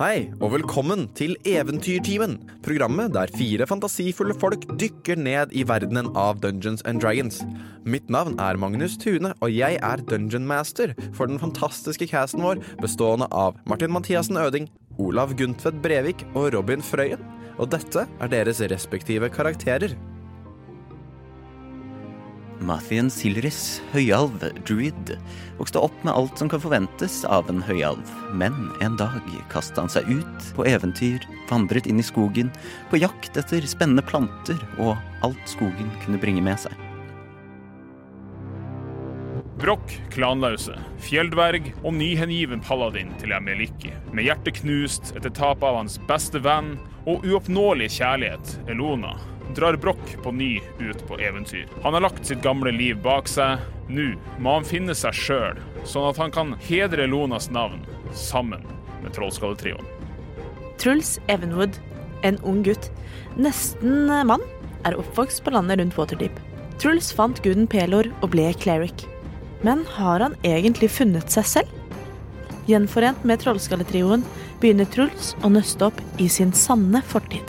[0.00, 2.38] Hei, og velkommen til Eventyrtimen.
[2.64, 7.42] Programmet der fire fantasifulle folk dykker ned i verdenen av Dungeons and Dragons.
[7.84, 12.62] Mitt navn er Magnus Tune, og jeg er Dungeon Master for den fantastiske casten vår,
[12.80, 17.20] bestående av Martin Mathiassen Øding, Olav Guntvedt Brevik og Robin Frøyen.
[17.60, 19.92] Og dette er deres respektive karakterer.
[22.60, 25.14] Mathien Silris, høyalv, druid,
[25.56, 28.12] vokste opp med alt som kan forventes av en høyalv.
[28.36, 32.52] Men en dag kastet han seg ut på eventyr, vandret inn i skogen,
[32.92, 34.94] på jakt etter spennende planter og
[35.24, 36.76] alt skogen kunne bringe med seg.
[39.60, 43.92] Brokk, klanlause, fjelldverg og nyhengiven paladin til Emeliki.
[44.12, 49.18] Med hjertet knust etter tapet av hans beste venn og uoppnåelig kjærlighet, Elona,
[49.56, 51.68] drar Brokk på ny ut på eventyr.
[51.82, 53.62] Han har lagt sitt gamle liv bak seg.
[53.90, 57.82] Nå må han finne seg sjøl, sånn at han kan hedre Lonas navn
[58.14, 58.62] sammen
[59.02, 59.86] med Trollskalletrioen.
[60.80, 61.76] Truls Evenwood,
[62.22, 62.90] en ung gutt,
[63.36, 64.44] nesten mann,
[64.88, 66.38] er oppvokst på landet rundt Waterdeep.
[66.80, 69.04] Truls fant guden Pelor og ble cleric.
[69.66, 71.76] Men har han egentlig funnet seg selv?
[72.70, 74.24] Gjenforent med Trollskalletrioen
[74.62, 77.44] begynner Truls å nøste opp i sin sanne fortid.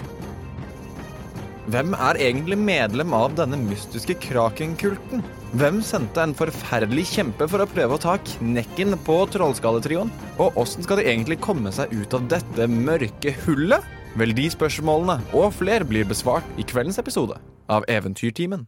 [1.72, 5.22] Hvem er egentlig medlem av denne mystiske krakenkulten?
[5.56, 10.12] Hvem sendte en forferdelig kjempe for å prøve å ta knekken på Trollskalletrioen?
[10.44, 13.88] Og åssen skal de egentlig komme seg ut av dette mørke hullet?
[14.20, 17.38] Vel, de spørsmålene og flere blir besvart i kveldens episode
[17.72, 18.66] av Eventyrtimen.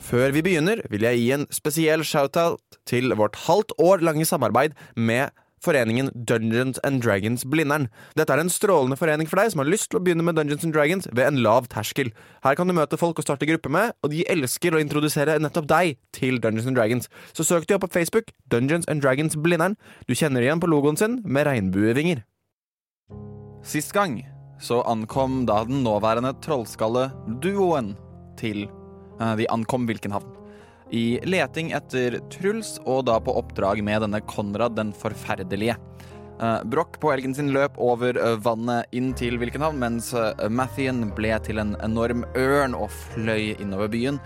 [0.00, 4.78] Før vi begynner, vil jeg gi en spesiell shout-out til vårt halvt år lange samarbeid
[4.96, 7.88] med foreningen Dungeons and Dragons Blindern.
[8.18, 10.64] Dette er en strålende forening for deg som har lyst til å begynne med Dungeons
[10.66, 12.12] and Dragons ved en lav terskel.
[12.46, 15.68] Her kan du møte folk å starte gruppe med, og de elsker å introdusere nettopp
[15.70, 17.10] deg til Dungeons and Dragons.
[17.32, 19.78] Så søk de opp på Facebook, Dungeons and Dragons Blindern.
[20.06, 22.24] Du kjenner igjen på logoen sin med regnbuevinger.
[23.66, 24.20] Sist gang
[24.62, 27.94] så ankom da den nåværende trollskalle-duoen
[28.38, 28.66] til
[29.20, 30.37] eh, De ankom hvilken havn?
[30.90, 35.76] I leting etter Truls, og da på oppdrag med denne Konrad den forferdelige.
[36.38, 41.08] Uh, Broch på elgen sin løp over uh, vannet inn til Wilkenhavn, mens uh, Mathien
[41.16, 44.20] ble til en enorm ørn og fløy innover byen.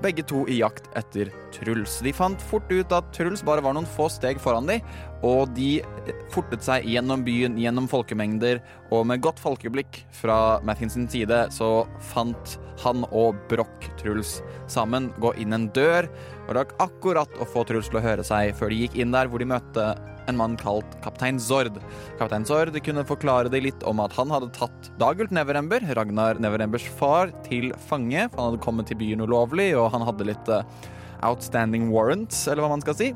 [0.00, 1.98] Begge to i jakt etter Truls.
[2.00, 4.86] De fant fort ut at Truls bare var noen få steg foran dem,
[5.26, 5.82] og de
[6.32, 11.70] fortet seg gjennom byen, gjennom folkemengder, og med godt folkeblikk fra Mathins side så
[12.12, 14.38] fant han og Broch Truls
[14.72, 16.08] sammen gå inn en dør,
[16.46, 19.28] og rakk akkurat å få Truls til å høre seg før de gikk inn der,
[19.28, 19.90] hvor de møtte
[20.30, 21.76] en mann kalt kaptein Zord.
[22.20, 26.86] Kaptein Zord kunne forklare det litt om at han hadde tatt Dagult Neverember, Ragnar Neverembers
[27.00, 28.28] far, til fange.
[28.30, 30.62] For han hadde kommet til byen ulovlig, og han hadde litt uh,
[31.26, 33.10] outstanding warrants, eller hva man skal si.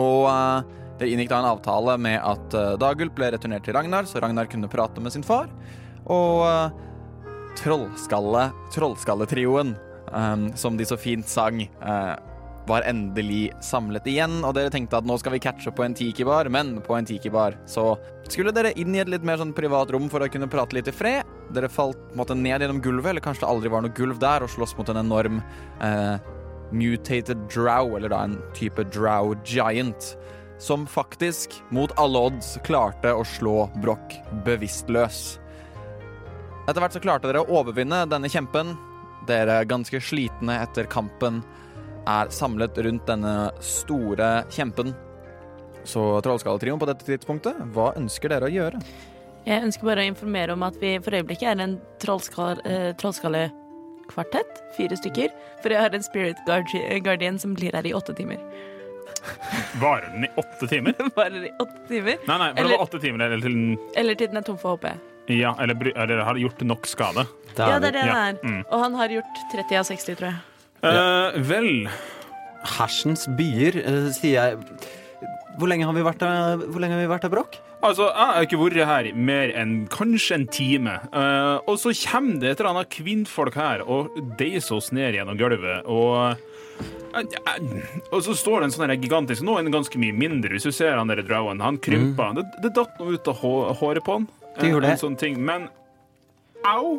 [0.00, 0.64] Og uh,
[0.98, 4.50] det inngikk da en avtale med at uh, Dagult ble returnert til Ragnar, så Ragnar
[4.50, 5.52] kunne prate med sin far.
[6.04, 6.44] Og
[7.58, 9.74] Trollskalle, Trollskalletrioen,
[10.12, 12.14] um, som de så fint sang, uh,
[12.66, 16.48] var endelig samlet igjen, og dere tenkte at nå skal vi catche på en tiki-bar,
[16.52, 17.92] men på en tiki-bar så
[18.30, 20.88] skulle dere inn i et litt mer sånn privat rom for å kunne prate litt
[20.88, 21.28] i fred.
[21.54, 24.52] Dere falt måtte ned gjennom gulvet, eller kanskje det aldri var noe gulv der, og
[24.52, 25.42] slåss mot en enorm
[25.84, 26.16] eh,
[26.72, 30.14] mutated drow, eller da en type drow giant.
[30.58, 35.34] Som faktisk, mot alle odds, klarte å slå Broch bevisstløs.
[36.64, 38.72] Etter hvert så klarte dere å overvinne denne kjempen.
[39.28, 41.42] Dere, ganske slitne etter kampen,
[42.06, 43.34] er samlet rundt denne
[43.64, 44.94] store kjempen.
[45.84, 48.80] Så Trollskalletrioen på dette tidspunktet, hva ønsker dere å gjøre?
[49.44, 54.62] Jeg ønsker bare å informere om at vi for øyeblikket er en eh, trollskallekvartett.
[54.78, 55.34] Fire stykker.
[55.60, 56.40] For jeg har en spirit
[57.04, 58.40] guardian som blir her i åtte timer.
[59.82, 60.96] Varer den i åtte timer?
[61.18, 62.16] Varer i åtte timer.
[62.24, 64.60] Nei, nei, for det var åtte timer eller til den Eller til den er tom
[64.60, 64.94] for HP.
[65.34, 67.24] Ja, eller, eller har gjort nok skade.
[67.56, 68.42] Ja, det er det Ja, han er.
[68.42, 68.64] mm.
[68.68, 70.53] Og han har gjort 30 av 60, tror jeg.
[70.84, 71.88] Eh, vel
[72.76, 74.58] Hersens byer, uh, sier jeg.
[75.58, 77.58] Hvor lenge har vi vært der, hvor lenge har vi vært der, Brokk?
[77.84, 80.94] Altså, jeg har ikke vært her mer enn kanskje en time.
[81.12, 85.36] Uh, og så kommer det et eller annet kvinnfolk her og deiser oss ned gjennom
[85.36, 85.84] gulvet.
[85.84, 86.40] Og,
[87.12, 90.16] eh, eh, og så står det en sånn her gigantisk Nå er den ganske mye
[90.16, 91.60] mindre, hvis du ser han der drowen.
[91.60, 92.32] Han krympa.
[92.40, 94.26] Det, det datt noe ut av håret på han.
[94.32, 94.56] Mm.
[94.58, 94.96] Det gjorde Eh, det.
[94.96, 95.36] En sånn ting.
[95.44, 95.68] Men
[96.64, 96.98] au!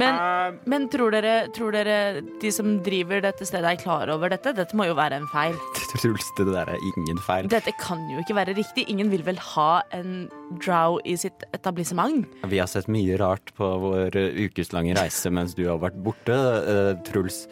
[0.00, 4.32] Men, Eh, men tror, dere, tror dere de som driver dette stedet, er klar over
[4.32, 4.54] dette?
[4.56, 5.56] Dette må jo være en feil.
[5.94, 7.48] Truls, det der er ingen feil.
[7.50, 8.86] Dette kan jo ikke være riktig.
[8.90, 10.28] Ingen vil vel ha en
[10.62, 12.26] drow i sitt etablissement?
[12.50, 14.16] Vi har sett mye rart på vår
[14.46, 17.44] ukeslange reise mens du har vært borte, uh, Truls.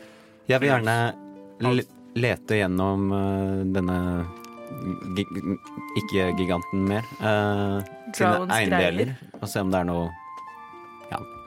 [0.50, 0.96] Jeg vil gjerne
[1.62, 1.84] le
[2.18, 3.98] lete gjennom uh, denne
[5.16, 5.28] gig
[6.00, 7.06] ikke-giganten mer.
[7.22, 7.80] Uh,
[8.16, 10.10] sine eiendeler og se om det er noe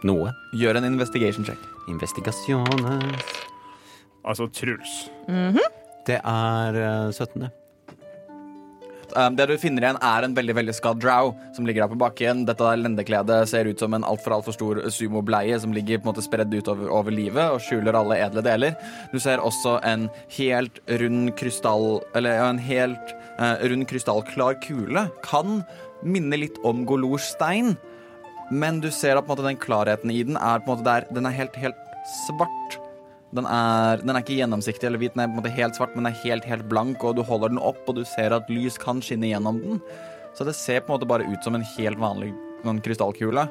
[0.04, 0.34] noe.
[0.58, 1.62] Gjør en investigation check.
[1.88, 3.44] Investigasjones
[4.26, 5.06] Altså Truls.
[6.08, 7.46] Det er eh, 17.
[9.16, 12.00] Um, det du finner igjen, er en veldig veldig skadd drow som ligger her på
[12.02, 12.44] bakken.
[12.48, 16.26] Dette lendekledet ser ut som en altfor altfor stor sumobleie som ligger på en måte
[16.26, 18.76] spredd utover over livet og skjuler alle edle deler.
[19.14, 22.02] Du ser også en helt rund krystall...
[22.18, 25.08] Eller en helt uh, rund krystallklar kule.
[25.24, 25.62] Kan
[26.04, 27.76] minne litt om Golors stein,
[28.52, 30.86] men du ser at på en måte, den klarheten i den er på en måte
[30.88, 31.80] der Den er helt, helt
[32.28, 32.80] svart.
[33.36, 35.96] Den er, den er ikke gjennomsiktig eller hvit, den er på en måte helt svart,
[35.96, 38.52] men den er helt, helt blank, og du holder den opp, og du ser at
[38.54, 39.82] lys kan skinne gjennom den.
[40.38, 42.32] Så det ser på en måte bare ut som en helt vanlig
[42.64, 43.48] sånn krystallkule.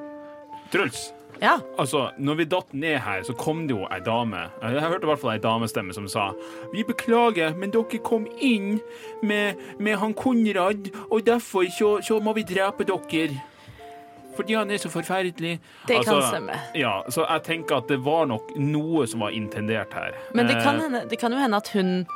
[0.72, 1.10] Truls.
[1.42, 1.58] Ja.
[1.78, 4.46] Altså, når vi datt ned her, så kom det jo ei dame.
[4.62, 6.30] Jeg hørte i hvert fall ei damestemme som sa
[6.72, 8.78] Vi beklager, men dere kom inn
[9.22, 13.42] med, med han Konrad, og derfor så, så må vi drepe dere.
[14.36, 15.58] Fordi han er så forferdelig.
[15.86, 16.58] Det kan Altså, stemme.
[16.74, 20.12] Ja, så jeg tenker at det var nok noe som var intendert her.
[20.34, 22.06] Men det kan, Eh, hende, det kan jo hende at hun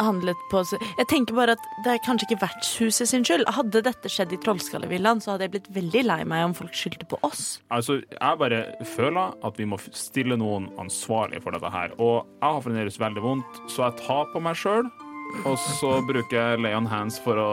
[0.00, 0.62] handlet på
[0.98, 3.44] Jeg tenker bare at det er kanskje ikke vertshuset sin skyld.
[3.52, 7.08] Hadde dette skjedd i Trollskallevillaen, så hadde jeg blitt veldig lei meg om folk skyldte
[7.10, 7.60] på oss.
[7.70, 8.62] Altså, jeg bare
[8.94, 11.92] føler at vi må stille noen ansvarlig for dette her.
[11.98, 14.88] Og jeg har fremdeles veldig vondt, så jeg tar på meg sjøl.
[15.48, 17.52] Og så bruker jeg lay on hands for å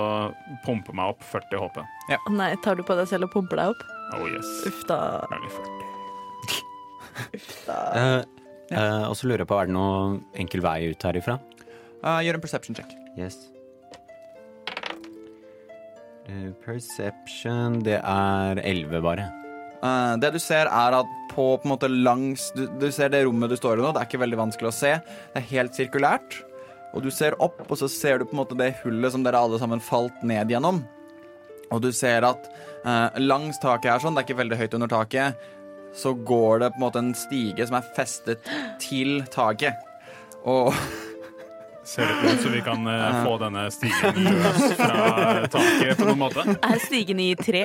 [0.66, 1.80] pumpe meg opp 40 HP.
[2.12, 2.20] Ja.
[2.34, 3.86] nei, tar du på deg selv og pumper deg opp?
[4.18, 4.50] Oh yes.
[4.70, 5.00] Uff da.
[5.32, 5.86] Veldig 40.
[7.70, 8.22] Uh,
[8.72, 11.40] uh, og så lurer jeg på, er det noen enkel vei ut herifra?
[12.04, 12.94] Uh, gjør en perception check.
[13.20, 13.40] Yes.
[16.30, 19.30] Eh, perception Det er 11, bare.
[19.80, 23.24] Uh, det du ser, er at på, på en måte langs du, du ser det
[23.26, 23.94] rommet du står i nå.
[23.96, 24.94] Det er ikke veldig vanskelig å se.
[25.34, 26.42] Det er helt sirkulært.
[26.96, 29.42] Og du ser opp, og så ser du på en måte det hullet som dere
[29.42, 30.82] alle sammen falt ned gjennom.
[31.70, 34.92] Og du ser at eh, langs taket her, sånn, det er ikke veldig høyt under
[34.92, 35.50] taket,
[35.94, 38.50] så går det på en måte en stige som er festet
[38.82, 39.78] til taket.
[40.50, 40.74] Og
[41.90, 44.98] Ser det ut som vi kan uh, få denne stigen løs fra
[45.50, 46.44] taket på noen måte?
[46.54, 47.64] Er stigen i tre?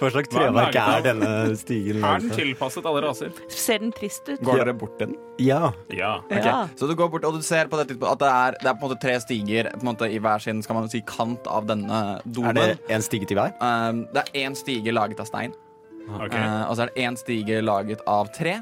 [0.00, 2.02] Hva slags er treverk er denne stigen?
[2.04, 3.30] Er den tilpasset alle raser?
[3.48, 4.42] Ser den trist ut?
[4.44, 5.16] går dere bort til den.
[5.40, 5.70] Ja.
[5.88, 6.18] Ja.
[6.26, 6.42] Okay.
[6.44, 6.58] Ja.
[6.76, 8.84] Så du går bort, og du ser på dette at det er, det er på
[8.84, 11.70] en måte tre stiger på en måte i hver sin skal man si, kant av
[11.70, 12.52] denne domen.
[12.60, 13.54] Er det en stige til hver?
[13.62, 15.56] Um, det er én stige laget av stein,
[16.02, 16.34] Okay.
[16.34, 18.58] uh, og så er det én stige laget av tre.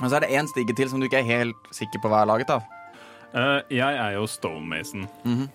[0.00, 2.22] Og så er det én stige til som du ikke er helt sikker på hva
[2.22, 2.64] er laget av.
[3.36, 5.08] Eh, jeg er jo stonemason.
[5.24, 5.48] -hmm.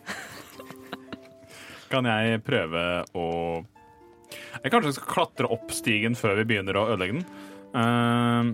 [1.91, 3.65] Kan jeg prøve å
[4.63, 7.25] Jeg kanskje skal klatre opp stigen før vi begynner å ødelegge den.
[7.73, 8.53] Uh,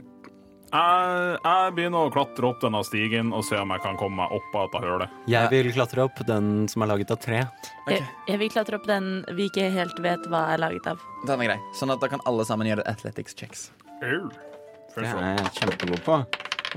[0.71, 4.31] jeg, jeg begynner å klatre opp denne stigen og se om jeg kan komme meg
[4.31, 5.09] opp av dette hølet.
[5.27, 7.47] Jeg vil klatre opp den som er laget av tre.
[7.88, 11.01] Jeg, jeg vil klatre opp den vi ikke helt vet hva er laget av.
[11.25, 11.59] Den er grei.
[11.73, 13.71] Sånn at da kan alle sammen gjøre athletics checks.
[14.01, 16.21] Det er jeg kjempegod på.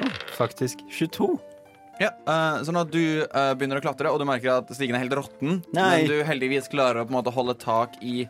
[0.00, 1.38] Å, faktisk 22.
[2.00, 5.04] Ja, uh, Sånn at du uh, begynner å klatre, og du merker at stigen er
[5.04, 5.60] helt råtten.
[5.76, 8.24] Men du heldigvis klarer å på en måte holde tak i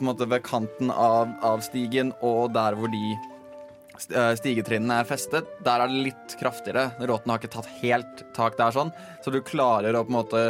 [0.00, 5.50] en måte ved kanten av, av stigen og der hvor de eh, stigetrinnene er festet.
[5.66, 6.86] Der er det litt kraftigere.
[6.96, 8.94] Råten har ikke tatt helt tak der, sånn.
[9.20, 10.46] Så du klarer å på en måte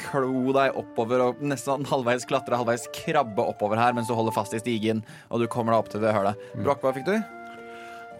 [0.00, 4.56] klo deg oppover og nesten halvveis klatre, halvveis krabbe oppover her mens du holder fast
[4.56, 6.48] i stigen og du kommer deg opp til det hølet.
[6.60, 7.39] Brokk, hva fikk du?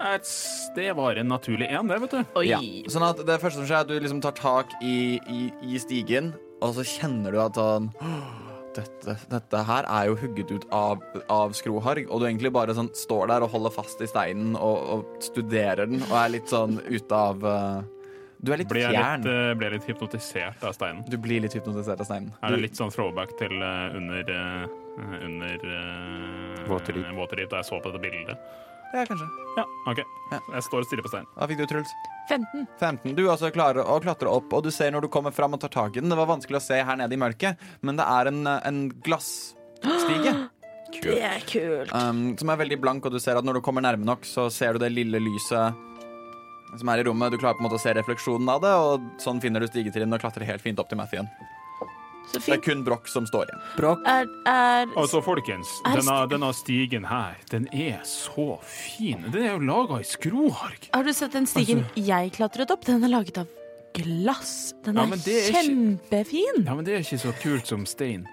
[0.01, 2.25] Et- Det var en naturlig én, det, vet du.
[2.37, 2.47] Oi.
[2.49, 2.59] Ja.
[2.89, 5.79] Sånn at det første som skjer, er at du liksom tar tak i, i, i
[5.79, 7.91] stigen, og så kjenner du at sånn
[8.77, 12.91] dette, dette her er jo hugget ut av, av skroharg, og du egentlig bare sånn
[12.95, 16.79] står der og holder fast i steinen og, og studerer den, og er litt sånn
[16.87, 17.81] ute av eh,
[18.41, 19.25] Du er litt Blir fjern.
[19.25, 21.03] litt, eh, blir litt hypnotisert av steinen?
[21.11, 22.31] Du blir litt hypnotisert av steinen.
[22.43, 24.65] Er det litt sånn throwback til uh, under uh,
[25.27, 26.65] under uh.
[26.71, 28.39] Waterdeep, da jeg så på dette bildet?
[28.93, 29.27] Ja, kanskje.
[29.57, 30.01] Ja, OK.
[30.33, 30.39] Ja.
[30.55, 31.29] Jeg står stille på steinen.
[31.37, 31.93] Hva fikk du, Truls?
[32.31, 32.67] 15.
[32.79, 33.15] 15.
[33.19, 35.73] Du også klarer å klatre opp, og du ser når du kommer fram og tar
[35.75, 36.11] tak i den.
[36.13, 40.37] Det var vanskelig å se her nede i mørket, men det er en, en glassstige.
[40.91, 41.93] Det er kult.
[41.95, 44.49] um, som er veldig blank, og du ser at når du kommer nærme nok, så
[44.51, 45.79] ser du det lille lyset
[46.81, 47.31] som er i rommet.
[47.31, 50.19] Du klarer på en måte å se refleksjonen av det, og sånn finner du stigetrinnene
[50.19, 51.31] og klatrer helt fint opp til Mathien.
[52.33, 53.61] Så Det er kun Broch som står igjen.
[53.77, 54.03] Brokk.
[54.07, 59.25] Er, er Altså, folkens, Er denne, denne stigen her, den er så fin.
[59.33, 60.91] Den er jo laga i skroharg.
[60.95, 62.85] Har du sett den stigen jeg klatret opp?
[62.87, 63.49] Den er laget av
[63.95, 64.73] glass.
[64.85, 66.63] Den Ja, er, det er ikke- kjempefin.
[66.67, 68.29] Ja, men det er ikke så kult som stein.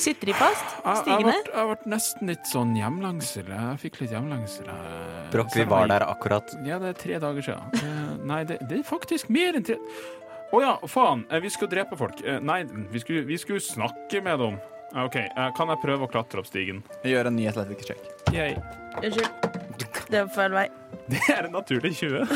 [0.00, 0.64] Sitter de fast,
[1.02, 1.32] stigene?
[1.34, 1.64] jeg, stigene?
[1.74, 3.48] vært nesten litt sånn hjemlengsel.
[3.52, 4.64] Jeg fikk litt hjemlengsel.
[4.64, 6.48] jeg- Brokk, vi var der akkurat.
[6.64, 7.74] Ja, det er tre dager siden.
[7.74, 9.76] Eh, nei, det, det er faktisk mer enn tre
[10.50, 11.24] Å ja, faen.
[11.30, 12.20] eh, Vi skulle drepe folk.
[12.26, 14.58] Eh, nei, vi skulle, vi skulle snakke med dem.
[14.98, 16.82] OK, eh, kan jeg prøve å klatre opp stigen?
[17.06, 18.00] Gjør en ny athletics check.
[18.34, 18.56] Yay.
[18.98, 19.30] Unnskyld.
[20.10, 20.64] Det var feil vei.
[21.10, 22.26] Det er en naturlig 20.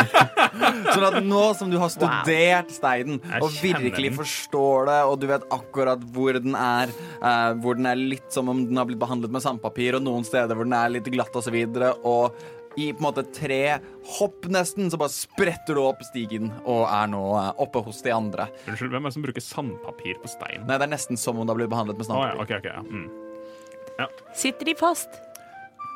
[0.92, 4.16] Sånn at nå som du har studert steinen og virkelig den.
[4.18, 6.92] forstår det, og du vet akkurat hvor den er,
[7.22, 10.24] uh, hvor den er litt som om den har blitt behandlet med sandpapir, og noen
[10.28, 12.36] steder hvor den er litt glatt og så videre, og
[12.76, 13.78] i på en måte tre
[14.18, 18.14] hopp nesten, så bare spretter du opp stigen og er nå eh, oppe hos de
[18.14, 18.48] andre.
[18.66, 20.64] Unnskyld, hvem er det som bruker sandpapir på stein?
[20.68, 22.42] Nei, det er nesten som om det har blitt behandlet med Å ja, sandpapir.
[22.46, 22.70] okay, ok.
[22.72, 22.84] Ja.
[22.88, 24.16] Mm.
[24.34, 25.20] Sitter de fast?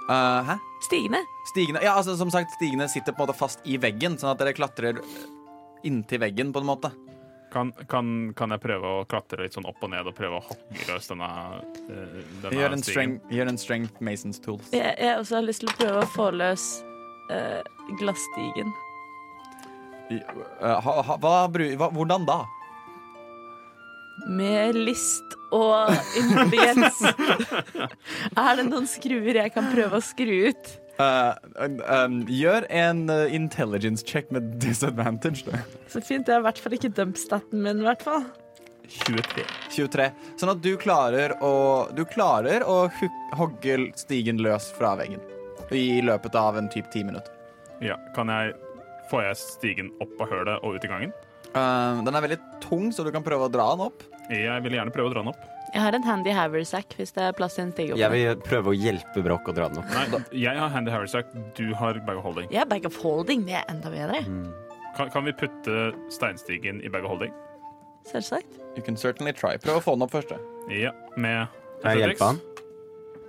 [0.06, 0.54] Uh, hæ?
[0.86, 1.18] Stigende?
[1.50, 4.42] Stigene Ja, altså som sagt, stigene sitter på en måte fast i veggen, sånn at
[4.42, 5.00] dere klatrer
[5.86, 6.92] inntil veggen, på en måte.
[7.56, 10.44] Kan, kan, kan jeg prøve å klatre litt sånn opp og ned og prøve å
[10.44, 11.28] hogge løs denne,
[11.88, 13.14] eh, denne Gjør en, stigen?
[13.32, 14.66] gjør en strength Masons tools.
[14.76, 16.66] Jeg, jeg også har lyst til å prøve å få løs
[17.32, 17.62] uh,
[18.02, 18.74] glasstigen.
[20.12, 22.42] I- eh, ha, ha, hva, bru- hva, hvordan da?
[24.28, 27.00] Med list og intelligens.
[28.44, 30.70] er det noen skruer jeg kan prøve å skru ut?
[30.96, 31.34] Eh,
[31.92, 35.44] en- gjør en eh, intelligence check med disadvantage.
[35.44, 35.60] Da.
[35.92, 36.26] Så fint.
[36.26, 38.24] Det er i hvert fall ikke dumpstaten min, i hvert fall.
[38.86, 39.44] 23.
[39.74, 40.10] 23.
[40.38, 41.52] Sånn at du klarer å,
[41.94, 42.86] du klarer å
[43.36, 45.20] hogge stigen løs fra veggen.
[45.74, 47.32] I løpet av en typ ti minutter.
[47.82, 48.54] Ja, kan jeg
[49.06, 51.12] Får jeg stigen opp av hølet og ut i gangen?
[51.54, 54.02] Uh, den er veldig tung, så du kan prøve å dra den opp.
[54.26, 55.44] Jeg vil gjerne prøve å dra den opp.
[55.72, 58.00] Jeg har en handy haversack hvis det er plass til en stige opp.
[58.00, 59.90] Jeg vil prøve å hjelpe Broch å dra den opp.
[59.92, 62.48] Nei, jeg har handy haversack, du har bag of holding.
[62.52, 63.44] Jeg har bag of holding.
[63.48, 64.22] Det er enda bedre.
[64.96, 67.34] Kan, kan vi putte steinstigen i bag of holding?
[68.06, 68.60] Selvsagt.
[68.76, 69.56] You can certainly try.
[69.58, 70.36] Prøv å få den opp først.
[70.70, 71.50] Ja, med
[71.82, 72.40] Kan jeg hjelpe han?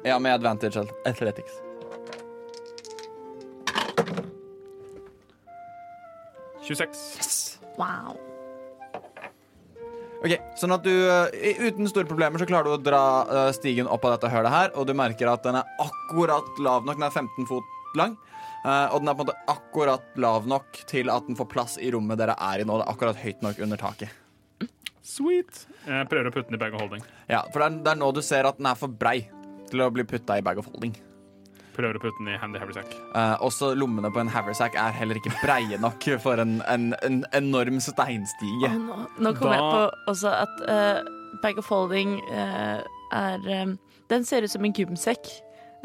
[0.06, 1.58] Ja, med advantage athletics.
[6.62, 7.18] athletics.
[7.18, 7.60] Yes.
[7.78, 8.27] Wow.
[10.18, 11.30] Ok, sånn at du uh,
[11.62, 14.72] uten store problemer så klarer du å dra uh, stigen opp av dette hølet her,
[14.74, 16.98] og du merker at den er akkurat lav nok.
[16.98, 18.18] Den er 15 fot lang.
[18.66, 21.78] Uh, og den er på en måte akkurat lav nok til at den får plass
[21.78, 22.80] i rommet dere er i nå.
[22.80, 24.24] Det er akkurat høyt nok under taket.
[25.08, 25.68] Sweet.
[25.86, 27.06] Jeg prøver å putte den i bag of holding.
[27.30, 29.22] Ja, For det er, det er nå du ser at den er for brei
[29.70, 30.98] til å bli putta i bag of holding.
[31.78, 32.94] Prøver å putte den i handy haversack.
[33.14, 37.22] Eh, også lommene på en haversack er heller ikke breie nok for en, en, en
[37.38, 38.72] enorm steinstige.
[38.72, 41.12] Oh, nå, nå kommer jeg på også at uh,
[41.44, 42.82] bag of holding uh,
[43.14, 43.78] er um,
[44.10, 45.30] Den ser ut som en gymsekk.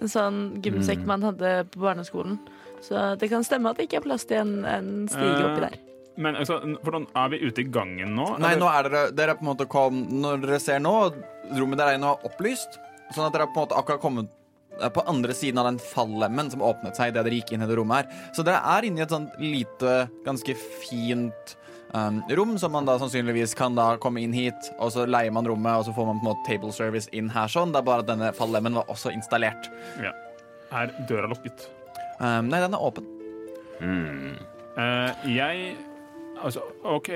[0.00, 2.38] En sånn gymsekk man hadde på barneskolen.
[2.82, 5.80] Så det kan stemme at det ikke er plass til en, en stige oppi der.
[6.20, 8.26] Men altså, hvordan er vi ute i gangen nå?
[8.42, 10.94] Nei, nå er dere, dere er på en måte kom, Når dere ser nå,
[11.56, 12.76] rommet der er nå er opplyst,
[13.14, 14.38] sånn at dere har på en måte akkurat kommet
[14.94, 17.76] på andre siden av den fallemmen som åpnet seg idet dere gikk inn i det
[17.78, 18.30] rommet her.
[18.36, 21.54] Så dere er inne i et sånt lite, ganske fint
[21.94, 25.48] um, rom, som man da sannsynligvis kan da komme inn hit, og så leier man
[25.48, 27.74] rommet, og så får man på en måte table service inn her sånn.
[27.74, 29.70] Det er bare at denne fallemmen var også installert.
[30.02, 30.14] Ja.
[30.72, 31.68] Er døra lukket?
[32.18, 33.08] Um, nei, den er åpen.
[33.82, 35.74] Eh, jeg
[36.42, 37.10] Altså, OK,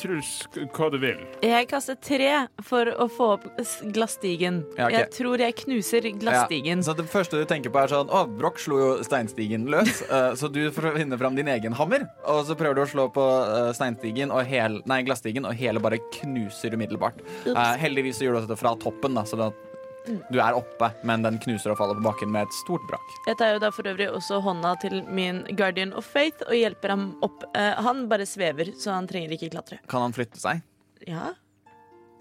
[0.00, 0.32] Truls,
[0.72, 1.20] hva du vil?
[1.44, 2.30] Jeg kaster tre
[2.64, 3.48] for å få opp
[3.92, 3.92] glassstigen.
[4.22, 4.62] glasstigen.
[4.76, 4.98] Ja, okay.
[4.98, 6.82] Jeg tror jeg knuser glasstigen.
[6.82, 10.02] Ja, så det første du tenker på er sånn Å, Broch slo jo steinstigen løs,
[10.08, 12.06] eh, så du finner finne fram din egen hammer.
[12.30, 15.82] Og så prøver du å slå på eh, steinstigen og hel, nei, glasstigen, og hele
[15.82, 17.22] bare knuser umiddelbart.
[17.48, 19.68] Eh, heldigvis så gjør du dette fra toppen, da, så at
[20.06, 23.12] du er oppe, men den knuser og faller på bakken med et stort brak.
[23.28, 26.94] Jeg tar jo da for øvrig også hånda til min guardian of faith og hjelper
[26.94, 27.44] ham opp.
[27.54, 29.78] Eh, han bare svever, så han trenger ikke klatre.
[29.92, 30.64] Kan han flytte seg?
[31.06, 31.32] Ja,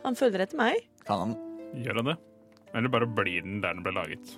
[0.06, 0.86] han følger etter meg.
[1.08, 1.40] Kan han
[1.72, 2.18] Gjør han det?
[2.76, 4.34] Eller bare blir den der den ble laget?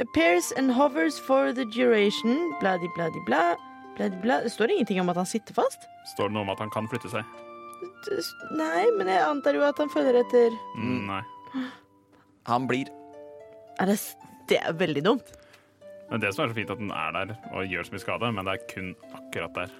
[0.00, 3.56] Appears and hovers for the duration, bladi bladi bla.
[3.96, 4.40] Bladi bla.
[4.44, 5.84] Det står ingenting om at han sitter fast.
[6.14, 7.24] Står det noe om at han kan flytte seg?
[8.56, 10.56] Nei, men jeg antar jo at han følger etter.
[10.76, 11.22] Mm, nei.
[12.48, 12.88] Han blir.
[13.80, 13.98] Er det,
[14.48, 15.32] det er veldig dumt.
[16.10, 18.02] Det er det som er så fint, at den er der og gjør så mye
[18.02, 19.74] skade, men det er kun akkurat der.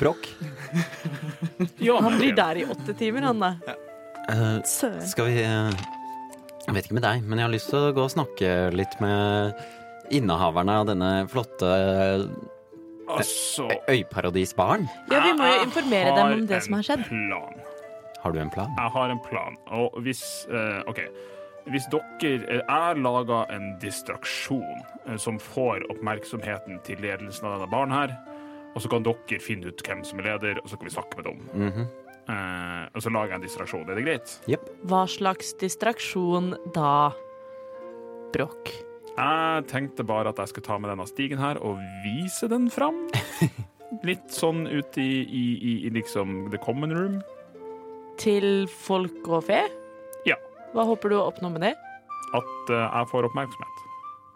[0.00, 0.28] Brokk.
[1.80, 3.50] Ja, Han blir der i åtte timer, han da.
[4.64, 5.02] Søren.
[5.10, 5.82] skal vi eh,
[6.66, 8.94] Jeg vet ikke med deg, men jeg har lyst til å gå og snakke litt
[9.02, 9.58] med
[10.14, 11.68] innehaverne av denne flotte
[13.10, 14.86] Altså øyparadisbaren.
[15.10, 17.02] Ja, vi må jo informere dem om det som har skjedd.
[17.08, 17.56] Plan.
[18.22, 18.72] Har du en plan?
[18.76, 21.00] Jeg har en plan, og hvis eh, OK.
[21.70, 27.70] Hvis dere eh, Jeg laga en distraksjon eh, som får oppmerksomheten til ledelsen av denne
[27.72, 28.14] baren her,
[28.74, 31.20] og så kan dere finne ut hvem som er leder, og så kan vi snakke
[31.20, 31.42] med dem.
[31.54, 31.88] Mhm.
[32.30, 33.88] Eh, og så lager jeg en distraksjon.
[33.90, 34.36] Er det greit?
[34.50, 34.68] Yep.
[34.90, 37.10] Hva slags distraksjon da?
[38.30, 38.70] Bråk?
[39.16, 43.08] Jeg tenkte bare at jeg skulle ta med denne stigen her og vise den fram.
[44.06, 47.18] Litt sånn ut i, i, i, i liksom the common room.
[48.20, 49.62] Til folk og fe?
[50.28, 50.36] Ja.
[50.74, 51.74] Hva håper du å oppnå med det?
[52.36, 53.86] At uh, jeg får oppmerksomhet.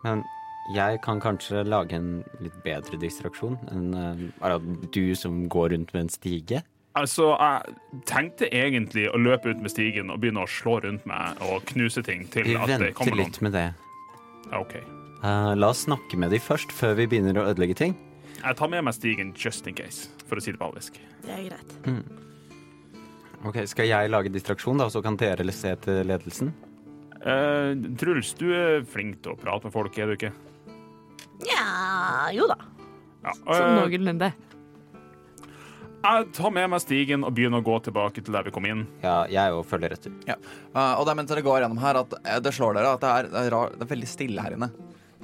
[0.05, 0.25] Men
[0.73, 4.57] jeg kan kanskje lage en litt bedre distraksjon enn eh, bare
[4.95, 6.63] du som går rundt med en stige.
[6.97, 11.41] Altså, jeg tenkte egentlig å løpe ut med stigen og begynne å slå rundt meg
[11.45, 13.29] og knuse ting til Vi at det venter kommer noen.
[13.29, 13.67] litt med det.
[14.57, 14.77] OK.
[15.25, 17.97] Uh, la oss snakke med de først, før vi begynner å ødelegge ting.
[18.41, 21.01] Jeg tar med meg stigen just in case, for å si det på alvisk.
[21.25, 21.77] Det er greit.
[23.45, 26.53] Ok, Skal jeg lage distraksjon, da, så kan dere se til ledelsen?
[27.25, 30.33] Eh, Truls, du er flink til å prate med folk, er du ikke?
[31.45, 31.65] Nja,
[32.37, 32.57] jo da.
[33.25, 33.33] Ja.
[33.43, 34.29] Sånn eh, noenlunde.
[36.05, 38.83] jeg tar med meg stigen og begynner å gå tilbake til der vi kom inn.
[39.05, 40.13] Ja, jeg òg følger etter.
[40.29, 40.37] Ja.
[40.77, 43.05] Uh, og det er mens dere går gjennom her, at eh, det slår dere at
[43.05, 44.69] det er, det er, rar, det er veldig stille her inne.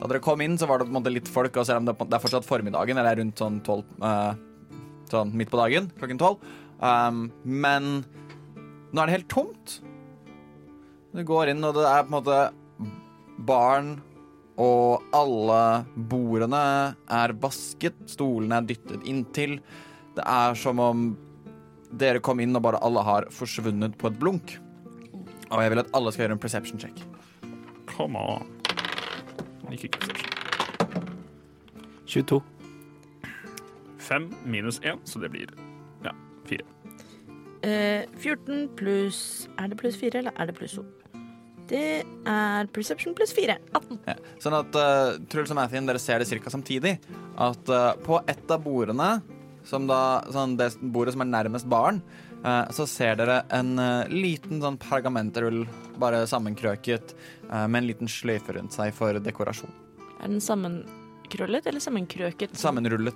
[0.01, 1.91] Da dere kom inn, så var det på en måte litt folk, og selv om
[1.91, 4.31] det, på- det er fortsatt formiddagen, eller rundt sånn tolv eh,
[5.11, 6.39] Sånn midt på dagen, klokken tolv.
[6.81, 8.03] Um, men
[8.91, 9.81] nå er det helt tomt.
[11.13, 12.39] Du går inn, og det er på en måte
[13.47, 13.91] barn,
[14.61, 15.61] og alle
[16.11, 16.63] bordene
[17.09, 19.59] er vasket, stolene er dyttet inntil.
[20.17, 21.07] Det er som om
[21.91, 24.59] dere kom inn og bare alle har forsvunnet på et blunk.
[25.51, 27.01] Og jeg vil at alle skal gjøre en perception check.
[27.91, 28.47] Come on.
[29.73, 30.29] Ikke perception.
[32.11, 32.43] 22.
[33.99, 35.70] 5 minus 1, så det blir.
[37.67, 40.87] Eh, 14 pluss Er det pluss 4, eller er det pluss 2?
[41.71, 41.83] Det
[42.27, 43.55] er perception pluss 4.
[43.77, 43.99] 18.
[44.09, 44.17] Ja.
[44.43, 46.51] Sånn at uh, Truls og Mathien, dere ser det ca.
[46.51, 46.97] samtidig.
[47.39, 49.21] At uh, på ett av bordene,
[49.71, 52.01] som da, sånn det bordet som er nærmest baren,
[52.45, 55.63] uh, så ser dere en eh, liten sånn pergamentrull,
[56.01, 57.15] bare sammenkrøket,
[57.51, 59.73] eh, med en liten sløyfe rundt seg for dekorasjon.
[60.21, 60.41] Er den
[61.31, 62.57] sammenkrøllet eller sammenkrøket?
[62.57, 63.15] Sammenrullet.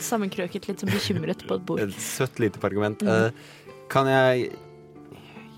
[0.00, 1.80] Sammenkrøket litt som bekymret på et bord.
[1.80, 3.02] Et søtt lite argument.
[3.02, 3.30] Eh,
[3.88, 4.50] kan jeg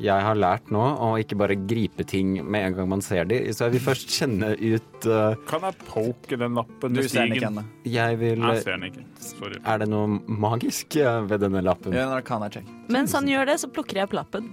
[0.00, 3.52] Jeg har lært nå å ikke bare gripe ting med en gang man ser de,
[3.52, 7.36] så jeg vil først kjenne ut uh, Kan jeg poke den lappen Du ser den
[7.36, 7.64] ikke ennå.
[7.84, 9.04] Jeg vil Jeg ser den ikke.
[9.21, 9.58] Sorry.
[9.60, 11.92] Er det noe magisk eh, ved denne lappen?
[11.92, 12.73] Ja, kan jeg check.
[12.88, 14.49] Mens han gjør det, så plukker jeg opp lappen.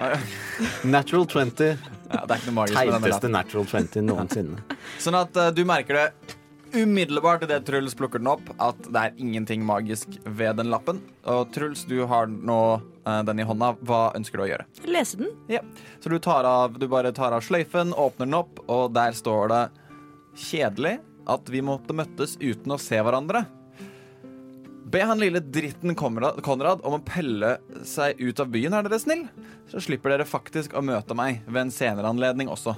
[0.00, 0.16] Ah.
[0.88, 1.76] Natural 20.
[2.08, 3.36] Ja, det er ikke noe magisk med denne Teiteste lappen.
[3.36, 4.80] natural 20 noensinne.
[4.96, 6.08] Sånn at uh, du merker det
[6.76, 11.00] umiddelbart idet Truls plukker den opp, at det er ingenting magisk ved den lappen.
[11.28, 13.72] Og Truls, du har nå eh, den i hånda.
[13.86, 14.68] Hva ønsker du å gjøre?
[14.86, 15.34] Lese den.
[15.52, 15.62] Ja.
[16.00, 19.52] Så du, tar av, du bare tar av sløyfen, åpner den opp, og der står
[19.52, 19.62] det
[20.46, 23.46] kjedelig at vi måtte møttes uten å se hverandre.
[24.86, 29.00] Be han lille dritten Konrad, Konrad om å pelle seg ut av byen, er dere
[29.02, 29.24] snill?
[29.66, 32.76] Så slipper dere faktisk å møte meg ved en senere anledning også.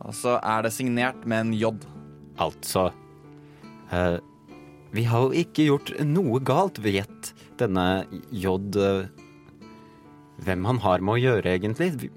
[0.00, 1.74] Og så er det signert med en J.
[2.40, 2.88] Altså
[3.92, 4.18] eh,
[4.96, 9.06] Vi har jo ikke gjort noe galt, vet denne J eh,
[10.46, 12.10] Hvem han har med å gjøre, egentlig.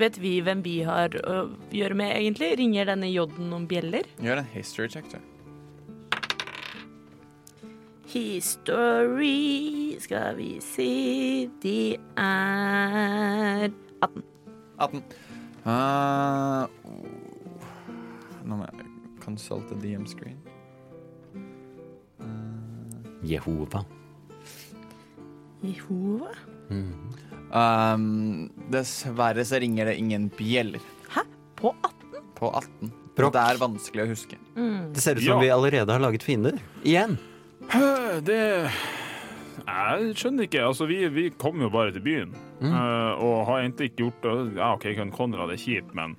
[0.00, 2.54] Vet vi hvem vi har å gjøre med, egentlig?
[2.56, 4.08] Ringer denne J-en noen bjeller?
[4.24, 5.20] Gjør en history check, du.
[8.10, 14.24] History Skal vi si de er 18.
[14.80, 15.02] 18.
[15.60, 16.64] Uh,
[18.42, 18.88] nå må jeg
[19.20, 19.94] consult the
[23.26, 23.84] Jehova.
[25.64, 26.30] Jehova?
[27.50, 30.78] Um, dessverre så ringer det ingen bjeller
[31.10, 31.24] Hæ?
[31.58, 32.20] På 18?
[32.38, 32.92] på 18.
[33.18, 33.34] Brokk.
[33.34, 34.36] Det er vanskelig å huske.
[34.94, 35.40] Det ser ut som Ja.
[35.42, 36.54] vi allerede har laget fiender.
[36.86, 37.18] Igjen.
[38.24, 38.38] Det
[39.66, 40.62] Jeg skjønner ikke.
[40.64, 42.32] Altså, vi, vi kom jo bare til byen.
[42.62, 44.56] eh, og har egentlig ikke gjort det.
[44.56, 46.16] Ja, OK, kan Konrad er kjipt, men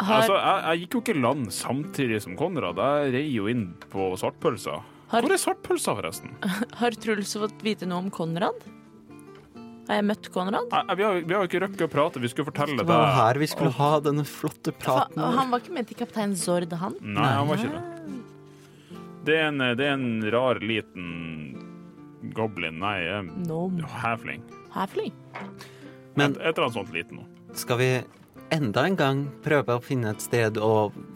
[0.00, 2.76] Har, altså, jeg, jeg gikk jo ikke land samtidig som Konrad.
[2.76, 4.80] Jeg rei jo inn på svartpølsa.
[5.16, 6.34] Har- Hvor er svartpølsa, forresten?
[6.80, 8.58] har Truls fått vite noe om Konrad?
[9.86, 10.66] Har jeg møtt Konrad?
[10.72, 12.20] Jeg, vi, har, vi har jo ikke rukket å prate.
[12.22, 15.20] Vi skulle fortelle Det Det var her vi skulle ha denne flotte praten.
[15.22, 16.96] Ja, han var ikke med til kaptein Zord, han?
[17.00, 17.84] Nei, han var ikke det.
[19.26, 21.06] Det er en, det er en rar liten
[22.34, 22.98] goblin, nei,
[23.46, 23.64] No.
[24.02, 24.42] halfling.
[24.74, 25.14] Halfling.
[26.18, 27.26] Men- et, eller annet sånt liten noe.
[27.56, 27.90] Skal vi
[28.54, 31.15] enda en gang prøve å finne et sted og eh,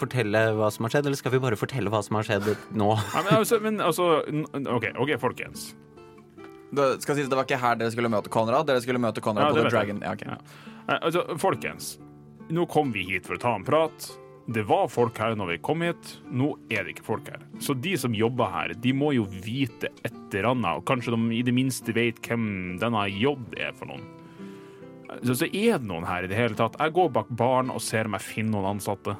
[0.00, 2.90] fortelle hva som har skjedd, eller skal vi bare fortelle hva som har skjedd nå?
[3.26, 4.10] Men altså, men altså
[4.76, 5.70] OK, ok, folkens.
[6.70, 8.68] Det skal sies det var ikke her dere skulle møte Konrad.
[8.68, 9.72] Dere skulle møte Konrad Ja, på The.
[9.74, 10.02] Dragon.
[10.06, 10.36] Ja, okay.
[10.36, 10.98] Ja.
[11.00, 11.96] Altså, folkens.
[12.50, 14.10] Nå kom vi hit for å ta en prat.
[14.50, 16.14] Det var folk her når vi kom hit.
[16.30, 17.42] Nå er det ikke folk her.
[17.62, 21.36] Så de som jobber her, de må jo vite et eller annet, og kanskje de
[21.38, 24.06] i det minste vet hvem denne J er for noen.
[25.26, 26.78] Så, så er det noen her i det hele tatt.
[26.78, 29.16] Jeg går bak baren og ser om jeg finner noen ansatte.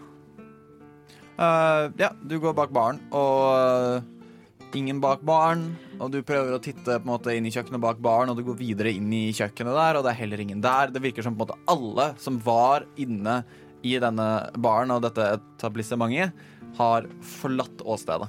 [1.41, 5.71] Eh, ja, du går bak baren, og ingen bak baren.
[6.01, 8.45] Og du prøver å titte på en måte inn i kjøkkenet bak baren, og du
[8.47, 10.93] går videre inn i kjøkkenet der, og det er heller ingen der.
[10.93, 13.41] Det virker som på en måte alle som var inne
[13.87, 14.29] i denne
[14.61, 16.37] baren og dette etablissementet,
[16.77, 18.29] har forlatt åstedet.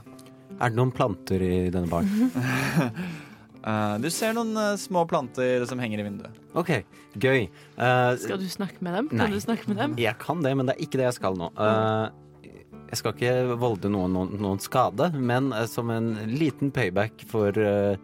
[0.62, 2.32] Er det noen planter i denne baren?
[3.66, 6.42] uh, du ser noen uh, små planter som henger i vinduet.
[6.58, 6.74] OK,
[7.20, 7.48] gøy.
[7.76, 9.12] Uh, Skal du snakke med dem?
[9.12, 9.28] Nei.
[9.28, 9.96] Kan du snakke med dem?
[10.00, 11.52] Jeg kan det, men det er ikke det jeg skal nå.
[11.56, 12.31] Eh,
[12.92, 17.56] jeg skal ikke volde noen, noen, noen skade, men eh, som en liten payback for
[17.56, 17.96] uh,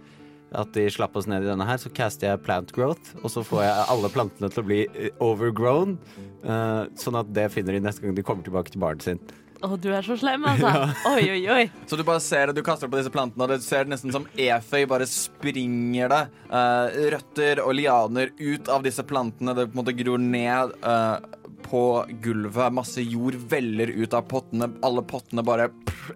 [0.55, 3.43] at de slapp oss ned i denne her, så caster jeg plant growth, og så
[3.43, 5.97] får jeg alle plantene til å bli eh, overgrown,
[6.45, 9.19] uh, sånn at det finner de neste gang de kommer tilbake til baren sin.
[9.57, 10.69] Å, du er så slem, altså.
[11.15, 11.63] Oi, oi, oi.
[11.89, 14.27] Så du bare ser det, du kaster på disse plantene, og det ser nesten som
[14.39, 19.51] eføy bare springer det Uh, røtter og lianer ut av disse plantene.
[19.51, 21.33] Det på en måte gror ned eh,
[21.69, 22.73] på gulvet.
[22.73, 24.69] Masse jord veller ut av pottene.
[24.85, 25.69] Alle pottene bare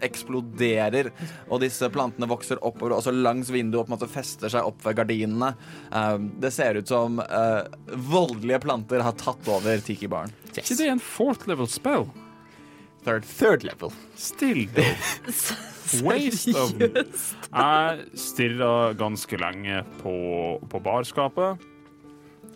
[0.04, 1.12] eksploderer.
[1.50, 4.84] Og disse plantene vokser oppover, også langs vinduet og på en måte fester seg opp
[4.86, 5.54] ved gardinene.
[5.92, 7.64] Eh, det ser ut som uh,
[8.12, 10.34] voldelige planter har tatt over Tiki-baren.
[10.52, 12.08] Ikke det er en fourth level spell?
[13.04, 13.26] Third.
[13.26, 13.94] Third level.
[14.16, 15.68] Still, though.
[16.06, 20.14] Waste of Jeg stirra ganske lenge på,
[20.70, 21.71] på barskapet.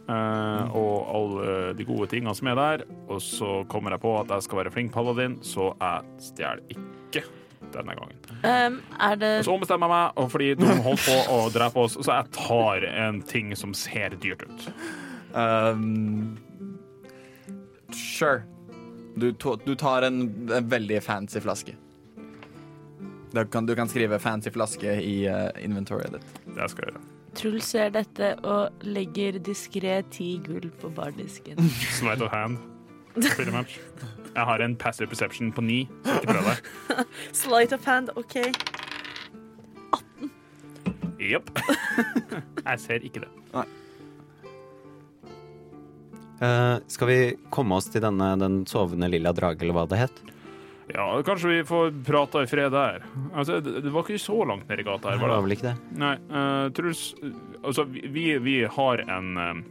[0.10, 2.86] Eh, og alle de gode tingene som er der.
[3.08, 7.26] Og så kommer jeg på at jeg skal være flink paladin, så jeg stjeler ikke
[7.74, 8.18] denne gangen.
[8.46, 11.86] Um, er det Og så ombestemmer jeg meg, og fordi de holdt på å drepe
[11.86, 14.68] oss, så jeg tar en ting som ser dyrt ut.
[15.34, 16.38] Um,
[17.91, 18.44] sure.
[19.15, 21.76] Du, to, du tar en, en veldig fancy flaske.
[23.36, 26.39] Du kan, du kan skrive 'fancy flaske' i uh, inventoryet ditt.
[26.56, 27.14] Det skal jeg gjøre.
[27.36, 31.60] Truls ser dette og legger diskré ti gull på bardisken.
[32.00, 32.58] Sleight of hand.
[33.15, 33.80] Pretty much.
[34.36, 37.04] Jeg har en passive perception på ni, så ikke prøv deg.
[37.43, 38.36] Slight of hand, OK.
[41.19, 41.52] Jepp.
[42.67, 43.30] Jeg ser ikke det.
[46.43, 47.19] Eh, skal vi
[47.54, 50.19] komme oss til denne, den sovende lilla drage, eller hva det het?
[50.93, 53.06] Ja, kanskje vi får prata i fred der.
[53.34, 55.56] Altså, det, det var ikke så langt ned i gata her, Det var var vel
[55.56, 55.76] ikke det?
[55.98, 57.08] Nei, uh, Truls
[57.65, 59.63] Altså, vi, vi har en eh,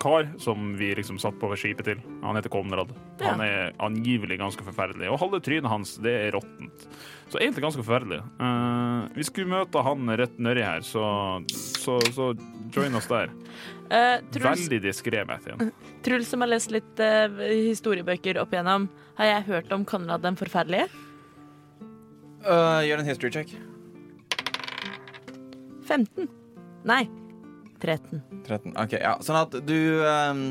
[0.00, 2.02] kar som vi liksom satt på skipet til.
[2.24, 2.92] Han heter Konrad.
[3.20, 3.32] Ja.
[3.32, 5.10] Han er angivelig ganske forferdelig.
[5.12, 6.86] Og halve trynet hans, det er råttent.
[7.30, 8.22] Så egentlig ganske forferdelig.
[8.40, 11.04] Uh, vi skulle møte han rett nedi her, så,
[11.52, 12.32] så, så
[12.74, 13.30] join oss der.
[13.90, 15.70] Uh, Truls, Veldig diskré, Mathien.
[16.06, 18.88] Truls, som har lest litt uh, historiebøker opp igjennom,
[19.20, 20.88] har jeg hørt om Konrad den forferdelige?
[22.40, 23.54] Uh, gjør en history check.
[25.90, 26.30] 15.
[26.86, 27.04] Nei,
[27.80, 28.20] 13.
[28.46, 28.74] 13.
[28.76, 29.16] OK, ja.
[29.24, 30.44] Sånn at du um,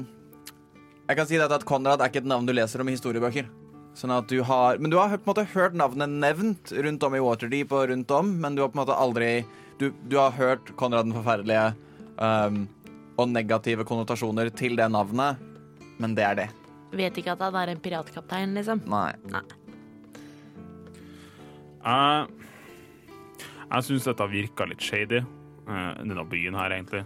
[1.09, 3.49] Jeg kan si deg at Konrad er ikke et navn du leser om i historiebøker.
[3.97, 7.17] Sånn at du har Men du har på en måte hørt navnet nevnt rundt om
[7.17, 9.31] i Waterdeep og rundt om, men du har på en måte aldri
[9.81, 11.71] Du, du har hørt Konrad den forferdelige
[12.19, 12.67] um,
[13.19, 15.39] og negative konnotasjoner til det navnet,
[15.99, 16.45] men det er det.
[16.95, 18.79] Vet ikke at han er en piratkaptein, liksom.
[18.87, 19.11] Nei.
[21.83, 22.29] Jeg,
[23.65, 25.19] jeg syns dette virka litt shady,
[25.69, 27.03] denne byen her, egentlig.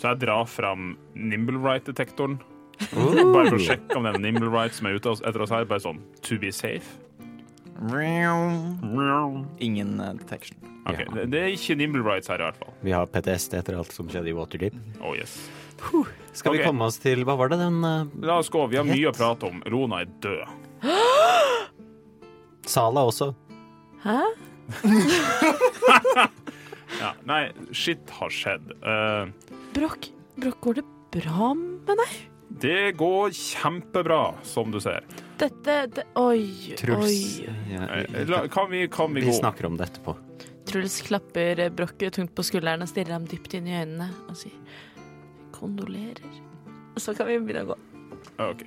[0.00, 2.38] Så jeg drar fram Nimblewright-detektoren.
[2.80, 5.66] Bare for å sjekke om det er Nimblewright som er ute etter oss her.
[5.68, 6.96] Bare sånn to be safe.
[9.60, 10.56] Ingen uh, detection.
[10.88, 12.72] Ok, det, det er ikke Nimblewrights her, i hvert fall.
[12.84, 14.76] Vi har PTSD etter alt som skjedde i Waterdeep.
[15.04, 15.36] Oh yes.
[16.36, 18.66] Skal vi komme oss til Hva var det den uh, La oss gå.
[18.68, 19.62] Vi har mye å prate om.
[19.72, 20.44] Rona er død.
[22.74, 23.32] Sala også?
[24.04, 24.20] Hæ?
[26.98, 28.72] Ja, nei, shit har skjedd.
[28.82, 29.30] Uh,
[29.76, 32.18] Brokk, Brokk, går det bra med deg?
[32.60, 35.04] det går kjempebra, som du ser.
[35.38, 37.38] Dette det, Oi, Truls.
[37.40, 37.46] oi.
[37.70, 39.36] Ja, Eh, la, kan vi, kan vi vi gå?
[39.38, 40.16] snakker om det etterpå.
[40.66, 44.58] Truls klapper Brokk tungt på skulderen og stirrer ham dypt inn i øynene og sier
[45.54, 46.26] kondolerer.
[46.94, 47.78] Og så kan vi begynne å gå.
[48.50, 48.66] OK.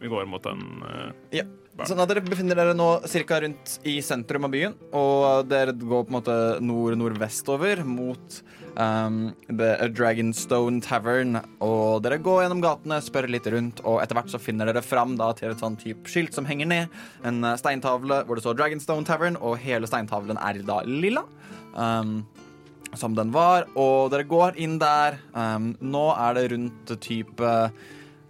[0.00, 1.40] Vi går mot den eh,
[1.88, 3.38] Sånn at dere befinner dere nå ca.
[3.44, 8.40] rundt i sentrum av byen, og dere går på en måte nord-nordvestover mot
[8.76, 11.38] um, The Dragonstone Tavern.
[11.64, 15.16] Og dere går gjennom gatene, spør litt rundt, og etter hvert så finner dere fram
[15.20, 17.00] da, til et sånn type skilt som henger ned.
[17.26, 21.24] En eh, steintavle hvor det står Dragonstone Tavern, og hele steintavlen er da lilla.
[21.74, 22.20] Um,
[22.98, 25.20] som den var, og dere går inn der.
[25.30, 27.52] Um, nå er det rundt type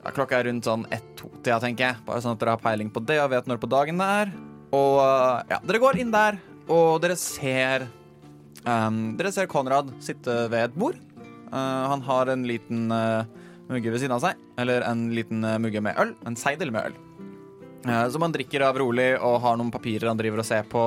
[0.04, 2.00] ja, Klokka er rundt sånn ett-to-tida, tenker jeg.
[2.06, 4.32] Bare sånn at dere har peiling på det og vet når på dagen det er.
[4.76, 6.38] Og uh, ja, dere går inn der,
[6.70, 7.88] og dere ser
[8.64, 10.98] um, Dere ser Konrad sitte ved et bord.
[11.50, 13.26] Uh, han har en liten uh,
[13.70, 14.38] mugge ved siden av seg.
[14.60, 16.14] Eller en liten uh, mugge med øl.
[16.28, 17.00] En seidel med øl.
[18.12, 20.82] Som han drikker av rolig og har noen papirer han driver og ser på.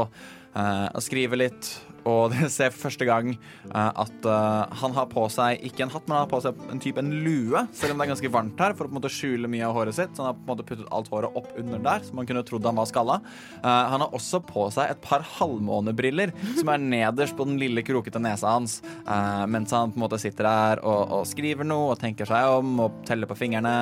[0.55, 1.69] eh, og skriver litt.
[2.09, 6.07] Og dere ser første gang eh, at eh, han har på seg ikke en hatt,
[6.07, 8.63] men han har på seg en type en lue, selv om det er ganske varmt
[8.63, 10.13] her, for å på en måte skjule mye av håret sitt.
[10.15, 12.45] Så han har på en måte puttet alt håret opp under der, så man kunne
[12.47, 13.19] trodd han var skalla.
[13.59, 17.83] Eh, han har også på seg et par halvmånebriller, som er nederst på den lille,
[17.83, 18.77] krokete nesa hans,
[19.51, 22.77] mens han på en måte sitter der og, og skriver noe og tenker seg om
[22.85, 23.75] og teller på fingrene.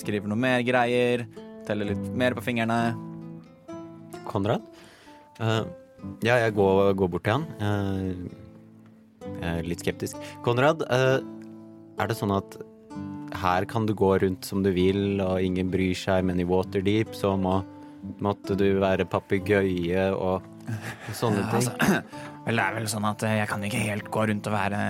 [0.00, 1.24] skriver noe mer greier,
[1.66, 2.80] teller litt mer på fingrene.
[4.28, 4.66] Konrad?
[5.40, 5.62] Eh,
[6.24, 7.44] ja, jeg går, går bort til han.
[9.66, 10.18] Litt skeptisk.
[10.46, 11.18] Konrad, eh,
[12.00, 12.56] er det sånn at
[13.42, 17.14] her kan du gå rundt som du vil, og ingen bryr seg, men i Waterdeep
[17.16, 17.60] så må,
[18.22, 21.70] måtte du være papegøye og, og sånne ting?
[21.70, 22.02] Altså,
[22.46, 24.84] vel, det er vel sånn at eh, jeg kan ikke helt gå rundt og være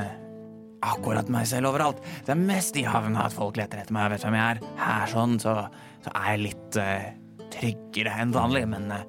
[0.83, 2.03] akkurat meg selv overalt.
[2.27, 4.63] Det er mest i havna at folk leter etter meg og vet hvem jeg er.
[4.81, 5.57] Her sånn, så,
[6.03, 7.05] så er jeg litt uh,
[7.55, 9.05] tryggere enn vanlig, men eh,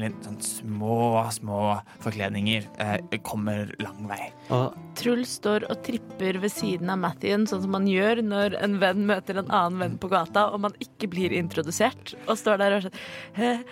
[0.00, 1.60] litt sånn små, små
[2.04, 4.30] forkledninger eh, kommer lang vei.
[4.54, 8.78] Og Truls står og tripper ved siden av Mathien, sånn som man gjør når en
[8.82, 12.78] venn møter en annen venn på gata, og man ikke blir introdusert, og står der
[12.78, 12.98] og sånn
[13.36, 13.64] eh,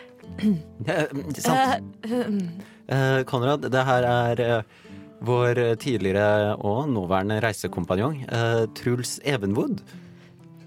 [1.41, 2.01] sant.
[2.09, 2.31] eh,
[2.85, 4.81] Eh, Konrad, det her er eh,
[5.25, 9.81] vår tidligere og nåværende reisekompanjong, eh, Truls Evenwood.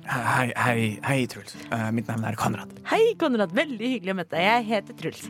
[0.07, 1.53] Hei, hei, hei Truls.
[1.69, 2.71] Eh, mitt navn er Konrad.
[2.89, 3.53] Hei, Konrad.
[3.53, 4.47] Veldig hyggelig å møte deg.
[4.47, 5.27] Jeg heter Truls.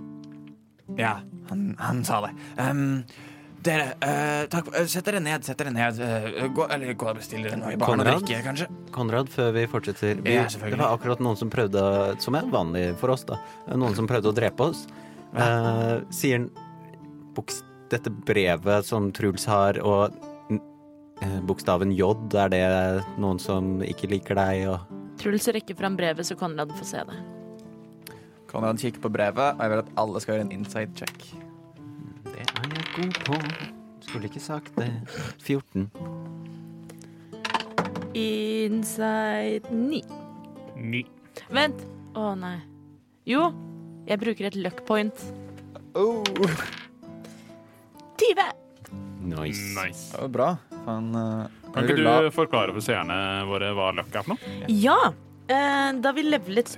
[0.96, 1.18] Ja,
[1.50, 2.32] han, han sa det.
[2.62, 3.04] Um,
[3.68, 4.70] dere, uh, takk.
[4.72, 6.00] uh, Sett dere ned, sett dere ned.
[6.00, 8.22] Uh, gå, eller gå og bestill dere noe i baren og Konrad?
[8.24, 8.70] drikke, kanskje.
[8.96, 10.46] Konrad, før vi fortsetter vi, Ja.
[10.48, 11.84] Det var akkurat noen som prøvde,
[12.24, 13.40] som er vanlig for oss, da.
[13.76, 14.86] Noen som prøvde å drepe oss.
[15.36, 16.50] Uh, sier han
[17.92, 20.12] dette brevet som Truls har, og
[20.52, 22.64] eh, bokstaven J, er det
[23.22, 27.20] noen som ikke liker deg, og Truls rekker fram brevet, så Konrad får se det.
[28.48, 31.28] Konrad kikker på brevet, og jeg vil at alle skal gjøre en inside check.
[32.28, 33.42] Det er jeg god på.
[34.08, 34.88] Skulle ikke sagt det.
[35.44, 35.90] 14.
[38.18, 40.02] Inside 9.
[40.78, 41.04] 9.
[41.54, 41.84] Vent.
[42.18, 42.56] Å nei.
[43.28, 43.52] Jo,
[44.08, 45.28] jeg bruker et luck point.
[45.98, 46.24] Oh,
[48.18, 48.48] 20!
[49.28, 49.62] Nice.
[49.76, 50.12] Nice.
[50.14, 50.50] det var bra.
[50.86, 53.18] Fan, uh, Kan ikke du forklare for seerne
[53.50, 54.58] våre hva luck er for noe?
[54.72, 54.98] Ja!
[55.48, 56.72] Uh, da vi levelet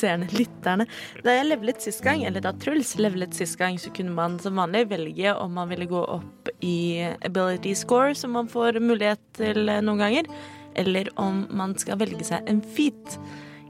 [0.00, 0.28] Seerne.
[0.34, 0.86] lytterne.
[1.24, 4.58] Da jeg levelet sist gang, eller da Truls levelet sist gang, så kunne man som
[4.60, 9.68] vanlig velge om man ville gå opp i ability score, som man får mulighet til
[9.68, 10.32] eh, noen ganger,
[10.80, 13.18] eller om man skal velge seg en feat.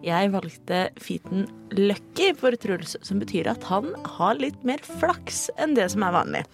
[0.04, 1.44] Jeg valgte featen
[1.76, 6.16] lucky for Truls, som betyr at han har litt mer flaks enn det som er
[6.16, 6.44] vanlig.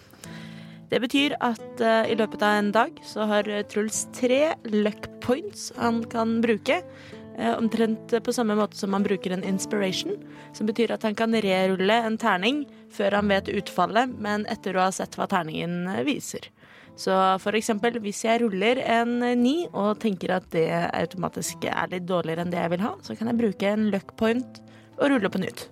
[0.87, 5.09] Det betyr at uh, i løpet av en dag så har eh, Truls tre luck
[5.23, 6.79] points han kan bruke.
[7.37, 10.17] Eh, omtrent på samme måte som man bruker en inspiration,
[10.53, 14.87] som betyr at han kan rerulle en terning før han vet utfallet, men etter å
[14.87, 16.49] ha sett hva terningen eh, viser.
[16.97, 21.93] Så for eksempel hvis jeg ruller en eh, ni og tenker at det automatisk er
[21.93, 24.61] litt dårligere enn det jeg vil ha, så kan jeg bruke en luck point
[24.97, 25.67] og rulle på nytt.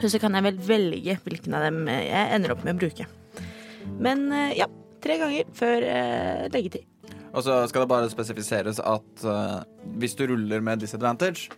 [0.00, 3.08] Så kan jeg vel velge hvilken av dem jeg ender opp med å bruke.
[3.98, 4.68] Men ja,
[5.02, 5.86] tre ganger før
[6.54, 6.86] leggetid.
[7.36, 9.58] Og så skal det bare spesifiseres at uh,
[10.00, 11.50] hvis du ruller med disadvantage,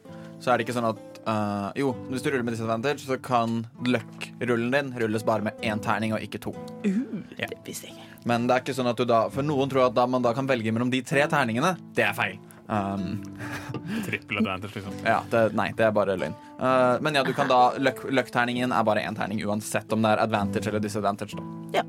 [0.42, 3.60] så er det ikke sånn at uh, Jo, hvis du ruller med disadvantage, så kan
[3.86, 6.54] luck-rullen din rulles bare med én terning og ikke to.
[7.38, 7.46] Ja.
[7.46, 7.98] Det visste jeg.
[8.26, 10.32] Men det er ikke sånn at du da For noen tror at da man da
[10.34, 11.76] kan velge mellom de tre terningene.
[11.94, 12.38] Det er feil.
[12.68, 13.22] Um,
[14.06, 14.98] Trippel advantage, liksom.
[15.06, 16.34] ja, det, nei, det er bare løgn.
[16.58, 20.10] Uh, men ja, du kan da luck- Luck-terningen er bare én terning uansett om det
[20.16, 21.38] er advantage eller disadvantage.
[21.38, 21.86] da Ja.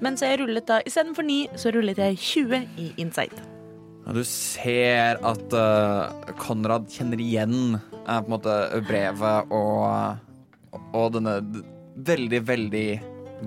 [0.00, 3.36] Men så jeg rullet da istedenfor 9, så rullet jeg 20 i Insight.
[4.06, 8.56] Ja, du ser at uh, Konrad kjenner igjen uh, på en måte
[8.88, 11.36] brevet og, og denne
[12.00, 12.88] veldig, veldig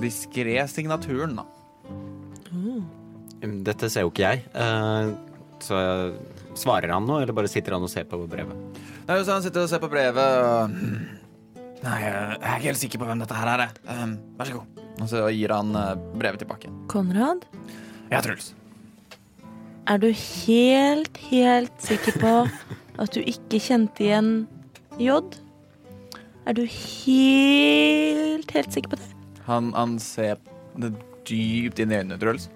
[0.01, 1.49] diskré signaturen, da.
[3.43, 4.45] Dette ser jo ikke jeg.
[4.55, 5.11] Uh,
[5.63, 5.79] så
[6.59, 8.79] svarer han noe, eller bare sitter han og ser på brevet?
[9.07, 10.77] Nei, så han sitter og ser på brevet og.
[11.83, 13.65] Nei, jeg er ikke helt sikker på hvem dette her er.
[13.65, 13.83] jeg.
[13.89, 14.72] Um, vær så god.
[15.01, 16.69] Og så gir han eh, brevet tilbake.
[16.91, 17.45] Konrad,
[18.11, 18.51] Ja, Truls.
[19.87, 22.33] er du helt, helt sikker på
[23.01, 24.29] at du ikke kjente igjen
[25.01, 25.17] J?
[26.45, 29.09] Er du helt, helt sikker på det?
[29.47, 30.37] Han, han ser
[30.77, 30.93] det
[31.27, 32.49] dypt inn i øynene, Truls.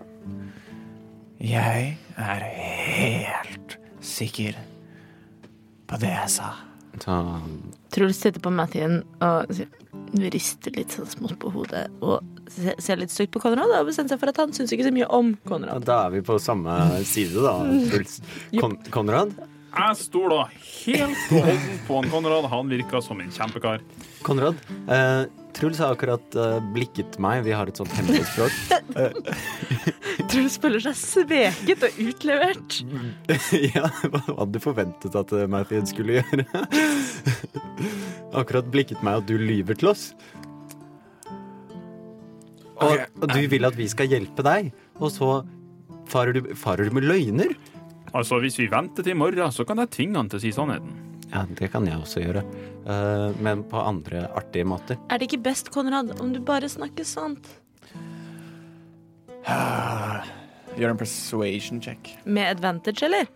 [1.42, 4.58] Jeg er helt sikker
[5.88, 6.52] på det jeg sa.
[7.04, 7.18] Så
[7.94, 9.52] Truls sitter på Mathien og
[10.34, 12.24] rister litt sånn smått på hodet og
[12.80, 15.08] ser litt stygt på Konrad og bestemmer seg for at han syns ikke så mye
[15.14, 17.58] om Ja, Da er vi på samme side, da.
[17.92, 18.20] Truls.
[18.60, 19.36] Kon Konrad?
[19.78, 22.48] Jeg stoler helt og holdent på han Konrad.
[22.54, 23.84] Han virker som en kjempekar.
[24.26, 24.56] Konrad,
[24.90, 25.26] eh,
[25.58, 27.42] Truls har akkurat uh, blikket meg.
[27.48, 28.54] Vi har et sånt hemmelig språk.
[30.32, 32.80] Truls føler seg sveket og utlevert.
[33.76, 36.46] ja, hva hadde du forventet at Mathien Matthew skulle gjøre?
[38.42, 40.12] akkurat blikket meg at du lyver til oss.
[42.78, 44.70] Og, og du vil at vi skal hjelpe deg,
[45.02, 45.32] og så
[46.12, 47.58] farer du, farer du med løgner?
[48.14, 50.54] Altså, hvis vi venter til i morgen, så kan jeg tvinge han til å si
[50.54, 51.07] sannheten.
[51.32, 52.44] Ja, det kan jeg også gjøre.
[52.88, 55.00] Uh, men på andre artige måter.
[55.12, 57.50] Er det ikke best, Konrad, om du bare snakker sant?
[60.78, 62.14] Gjør en persuasion check.
[62.26, 63.28] Med advantage, eller?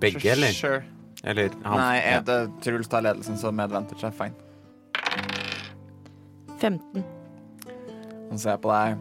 [0.00, 0.52] Begge, eller?
[0.56, 0.82] Sure.
[1.24, 4.34] Eller han Nei, er det, Truls tar ledelsen, så med advantage er fine.
[6.60, 7.04] 15.
[8.30, 8.98] Han ser på deg.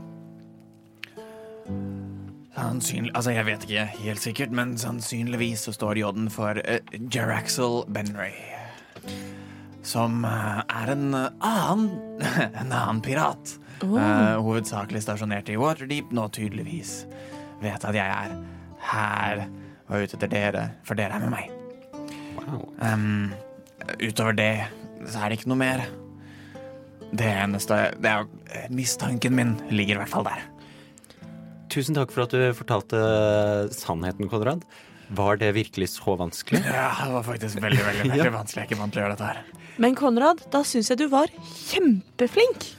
[2.60, 6.80] Sannsynlig Altså, jeg vet ikke helt sikkert, men sannsynligvis så står J-en for uh,
[7.14, 8.36] Jeraxel Benray.
[9.86, 12.20] Som uh, er en eh, annen
[12.62, 13.56] En annen pirat.
[13.80, 17.06] Eh, hovedsakelig stasjonert i Waterdeep, nå tydeligvis
[17.64, 18.34] vet at jeg er
[18.90, 19.46] her
[19.90, 21.56] og ute etter dere, for dere er med meg.
[22.36, 22.66] Wow.
[22.84, 23.32] Um,
[24.04, 24.54] utover det
[25.08, 25.86] så er det ikke noe mer.
[27.10, 28.28] Det eneste det er,
[28.74, 30.44] Mistanken min ligger i hvert fall der.
[31.70, 33.00] Tusen takk for at du fortalte
[33.76, 34.64] sannheten, Konrad.
[35.14, 36.62] Var det virkelig så vanskelig?
[36.70, 38.62] Ja, det var faktisk veldig veldig, veldig vanskelig.
[38.64, 39.66] Jeg er ikke vant til å gjøre dette her.
[39.80, 41.32] Men Konrad, da syns jeg du var
[41.70, 42.72] kjempeflink.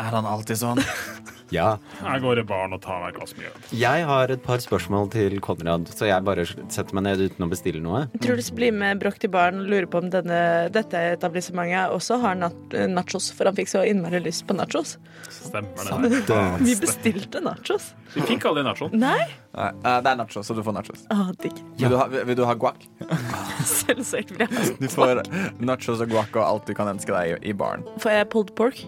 [0.00, 0.80] Er han alltid sånn?
[1.54, 1.74] Ja.
[2.00, 3.54] Jeg går i barn og tar meg et glass mjøl.
[3.76, 7.50] Jeg har et par spørsmål til Konrad, så jeg bare setter meg ned uten å
[7.50, 8.04] bestille noe.
[8.22, 10.40] Truls blir med Broch til baren og lurer på om denne,
[10.74, 14.96] dette etablissementet også har nachos, for han fikk så innmari lyst på nachos.
[15.30, 15.90] Stemmer
[16.26, 16.40] det.
[16.66, 17.92] Vi bestilte nachos.
[18.14, 18.94] Vi fikk aldri nachos.
[18.94, 19.18] Nei?
[19.54, 21.04] Nei, eh, det er nachos, så du får nachos.
[21.10, 21.58] Å, digg.
[21.78, 22.82] Vil, du ha, vil du ha guac?
[23.70, 24.64] Selvsagt vil jeg ha.
[24.66, 24.80] guac.
[24.80, 25.22] Du får
[25.62, 27.86] nachos og guac og alt du kan ønske deg i, i baren.
[28.02, 28.82] Får jeg pulled pork?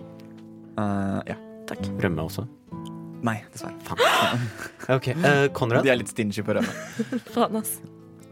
[0.79, 1.38] Uh, ja.
[1.68, 1.87] Takk.
[2.03, 2.46] Rømme også.
[3.22, 3.96] Nei, dessverre.
[4.96, 5.87] Ok, eh, Konrad.
[5.87, 6.72] De er litt stingy på rømme.
[7.35, 7.77] Faen, ass.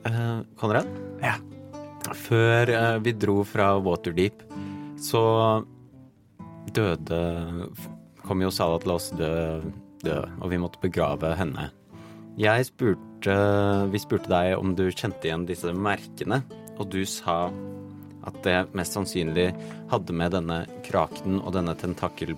[0.09, 0.89] Eh, Konrad?
[1.23, 1.37] Ja.
[2.17, 4.43] Før eh, vi dro fra Waterdeep,
[5.01, 5.23] så
[6.75, 7.21] døde
[8.25, 9.71] Kom jo Salah til oss død,
[10.05, 11.71] død, og vi måtte begrave henne.
[12.39, 13.37] Jeg spurte
[13.91, 16.43] Vi spurte deg om du kjente igjen disse merkene,
[16.79, 17.47] og du sa
[18.29, 19.49] at det mest sannsynlig
[19.91, 22.37] hadde med denne kraken og denne tentakel...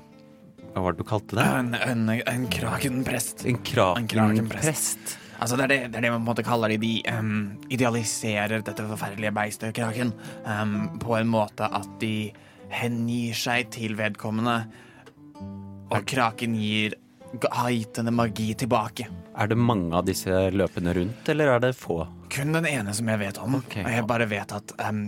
[0.72, 1.44] Hva var det du kalte det?
[1.44, 3.44] En, en, en krakenprest.
[3.46, 3.58] En
[3.96, 5.18] En krakenprest.
[5.42, 6.78] Altså, det er det, det er det man på en måte kaller det.
[6.84, 10.12] De um, idealiserer dette forferdelige beistet, kraken,
[10.46, 12.30] um, på en måte at de
[12.72, 14.62] hengir seg til vedkommende,
[15.92, 16.96] og kraken gir
[17.50, 19.08] har gitt henne magi tilbake.
[19.40, 22.02] Er det mange av disse løpende rundt, eller er det få?
[22.32, 23.56] Kun den ene som jeg vet om.
[23.62, 23.84] Okay.
[23.84, 25.04] Og jeg bare vet at um,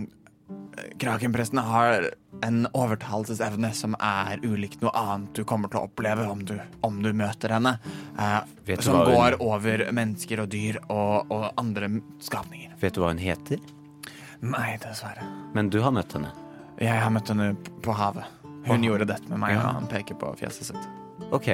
[1.01, 2.09] krakenprestene har
[2.45, 6.55] en overtalelsesevne som er ulikt noe annet du kommer til å oppleve om du,
[6.85, 7.77] om du møter henne.
[8.19, 12.77] eh, Vet du som hun- går over mennesker og dyr og, og andre skapninger.
[12.79, 13.59] Vet du hva hun heter?
[14.41, 15.25] Nei, dessverre.
[15.53, 16.31] Men du har møtt henne.
[16.79, 18.25] Jeg har møtt henne på havet.
[18.65, 18.85] Hun oh.
[18.85, 20.87] gjorde dette med meg, og han peker på fjeset sitt.
[21.33, 21.47] Ok,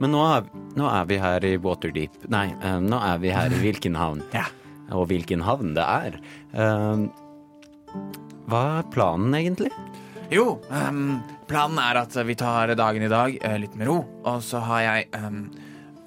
[0.00, 2.28] men nå er, nå er vi her i Waterdeep.
[2.32, 4.24] Nei, uh, nå er vi her i hvilken havn?
[4.36, 4.46] Ja.
[4.94, 6.16] Og hvilken havn det er.
[6.54, 7.08] Uh,
[8.46, 9.72] hva er planen egentlig?
[10.26, 14.40] Jo, um, planen er at vi tar dagen i dag uh, litt med ro, og
[14.42, 15.44] så har jeg um,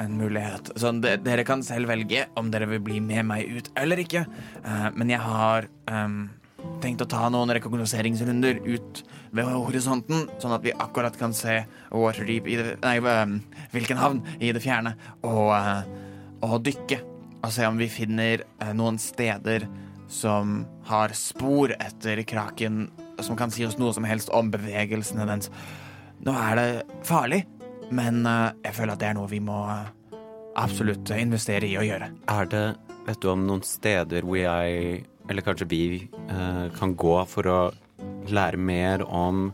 [0.04, 0.74] en mulighet.
[0.76, 4.26] Så de, dere kan selv velge om dere vil bli med meg ut eller ikke.
[4.66, 6.20] uh, men jeg har um,
[6.84, 12.52] tenkt å ta noen rekognoseringsrunder ut ved horisonten, sånn at vi akkurat kan se Waterdeep
[12.52, 12.98] i det Nei,
[13.72, 15.86] hvilken havn i det fjerne, og, uh,
[16.44, 17.00] og dykke.
[17.40, 18.44] Og se om vi finner
[18.76, 19.64] noen steder
[20.12, 22.90] som har spor etter kraken,
[23.26, 25.52] som kan si oss noe som helst om bevegelsene dens.
[26.26, 26.68] Nå er det
[27.08, 27.44] farlig,
[27.96, 30.18] men eh, jeg føler at det er noe vi må eh,
[30.60, 32.12] absolutt investere i å gjøre.
[32.32, 32.66] Er det,
[33.08, 35.84] vet du om noen steder hvor jeg, eller kanskje vi,
[36.28, 37.60] eh, kan gå for å
[38.30, 39.50] lære mer om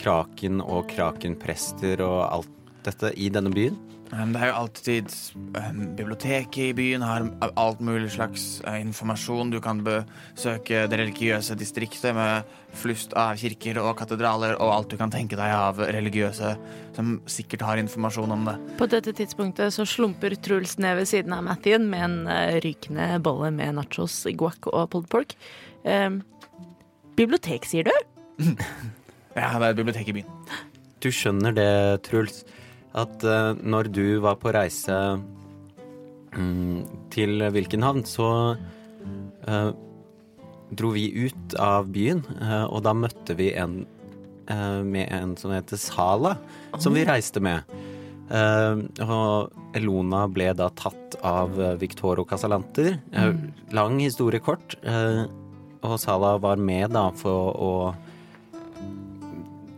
[0.00, 2.54] kraken og krakenprester og alt
[2.86, 3.76] dette i denne byen?
[4.14, 5.14] Um, Det er jo alltid
[5.58, 7.26] um, Biblioteket i byen har
[7.58, 9.50] alt mulig slags uh, informasjon.
[9.50, 14.98] Du kan besøke det religiøse distriktet med flust av kirker og katedraler og alt du
[15.00, 16.54] kan tenke deg av religiøse
[16.94, 18.56] som sikkert har informasjon om det.
[18.78, 23.18] På dette tidspunktet så slumper Truls ned ved siden av Mathien med en eh, rykende
[23.22, 25.34] bolle med nachos, guac og pulled pork.
[25.86, 26.10] Eh,
[27.18, 27.94] bibliotek, sier du?
[29.34, 30.28] Ja, det er et bibliotek i byen.
[31.02, 31.70] Du skjønner det,
[32.06, 32.44] Truls,
[32.94, 34.94] at uh, når du var på reise
[36.36, 36.84] um,
[37.14, 39.70] til hvilken havn, så uh,
[40.74, 43.82] dro vi ut av byen, uh, og da møtte vi en
[44.44, 46.34] med en som heter Sala,
[46.76, 47.64] som vi reiste med.
[48.28, 52.98] Og Elona ble da tatt av Victoro Casalanter.
[53.16, 53.38] Mm.
[53.72, 54.76] lang historie kort.
[55.80, 57.72] Og Sala var med da for å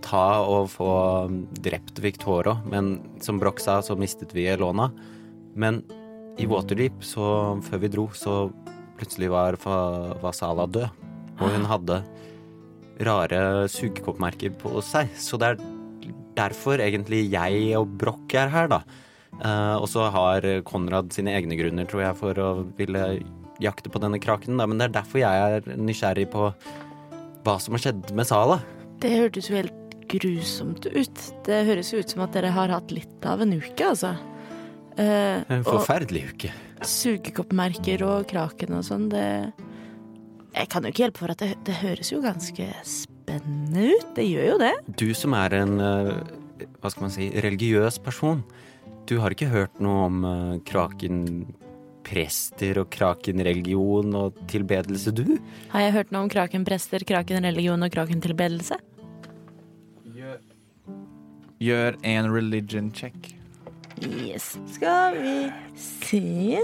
[0.06, 0.90] ta og få
[1.64, 4.90] drept Victoria, men som Broch sa, så mistet vi Elona.
[5.58, 5.82] Men
[6.38, 8.46] i Waterdeep, så før vi dro, så
[8.96, 9.58] plutselig var,
[10.22, 11.02] Vasala død.
[11.36, 12.00] Og hun hadde
[13.04, 15.10] rare sugekoppmerker på seg.
[15.20, 15.64] Så det er
[16.36, 18.82] derfor egentlig jeg og Broch er her, da.
[19.36, 23.18] Uh, og så har Konrad sine egne grunner, tror jeg, for å ville
[23.60, 24.56] jakte på denne kraken.
[24.60, 24.68] Da.
[24.68, 26.50] Men det er derfor jeg er nysgjerrig på
[27.46, 28.60] hva som har skjedd med Sala.
[29.02, 31.22] Det hørtes jo helt grusomt ut.
[31.46, 34.14] Det høres jo ut som at dere har hatt litt av en uke, altså.
[34.96, 36.52] Eh, En forferdelig uke.
[36.86, 39.52] sugekoppmerker og kraken og sånn, det
[40.56, 44.14] Jeg kan jo ikke hjelpe for at det, det høres jo ganske spennende ut.
[44.16, 44.72] Det gjør jo det.
[44.96, 46.12] Du som er en eh,
[46.80, 48.40] hva skal man si, religiøs person,
[49.06, 50.24] du har ikke hørt noe om
[50.64, 51.20] kraken
[52.06, 55.38] krakenprester og krakenreligion og tilbedelse, du?
[55.72, 58.78] Har jeg hørt noe om krakenprester, krakenreligion og krakentilbedelse?
[61.62, 63.32] Gjør, en religion check.
[64.04, 64.58] Yes.
[64.68, 65.36] Skal vi
[65.80, 66.58] se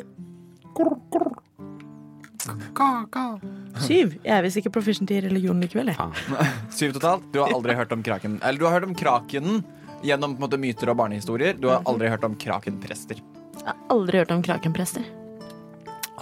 [3.87, 4.17] Syv.
[4.25, 6.25] Jeg er visst ikke proficient i religion likevel, jeg.
[6.79, 7.25] Syv totalt.
[7.33, 9.63] Du har aldri hørt om kraken Eller du har hørt om krakenen
[10.03, 11.55] gjennom på en måte, myter og barnehistorier.
[11.55, 13.23] Du har aldri hørt om krakenprester.
[13.63, 15.07] Jeg har aldri hørt om krakenprester.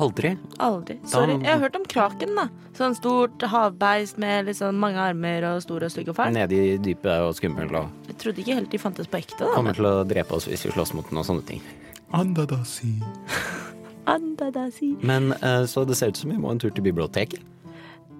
[0.00, 0.30] Aldri.
[0.64, 0.96] Aldri.
[1.04, 1.34] Sorry.
[1.44, 2.46] Jeg har hørt om kraken, da.
[2.78, 6.32] Sånn stort havbeist med liksom mange armer og stor og stygg og fæl.
[6.32, 9.52] Nede i dypet og skummel og Jeg trodde ikke helt de fantes på ekte, da.
[9.54, 11.60] kommer til å drepe oss hvis vi slåss mot den og sånne ting.
[12.16, 12.94] Andadasi.
[14.16, 14.94] Andadasi.
[15.04, 17.44] Men eh, så det ser ut som vi må en tur til biblioteket.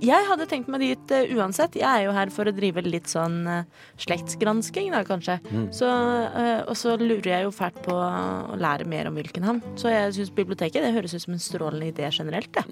[0.00, 1.76] Jeg hadde tenkt meg dit uh, uansett.
[1.76, 5.36] Jeg er jo her for å drive litt sånn uh, slektsgransking, da, kanskje.
[5.76, 9.60] Så, uh, og så lurer jeg jo fælt på å lære mer om Wilkenham.
[9.80, 12.52] Så jeg syns biblioteket det høres ut som en strålende idé generelt.
[12.56, 12.64] Det.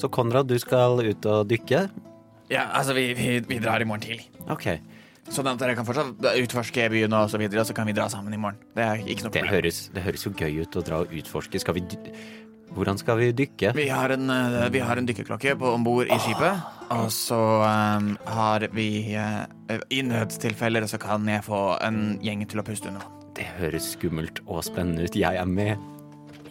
[0.00, 1.86] Så Konrad, du skal ut og dykke.
[2.52, 4.28] Ja, altså, vi, vi, vi drar i morgen tidlig.
[4.52, 4.68] Ok.
[5.32, 8.10] Sånn at dere kan fortsatt utforske byen og så videre, og så kan vi dra
[8.12, 8.58] sammen i morgen.
[8.76, 11.62] Det er ikke noe Det høres, det høres jo gøy ut å dra og utforske.
[11.62, 12.12] Skal vi dy
[12.74, 13.72] Hvordan skal vi dykke?
[13.76, 16.62] Vi har en, eh, vi har en dykkerklokke på om bord i skipet.
[16.94, 19.44] Og så um, har vi uh,
[19.90, 23.20] I nødstilfeller så kan jeg få en gjeng til å puste under vann.
[23.34, 25.16] Det høres skummelt og spennende ut.
[25.18, 25.76] Jeg er med.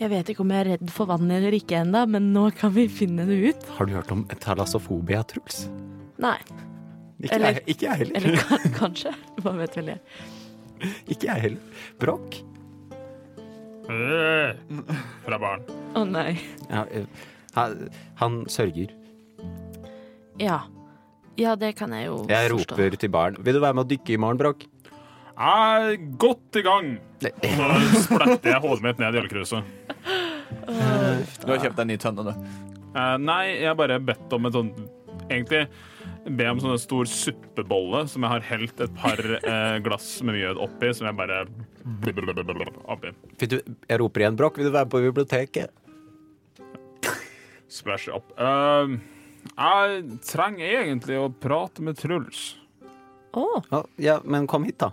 [0.01, 2.73] Jeg vet ikke om jeg er redd for vann eller ikke ennå, men nå kan
[2.75, 3.67] vi finne det ut.
[3.77, 5.67] Har du hørt om thalassofobia, Truls?
[6.23, 6.37] Nei.
[7.23, 8.15] Ikke, Eller- jeg, ikke jeg heller.
[8.19, 9.13] Eller kanskje.
[9.43, 10.01] Hva vet vel jeg.
[11.13, 11.85] Ikke jeg heller.
[12.01, 12.41] Brokk?
[13.87, 15.63] Fra barn.
[15.97, 16.37] Å nei.
[16.69, 17.07] Ja, eh,
[17.57, 17.89] han,
[18.21, 18.93] han sørger.
[20.41, 20.61] Ja.
[21.37, 22.75] Ja, det kan jeg jo Jeg forstå.
[22.77, 23.37] roper til barn.
[23.41, 24.65] Vil du være med å dykke i morgen, Bråk?
[25.33, 26.91] Jeg er godt i gang.
[27.23, 29.71] Så spretter jeg hodet mitt ned i ølkruset.
[31.41, 32.33] Du har kjøpt deg ny tønne, du.
[32.93, 34.67] Eh, nei, jeg har bare bedt om en sånn
[35.31, 35.63] Egentlig
[36.23, 40.37] be om sånn en stor suppebolle som jeg har helt et par eh, glass med
[40.37, 41.43] mjød oppi, som jeg bare
[42.93, 43.13] oppi.
[43.43, 44.59] Du, jeg roper igjen, Brokk.
[44.59, 45.73] Vil du være på biblioteket?
[47.73, 48.29] Splash opp.
[48.37, 48.99] Uh,
[49.49, 52.53] jeg trenger egentlig å prate med Truls.
[53.33, 54.91] Å, Ja, ja, men kom hit, da.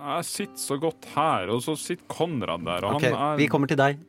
[0.00, 3.48] Jeg sitter så godt her, og så sitter Konrad der, og Ok, han er Vi
[3.52, 4.00] kommer til deg.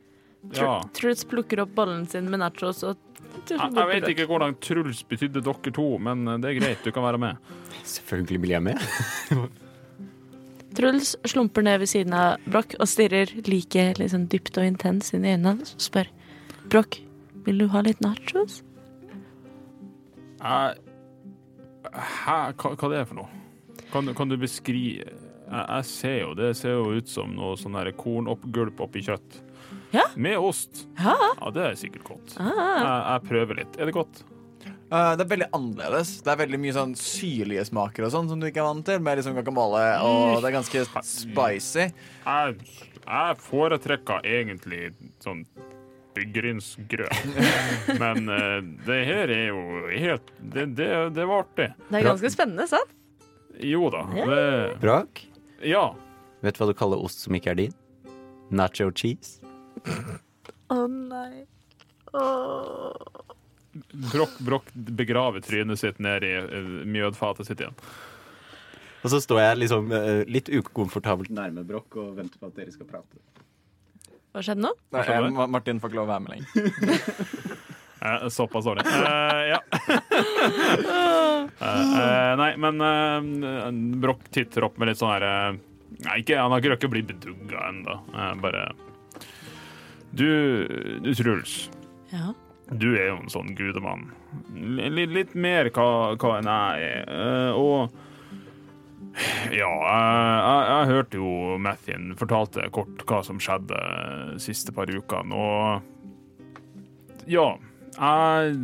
[0.56, 0.80] ja.
[0.96, 3.00] Truls plukker opp bollen sin med nachos og
[3.50, 6.92] Jeg, jeg vet ikke hvordan Truls betydde dere to, men eh, det er greit, du
[6.94, 7.36] kan være med.
[7.82, 8.78] Selvfølgelig blir jeg med.
[10.76, 15.26] Truls slumper ned ved siden av Broch og stirrer like liksom, dypt og intens inn
[15.26, 16.08] i øynene hans og spør
[16.72, 16.96] Broch,
[17.44, 18.62] vil du ha litt nachos?
[20.42, 20.78] Jeg
[21.92, 22.36] Hæ?
[22.56, 23.28] Hva, hva det er for noe?
[23.92, 27.58] Kan, du- kan du beskrive jeg, jeg ser jo Det ser jo ut som noe
[27.60, 29.42] sånn kornoppgulp oppi kjøtt.
[29.92, 30.06] Ja.
[30.16, 30.86] Med ost.
[30.98, 31.16] Ja.
[31.40, 32.36] Ja, det er sikkert godt.
[32.40, 33.74] Ah, Jeg, jeg prøver litt.
[33.80, 34.22] Er det godt?
[34.92, 36.14] Uh, det er veldig annerledes.
[36.24, 39.00] Det er veldig mye sånn syrlige smaker og sånn som du ikke er vant til.
[39.04, 41.86] Med liksom guacamole, og det er ganske spicy.
[42.26, 42.56] Jeg,
[43.06, 44.90] jeg foretrekker egentlig
[45.24, 45.44] sånn
[46.16, 47.22] byggrynsgrøt.
[48.02, 51.70] Men uh, det her er jo helt Det, det, det var artig.
[51.88, 52.92] det er ganske spennende, sant?
[53.62, 54.06] Jo da.
[54.16, 54.42] Det,
[54.80, 55.26] Brak?
[55.68, 55.84] ja.
[56.42, 57.74] vet du hva du kaller ost som ikke er din?
[58.52, 59.40] Nacho cheese.
[60.72, 61.44] Å nei.
[62.12, 62.92] Oh.
[64.12, 67.76] Brokk, brokk begraver trynet sitt ned i eh, mjødfatet sitt igjen.
[69.02, 72.74] Og så står jeg liksom eh, litt ukomfortabelt nærme Brokk og venter på at dere
[72.74, 73.22] skal prate.
[74.32, 74.72] Hva skjedde nå?
[74.94, 77.48] Nei, eh, Martin får ikke lov å være med lenger.
[78.02, 78.82] Eh, Såpass dårlig.
[78.82, 79.60] Eh, ja.
[81.62, 83.68] Eh, eh, nei, men eh,
[84.02, 87.02] Broch titter opp med litt sånn herre Nei, ikke, han har ikke røkket å bli
[87.06, 87.94] bedugga ennå.
[88.42, 88.64] bare
[90.12, 90.28] Du,
[91.00, 91.70] du Truls.
[92.12, 92.34] Ja.
[92.72, 94.10] Du er jo en sånn gudemann.
[94.52, 97.12] Litt, litt mer hva, hva enn jeg er.
[97.12, 97.92] Eh, og
[99.52, 103.80] ja, jeg, jeg, jeg hørte jo Mathien fortalte kort hva som skjedde
[104.32, 107.52] de siste par ukene, og ja,
[107.98, 108.56] jeg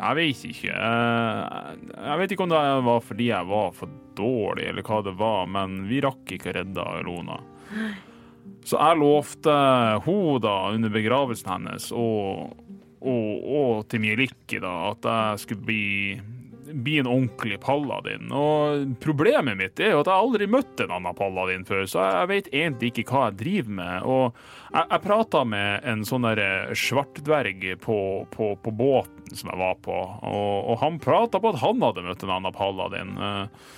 [0.00, 0.72] Jeg vet ikke.
[0.72, 5.12] Jeg, jeg vet ikke om det var fordi jeg var for dårlig, eller hva det
[5.18, 7.36] var, men vi rakk ikke å redde Elona.
[8.64, 9.54] Så jeg lovte
[10.04, 12.52] hun da under begravelsen hennes og,
[13.00, 15.86] og, og til Mielikki da at jeg skulle bli,
[16.70, 18.28] bli en ordentlig paladin.
[18.36, 22.30] Og problemet mitt er jo at jeg aldri møtte en annen paladin før, så jeg
[22.30, 23.96] vet egentlig ikke hva jeg driver med.
[24.04, 24.42] Og
[24.74, 27.98] jeg, jeg prata med en sånn der svartdverg på,
[28.36, 32.04] på, på båten som jeg var på, og, og han prata på at han hadde
[32.06, 33.16] møtt en annen paladin.
[33.16, 33.72] eh,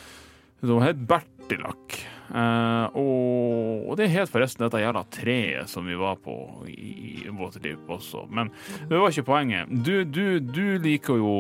[0.63, 1.97] Som het Bertilak.
[2.33, 6.35] Eh, og, det helt forresten dette jævla treet som vi var på
[6.71, 6.93] i,
[7.27, 8.25] i Waterdeep også.
[8.33, 8.51] Men
[8.89, 9.73] det var ikke poenget.
[9.85, 11.35] Du, du, du liker jo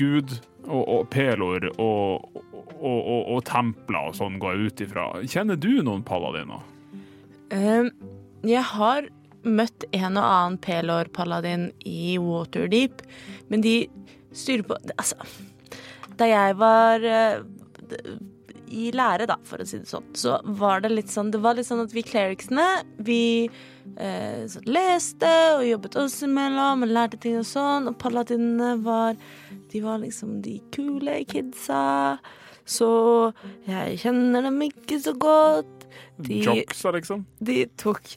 [0.00, 2.40] Gud og, og Pelor og,
[2.80, 5.06] og, og, templer og sånn, går jeg ut ifra.
[5.28, 6.64] Kjenner du noen paladiner?
[7.52, 7.90] Uh,
[8.46, 9.10] jeg har
[9.44, 13.04] møtt en og annen Pelor-paladin i Waterdeep,
[13.52, 13.74] men de
[14.36, 15.16] styrer på Altså,
[16.20, 17.40] da jeg var eh,
[18.70, 21.58] i lære, da, for å si det sånn, så var det litt sånn Det var
[21.58, 22.66] litt sånn at vi clericsene,
[23.06, 23.22] vi
[23.96, 29.18] eh, leste og jobbet oss imellom og lærte ting og sånn, og paladinene var
[29.72, 32.18] De var liksom de kule kidsa.
[32.70, 32.90] Så
[33.66, 35.86] jeg kjenner dem ikke så godt.
[36.20, 37.24] De, Joksa, liksom?
[37.42, 38.12] de tok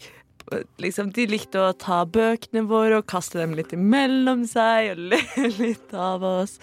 [0.78, 5.20] Liksom, de likte å ta bøkene våre og kaste dem litt imellom seg og le
[5.62, 6.58] litt av oss.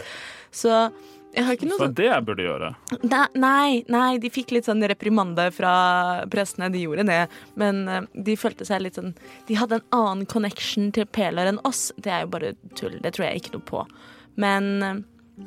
[0.53, 0.91] Så
[1.31, 2.69] jeg har ikke noe Så sånn det jeg burde gjøre.
[3.07, 5.75] Nei, nei, nei, de fikk litt sånn reprimande fra
[6.31, 6.71] prestene.
[6.75, 7.21] De gjorde det,
[7.61, 9.13] men eh, de følte seg litt sånn
[9.47, 11.89] De hadde en annen connection til Pelar enn oss.
[12.03, 12.99] Det er jo bare tull.
[12.99, 13.85] Det tror jeg ikke noe på.
[14.43, 15.01] Men eh,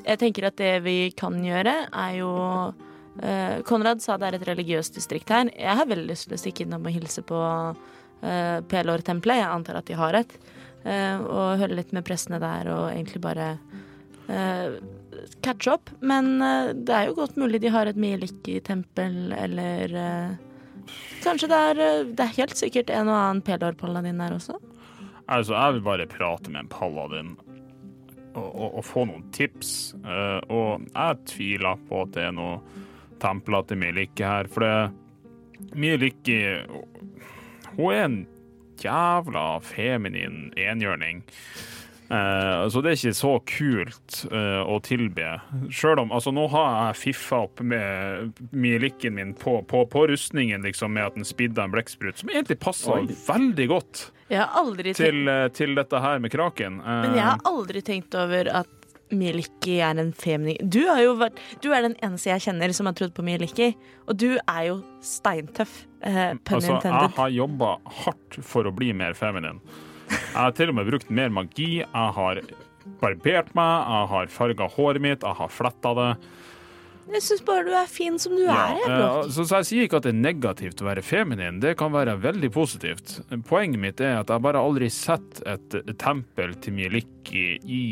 [0.07, 2.31] jeg tenker at det vi kan gjøre, er jo
[3.19, 5.51] eh, Konrad sa det er et religiøst distrikt her.
[5.51, 9.43] Jeg har veldig lyst til å stikke innom og hilse på uh, Pelor-tempelet.
[9.43, 10.39] Jeg antar at de har et.
[10.83, 13.45] og høre litt med prestene der og egentlig bare
[15.45, 15.89] catch up.
[15.99, 20.35] Men eh, det er jo godt mulig de har et Mieliki-tempel, eller eh,
[21.23, 24.59] Kanskje det er eh, Det er helt sikkert en og annen Pelor-paladin der også.
[25.31, 27.35] Altså, jeg vil bare prate med en paladin
[28.33, 29.93] og, og, og få noen tips.
[30.03, 32.57] Uh, og jeg tviler på at det er noe
[33.23, 36.39] templer til Mielikki her, for det Mielikki
[37.77, 38.17] Hun er en
[38.83, 41.23] jævla feminin enhjørning.
[42.09, 45.37] Eh, så det er ikke så kult eh, å tilbe.
[45.73, 50.65] Sjøl om altså, nå har jeg fiffa opp med mielikken min på, på, på rustningen
[50.67, 54.93] liksom, med at den spidda en blekksprut, som egentlig passer veldig godt Jeg har aldri
[54.93, 56.79] tenkt, til, eh, til dette her med kraken.
[56.83, 58.79] Eh, men jeg har aldri tenkt over at
[59.13, 60.79] Mieliki er en feminin Du,
[61.19, 63.73] vært, du er den eneste jeg kjenner som har trodd på Mieliki,
[64.07, 65.83] og du er jo steintøff.
[66.01, 69.61] Eh, pun altså, jeg har jobba hardt for å bli mer feminin.
[70.11, 71.83] Jeg har til og med brukt mer magi.
[71.83, 72.41] Jeg har
[73.01, 76.09] barbert meg, jeg har farga håret mitt, jeg har fletta det.
[77.13, 78.77] Jeg syns bare du er fin som du er.
[78.79, 81.75] Jeg, eh, så, så jeg sier ikke at det er negativt å være feminin, det
[81.79, 83.17] kan være veldig positivt.
[83.49, 87.85] Poenget mitt er at jeg bare aldri sett et tempel til Mielikki i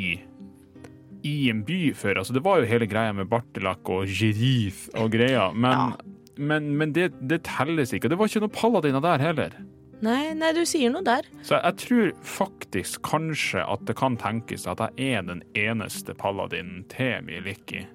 [1.27, 2.21] i en by før.
[2.21, 5.93] Altså, det var jo hele greia med Bartelak og Jerif og greia, men,
[6.41, 8.09] men, men det, det telles ikke.
[8.09, 9.59] Det var ikke noen paladiner der heller.
[10.01, 11.27] Nei, nei, du sier noe der.
[11.45, 16.85] Så jeg tror faktisk kanskje at det kan tenkes at jeg er den eneste paladinen
[16.89, 17.85] til Miliki.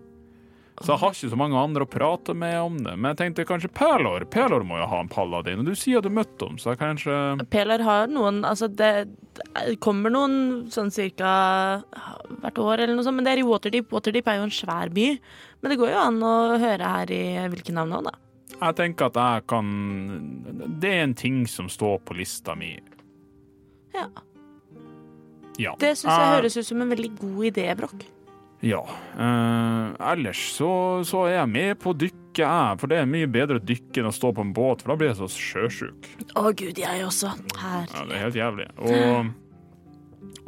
[0.85, 2.93] Så jeg har ikke så mange andre å prate med om det.
[2.99, 4.27] Men jeg tenkte kanskje Pelor.
[4.29, 5.63] Pelor må jo ha en paladin.
[5.63, 7.17] Og du sier du møtte ham, så jeg kanskje
[7.53, 11.31] Pelor har noen Altså, det, det kommer noen sånn cirka
[12.43, 13.89] hvert år eller noe sånt, men det er i Waterdeep.
[13.95, 15.09] Waterdeep er jo en svær by,
[15.63, 18.15] men det går jo an å høre her i hvilke navn òg, da.
[18.57, 19.67] Jeg tenker at jeg kan
[20.81, 22.75] Det er en ting som står på lista mi.
[23.95, 24.09] Ja.
[25.61, 25.73] Ja.
[25.81, 28.05] Det syns jeg jeg høres ut som en veldig god idé, Brokk.
[28.65, 28.83] Ja.
[29.19, 30.71] Eh, ellers så,
[31.05, 32.77] så er jeg med på å dykke, jeg.
[32.81, 34.99] For det er mye bedre å dykke enn å stå på en båt, for da
[35.01, 36.09] blir jeg så sjøsjuk.
[36.37, 37.33] Å gud, jeg også.
[37.61, 37.89] Her.
[37.93, 38.69] Ja, det er helt jævlig.
[38.77, 39.31] Og,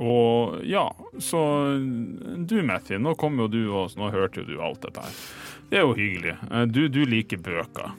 [0.04, 0.84] og ja,
[1.24, 1.42] så
[1.78, 5.22] du, Matthew, nå kom jo du og nå hørte jo du alt dette her.
[5.70, 6.36] Det er jo hyggelig.
[6.50, 7.90] Eh, Du, du liker bøker.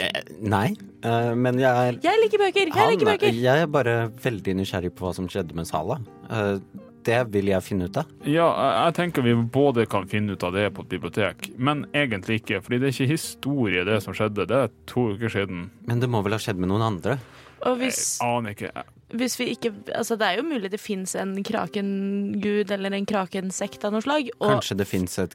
[0.00, 0.72] Eh, Nei,
[1.04, 2.70] eh, men jeg er Jeg liker bøker!
[2.72, 3.34] Jeg liker bøker!
[3.36, 5.98] Jeg er bare veldig nysgjerrig på hva som skjedde med Sala.
[6.30, 6.56] Eh,
[7.04, 8.06] Det vil jeg finne ut av.
[8.30, 8.46] Ja,
[8.86, 12.60] jeg, tenker vi både kan finne ut av det på et bibliotek, men egentlig ikke.
[12.62, 14.46] fordi det er ikke historie, det som skjedde.
[14.46, 15.64] Det er to uker siden.
[15.90, 17.18] Men det må vel ha skjedd med noen andre?
[17.66, 18.70] Og Jeg aner ikke.
[19.14, 23.84] hvis vi ikke Altså, det er jo mulig det fins en krakengud eller en krakensekt
[23.84, 24.30] av noe slag.
[24.40, 25.34] Og Kanskje det fins et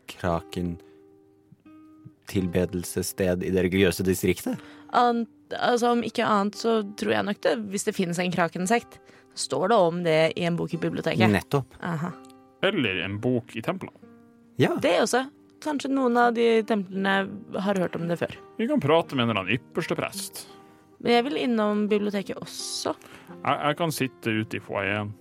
[2.27, 4.57] kraken-tilbedelsessted i det religiøse distriktet?
[4.91, 8.99] an, altså, om ikke annet så tror jeg nok det, hvis det finnes en krakensekt,
[9.33, 11.29] så står det om det i en bok i biblioteket.
[11.29, 11.75] Nettopp.
[11.83, 12.11] Aha.
[12.65, 13.93] Eller en bok i templene.
[14.57, 14.75] Ja.
[14.81, 15.27] Det også.
[15.61, 17.27] Kanskje noen av de templene
[17.61, 18.33] har hørt om det før.
[18.57, 20.45] Vi kan prate med en eller annen ypperste prest.
[21.01, 22.95] Men jeg vil innom biblioteket også.
[23.29, 25.13] Jeg, jeg kan sitte ute i foajeen.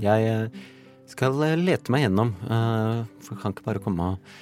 [0.00, 0.60] Jeg eh,
[1.08, 4.32] skal lete meg gjennom, eh, for jeg kan ikke bare komme og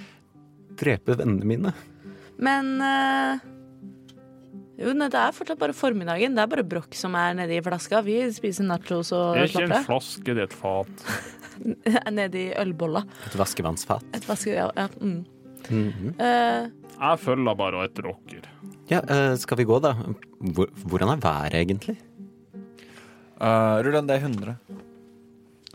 [0.78, 1.72] drepe vennene mine.
[2.38, 3.46] Men øh,
[4.78, 6.36] Jo, nei, det er fortsatt bare formiddagen.
[6.36, 7.98] Det er bare brokk som er nedi flaska.
[8.06, 11.08] Vi spiser nachos og Det er ikke en flaske, det er et fat.
[12.14, 13.02] Nedi ølbolla.
[13.26, 14.06] Et vaskevannsfat.
[14.14, 14.68] Et vaske, ja.
[14.78, 15.24] ja mm.
[15.68, 16.12] Mm -hmm.
[16.14, 16.70] uh,
[17.00, 18.48] Jeg følger bare etter dere.
[18.88, 19.92] Ja, eh, skal vi gå, da?
[20.40, 21.98] Hvor, hvordan er været egentlig?
[23.40, 24.54] Uh, Rull en D100.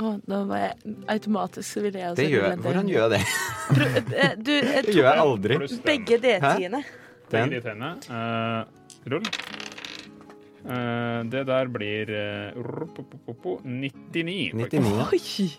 [0.01, 3.21] Å, da var jeg automatisk så ville jeg også Det gjør Hvordan gjør jeg det?
[3.69, 3.89] Pro-
[4.23, 5.57] eh, Du, eh, Det gjør jeg aldri.
[5.85, 6.83] Begge D10-ene.
[7.29, 7.49] Begge Den.
[7.53, 7.91] de tennene.
[8.09, 9.29] Eh, rull.
[10.63, 14.53] Uh, det der blir uh, rup- rup- rup- rup- 99.
[14.55, 15.07] 99.
[15.11, 15.49] Oi!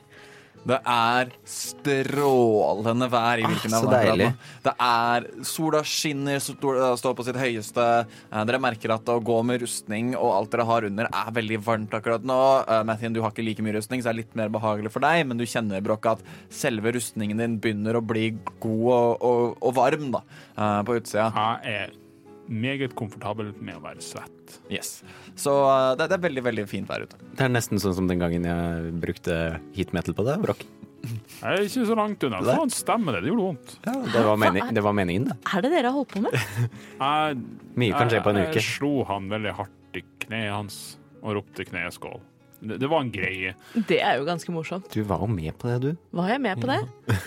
[0.64, 4.22] Det er strålende vær i Ah, hvilken så av.
[4.64, 7.86] Det er Sola skinner, sola står på sitt høyeste.
[8.32, 11.60] Eh, Dere merker at å gå med rustning og alt dere har under, er veldig
[11.66, 12.40] varmt akkurat nå.
[12.68, 15.04] Eh, Mathien, du har ikke like mye rustning, så det er litt mer behagelig for
[15.04, 19.58] deg, men du kjenner Brokk at selve rustningen din begynner å bli god og, og,
[19.60, 20.24] og varm da,
[20.56, 21.28] eh, på utsida.
[21.34, 21.94] Jeg er
[22.49, 24.57] meget komfortabel med å være svett.
[24.72, 24.99] Yes.
[25.38, 27.20] Så uh, det, det er veldig, veldig fint vær ute.
[27.34, 29.38] Det er nesten sånn som den gangen jeg brukte
[29.76, 30.66] heat metal på det, Brokk.
[31.05, 32.40] Jeg er ikke så langt unna.
[32.45, 33.24] Faen, stemmer det?
[33.26, 33.74] Det gjorde vondt.
[33.84, 35.38] Ja, det var, mening, det var meningen, det.
[35.53, 36.36] Er det dere har holdt på med?
[37.05, 37.40] Jeg,
[37.80, 38.53] Mye kan skje på en uke.
[38.57, 40.78] jeg slo han veldig hardt i kneet hans
[41.20, 42.22] og ropte kneskål.
[42.64, 43.52] Det, det var en greie.
[43.88, 44.86] Det er jo ganske morsomt.
[44.94, 45.90] Du var jo med på det, du.
[46.16, 46.78] Var jeg med på det?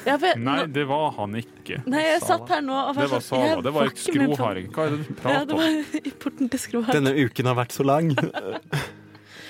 [0.08, 1.82] Ja, for jeg, Nei, nå, det var han ikke.
[1.86, 4.30] nei, jeg satt her nå og Det var sånn, jeg Det var ikke ikke med
[4.30, 4.70] på- skroharing.
[4.74, 5.62] Hva er det du Ja, prater det om?
[5.62, 6.98] var i porten til skroharing.
[7.00, 8.14] Denne uken har vært så lang.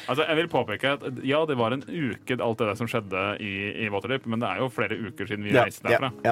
[0.08, 3.24] Altså, jeg vil påpeke at ja, det var en uke alt det der som skjedde
[3.44, 3.50] i,
[3.84, 6.14] i Waterdeep, men det er jo flere uker siden vi reiste derfra.
[6.24, 6.32] Ja,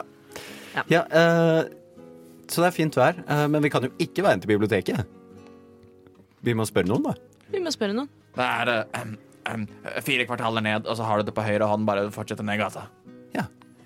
[0.77, 0.83] ja.
[0.93, 1.67] ja eh,
[2.47, 5.03] så det er fint vær, eh, men vi kan jo ikke være til biblioteket.
[6.45, 7.15] Vi må spørre noen, da.
[7.51, 8.07] Vi må spørre noen.
[8.37, 9.11] Det er eh,
[9.51, 9.67] em,
[10.05, 11.85] fire kvartaler ned, og så har du det på høyre hånd.
[11.87, 12.87] Bare fortsetter ned gata.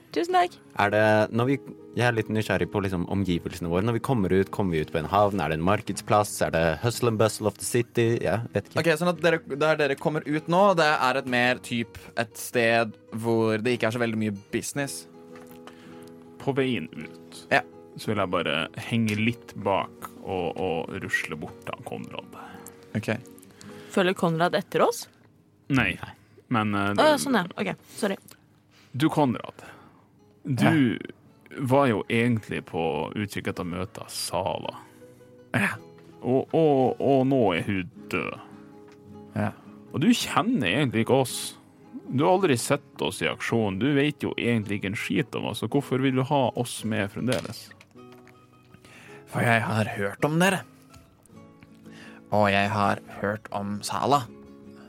[0.10, 0.55] Tusen takk.
[0.82, 1.01] Er det,
[1.38, 1.55] når vi,
[1.93, 3.86] jeg er litt nysgjerrig på liksom, omgivelsene våre.
[3.86, 5.38] Når vi kommer ut, kommer vi ut på en havn?
[5.38, 6.32] Er det en markedsplass?
[6.47, 8.07] Er det hustle and bustle of the city?
[8.26, 8.82] Ja, vet ikke.
[8.82, 12.34] Ok, sånn at dere, Der dere kommer ut nå, det er et mer typ et
[12.41, 15.03] sted hvor det ikke er så veldig mye business.
[16.41, 17.62] På veien ut Ja.
[18.01, 18.57] så vil jeg bare
[18.89, 22.41] henge litt bak og, og rusle bort til han Konrad.
[22.97, 23.14] Ok.
[23.93, 25.05] Følger Konrad etter oss?
[25.70, 25.93] Nei,
[26.49, 27.45] men uh, ja, sånn ja.
[27.61, 27.74] OK.
[27.93, 28.17] Sorry.
[28.91, 29.65] Du, Konrad.
[30.43, 30.97] Du
[31.57, 32.82] var jo egentlig på
[33.13, 34.74] utkikk etter å møte Sala.
[35.53, 35.76] Ja.
[36.20, 38.39] Og, og, og nå er hun død.
[39.38, 39.51] Ja.
[39.93, 41.38] Og du kjenner egentlig ikke oss.
[42.09, 43.78] Du har aldri sett oss i aksjon.
[43.82, 46.82] Du vet jo egentlig ikke en skit om oss, og hvorfor vil du ha oss
[46.89, 47.67] med fremdeles?
[49.30, 50.63] For jeg har hørt om dere.
[52.34, 54.24] Og jeg har hørt om Sala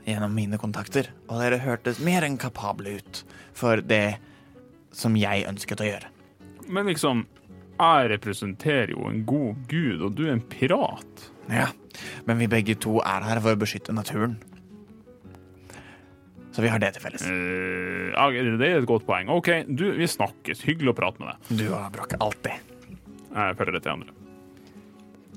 [0.07, 1.11] gjennom mine kontakter.
[1.28, 3.22] Og dere hørtes mer enn kapable ut
[3.57, 4.18] for det
[4.96, 6.11] som jeg ønsket å gjøre.
[6.70, 7.24] Men liksom,
[7.80, 11.26] jeg representerer jo en god gud, og du er en pirat.
[11.51, 11.70] Ja,
[12.28, 14.38] men vi begge to er her for å beskytte naturen.
[16.51, 17.24] Så vi har det til felles.
[17.24, 18.26] Uh, ja,
[18.59, 19.30] det er et godt poeng.
[19.30, 20.64] OK, du, vi snakkes.
[20.66, 21.53] Hyggelig å prate med deg.
[21.62, 22.74] Du har Brokke, alltid.
[23.30, 24.16] Jeg følger det til andre.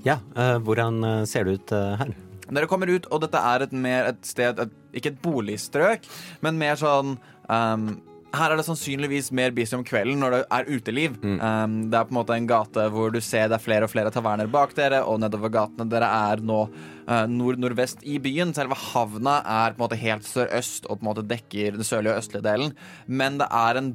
[0.03, 2.09] Ja, uh, hvordan eh, ser det ut uh, her?
[2.55, 6.09] Dere kommer ut, og dette er et mer et sted et, Ikke et boligstrøk,
[6.45, 7.15] men mer sånn
[7.49, 7.87] um,
[8.33, 11.17] her er det sannsynligvis mer busy om kvelden når det er uteliv.
[11.21, 13.93] Um, det er på en måte en gate hvor du ser det er flere og
[13.93, 18.55] flere taverner bak dere, og nedover gatene dere er nå uh, nord-nordvest i byen.
[18.57, 22.15] Selve havna er på en måte helt sørøst og på en måte dekker den sørlige
[22.15, 22.73] og østlige delen.
[23.05, 23.93] Men det er en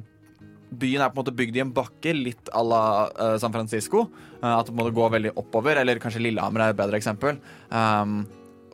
[0.69, 4.03] Byen er på en måte bygd i en bakke, litt à la uh, San Francisco.
[4.37, 6.99] Uh, at det på en måte går veldig oppover, eller kanskje Lillehammer er et bedre
[6.99, 7.39] eksempel.
[7.73, 8.19] Um,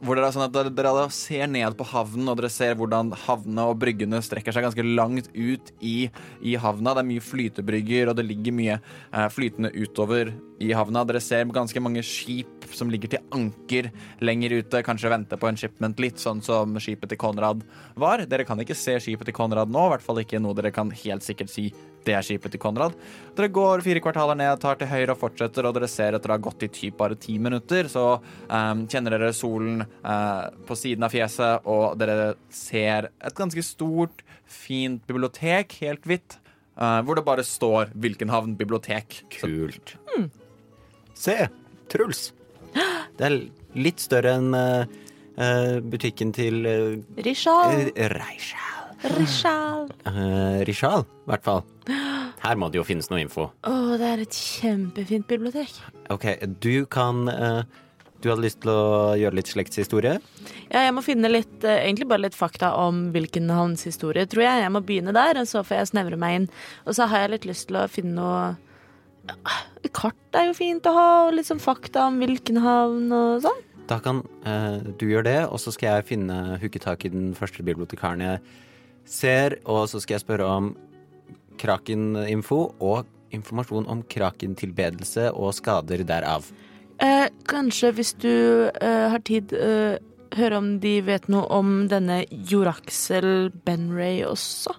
[0.02, 3.68] hvor dere, er sånn dere, dere ser ned på havnen, og dere ser hvordan havnene
[3.70, 6.10] og bryggene strekker seg ganske langt ut i,
[6.44, 6.96] i havna.
[6.96, 10.34] Det er mye flytebrygger, og det ligger mye eh, flytende utover
[10.64, 11.06] i havna.
[11.08, 13.90] Dere ser ganske mange skip skip som ligger til anker
[14.26, 17.64] lenger ute, kanskje venter på en shipment, litt sånn som skipet til Konrad
[18.00, 18.24] var.
[18.26, 20.90] Dere kan ikke se skipet til Konrad nå, i hvert fall ikke noe dere kan
[20.92, 21.70] helt sikkert si
[22.06, 22.94] det er skipet til Konrad.
[23.36, 26.38] Dere går fire kvartaler ned, tar til høyre og fortsetter, og dere ser etter å
[26.38, 31.06] ha gått i typ bare ti minutter, så um, kjenner dere solen uh, på siden
[31.08, 36.38] av fjeset, og dere ser et ganske stort, fint bibliotek, helt hvitt,
[36.78, 39.24] uh, hvor det bare står Vilkenhavn bibliotek.
[39.40, 39.96] Så- Kult.
[41.16, 41.46] Se,
[41.90, 42.34] Truls.
[43.18, 43.38] Det er
[43.80, 47.90] litt større enn eh, butikken til uh, Rishal.
[47.96, 48.92] Reishal.
[49.16, 49.88] Rishal.
[50.08, 51.64] Uh, Rishal, i hvert fall.
[52.46, 53.50] Her må det jo finnes noe info.
[53.68, 55.74] Å, det er et kjempefint bibliotek.
[56.14, 56.30] Ok,
[56.62, 57.64] du kan uh,
[58.22, 60.18] Du hadde lyst til å gjøre litt slektshistorie?
[60.72, 64.64] Ja, jeg må finne litt, egentlig bare litt fakta om hvilken hans historie, tror jeg.
[64.64, 66.48] Jeg må begynne der, og så får jeg snevre meg inn.
[66.88, 68.46] Og så har jeg litt lyst til å finne noe
[69.96, 73.64] Kart er jo fint å ha, og litt sånn fakta om hvilken havn og sånn.
[73.90, 77.34] Da kan eh, du gjøre det, og så skal jeg finne hooke tak i den
[77.38, 78.42] første bibliotekaren jeg
[79.06, 80.72] ser, og så skal jeg spørre om
[81.62, 83.06] Kraken-info og
[83.36, 86.48] informasjon om Kraken-tilbedelse og skader derav.
[87.04, 88.34] Eh, kanskje hvis du
[88.82, 89.98] eh, har tid, eh,
[90.36, 94.74] høre om de vet noe om denne Joraxel Benray også?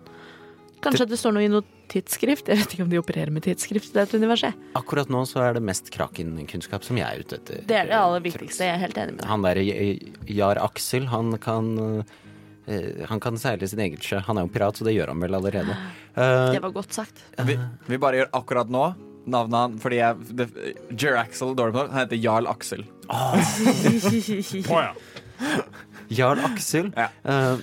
[0.85, 2.49] Kanskje det står noe i noe tidsskrift?
[2.51, 4.55] Jeg vet ikke om de opererer med tidsskrift i dette universet.
[4.79, 7.63] Akkurat nå så er det mest Kraken-kunnskap som jeg er ute etter.
[7.69, 9.31] Det er det aller viktigste, jeg er helt enig med deg.
[9.33, 11.73] Han der J- Jar Aksel, han kan
[12.67, 14.19] eh, han kan seile sin eget sjø.
[14.27, 15.77] Han er jo pirat, så det gjør han vel allerede.
[16.17, 17.23] Eh, Det var godt sagt.
[17.47, 18.89] Vi, vi bare gjør akkurat nå
[19.27, 20.45] navnet han fordi jeg det,
[21.03, 22.85] Jer-Axel Dormor, han heter Jarl Aksel.
[23.11, 24.93] Å ja.
[26.15, 26.93] Jarl Aksel.
[26.95, 27.09] Ja.
[27.27, 27.57] Eh,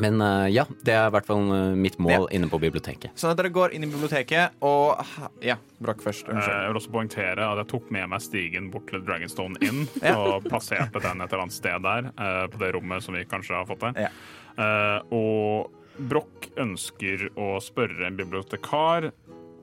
[0.00, 3.12] men eh, ja, det er i hvert fall eh, mitt mål inne på biblioteket.
[3.18, 5.02] Sånn at dere går inn i biblioteket og
[5.44, 6.28] Ja, Brakk først.
[6.28, 6.54] Eh, Unnskyld.
[6.62, 10.14] Jeg vil også poengtere at jeg tok med meg stigen bort til Dragonstone Inn Ja.
[10.16, 13.58] og plasserte den et eller annet sted der, eh, på det rommet som vi kanskje
[13.58, 14.10] har fått der Ja.
[14.56, 15.70] Eh, Og
[16.08, 19.10] Broch ønsker å spørre en bibliotekar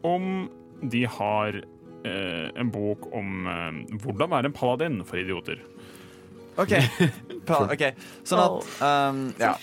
[0.05, 0.47] om
[0.85, 1.57] de har
[2.05, 5.59] eh, en bok om eh, hvordan være en paladin for idioter.
[6.59, 6.75] OK.
[7.49, 7.83] Pal ok,
[8.27, 9.55] Sånn at um, ja.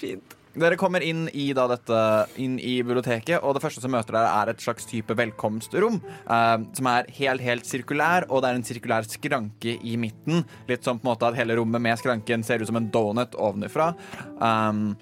[0.56, 1.96] Dere kommer inn i, da, dette,
[2.40, 6.00] inn i biblioteket, og det første som møter dere, er et slags type velkomstrom.
[6.00, 10.46] eh, som er helt, helt sirkulær, og det er en sirkulær skranke i midten.
[10.70, 13.36] Litt sånn på en måte at hele rommet med skranken ser ut som en donut
[13.36, 13.92] ovenfra.
[14.40, 14.96] Um,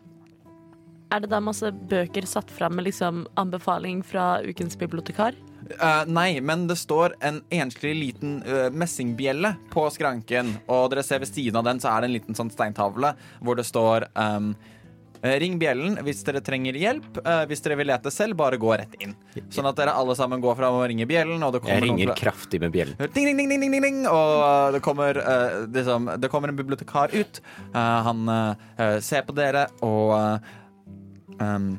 [1.14, 5.38] Er det da masse bøker satt fram med liksom anbefaling fra ukens bibliotekar?
[5.78, 11.22] Uh, nei, men det står en enslig liten uh, messingbjelle på skranken, og dere ser
[11.22, 14.54] ved siden av den så er det en liten sånn steintavle hvor det står eh,
[15.24, 17.16] Ring bjellen hvis dere trenger hjelp.
[17.24, 19.14] Eh, hvis dere vil lete selv, bare gå rett inn.
[19.48, 22.18] Sånn at dere alle sammen går fram og ringer bjellen, og det Jeg ringer fra-
[22.20, 22.96] kraftig med bjellen.
[23.14, 27.14] Ding, ding, ding, ding, ding, ding, og det kommer, eh, liksom, det kommer en bibliotekar
[27.14, 27.40] ut.
[27.74, 30.38] Eh, han eh, ser på dere, og eh,
[31.40, 31.78] ehm,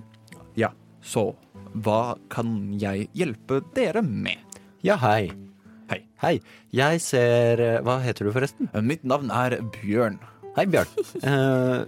[0.56, 0.70] Ja,
[1.04, 1.36] så
[1.76, 4.40] hva kan jeg hjelpe dere med?
[4.82, 5.30] Ja, hei.
[5.90, 6.00] Hei.
[6.22, 6.40] Hei.
[6.74, 8.70] Jeg ser eh, Hva heter du, forresten?
[8.82, 10.18] Mitt navn er Bjørn.
[10.56, 10.88] Hei, Bjørn.
[11.26, 11.86] Eh,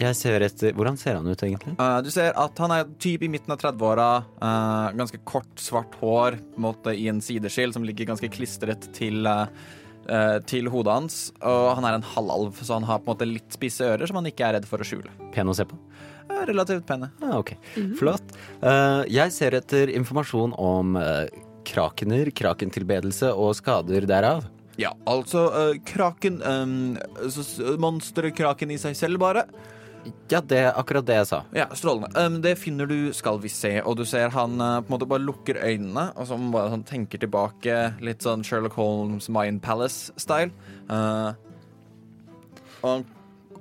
[0.00, 1.74] jeg ser etter Hvordan ser han ut, egentlig?
[1.80, 4.08] Uh, du ser at han er typ i midten av 30-åra.
[4.40, 8.88] Uh, ganske kort, svart hår på en måte, i en sideskill som ligger ganske klistret
[8.96, 9.46] til, eh,
[10.08, 11.16] eh, til hodet hans.
[11.40, 14.20] Og han er en halvalv, så han har på en måte litt spisse ører som
[14.20, 15.12] han ikke er redd for å skjule.
[15.34, 15.78] Pen å se på?
[16.30, 17.10] Eh, relativt pene.
[17.22, 17.54] Ah, ok,
[17.98, 18.36] flott.
[18.60, 21.26] Eh, jeg ser etter informasjon om uh,
[21.66, 24.46] krakener, krakentilbedelse og skader derav.
[24.80, 26.96] Ja, altså eh, kraken um,
[27.80, 29.46] Monsterkraken i seg selv, bare.
[30.30, 31.40] Ja, det er akkurat det jeg sa.
[31.56, 32.10] Ja, Strålende.
[32.18, 33.76] Um, det finner du, skal vi se.
[33.82, 36.86] Og du ser han uh, på en måte bare lukker øynene og så bare sånn
[36.88, 37.78] tenker tilbake.
[38.04, 40.52] Litt sånn Sherlock Holmes Mind Palace-style.
[40.90, 41.32] Uh,
[42.82, 43.06] og han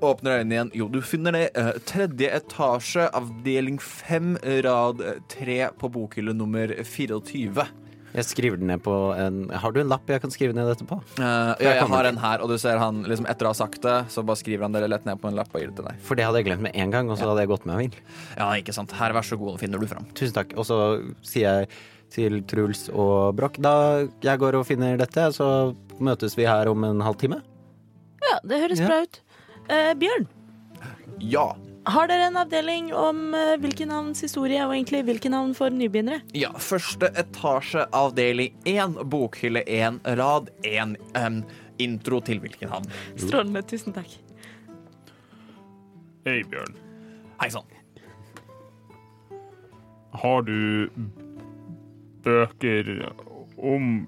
[0.05, 0.73] åpner øynene igjen.
[0.81, 1.47] Jo, du finner det.
[1.57, 4.35] Uh, tredje etasje, avdeling fem,
[4.65, 7.69] rad tre på bokhylle nummer 24.
[8.15, 10.85] Jeg skriver den ned på en Har du en lapp jeg kan skrive ned dette
[10.87, 10.95] på?
[11.19, 13.57] Uh, ja, Jeg jeg har en her, og du ser han liksom etter å ha
[13.57, 15.75] sagt det, så bare skriver han det lett ned på en lapp og gir det
[15.81, 15.99] til deg.
[16.07, 17.89] For det hadde jeg glemt med en gang, og så hadde jeg gått med meg
[17.89, 17.99] vill.
[18.39, 18.95] Ja, ikke sant.
[18.95, 20.07] Her, vær så god, finner du fram.
[20.15, 20.55] Tusen takk.
[20.55, 20.79] Og så
[21.27, 21.69] sier jeg
[22.15, 25.49] til Truls og Broch da jeg går og finner dette, så
[25.99, 27.41] møtes vi her om en halvtime.
[28.25, 28.87] Ja, det høres Ja.
[28.87, 29.19] bra ut.
[29.67, 30.27] Uh, Bjørn,
[31.19, 31.49] Ja.
[31.85, 36.23] Har dere en avdeling om eh, hvilken navns historie, og egentlig hvilken navn for nybegynnere?
[36.37, 40.95] Ja, første etasje, avdeling én, bokhylle én, rad én.
[41.17, 41.43] Um,
[41.77, 42.89] intro til hvilken havn?
[43.19, 44.17] Strålende, tusen takk.
[46.25, 46.77] Hei, Bjørn.
[47.41, 47.67] Hei sann.
[50.15, 50.87] Har du
[52.25, 52.91] bøker
[53.59, 54.07] om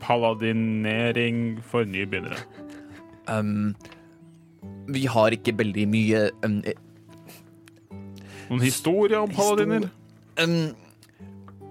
[0.00, 2.40] paladinering for nybegynnere?
[3.28, 3.76] Um,
[4.90, 6.60] vi har ikke veldig mye um,
[8.50, 9.90] Noen historie om paladiner?
[10.42, 10.72] um,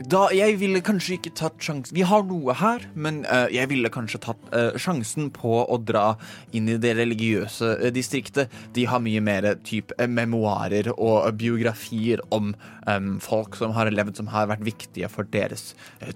[0.07, 3.91] da, Jeg ville kanskje ikke tatt sjansen Vi har noe her, men uh, jeg ville
[3.91, 6.13] kanskje tatt uh, sjansen på å dra
[6.55, 8.53] inn i det religiøse uh, distriktet.
[8.75, 12.53] De har mye mer type memoarer og biografier om
[12.87, 15.73] um, folk som har levd, som har vært viktige for deres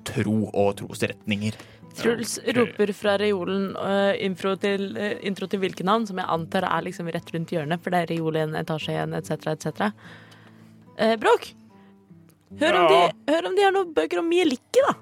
[0.08, 1.60] tro og trosretninger.
[1.98, 6.66] Truls roper fra reolen uh, intro, til, uh, intro til hvilke navn, som jeg antar
[6.70, 9.92] er liksom rett rundt hjørnet, for det er reol i en etasje igjen, etc., etc.
[10.98, 11.52] Uh, Bråk,
[12.62, 12.90] hør, om Ja.
[12.90, 14.96] de, hør om de har noen bøker om Mielikki, da.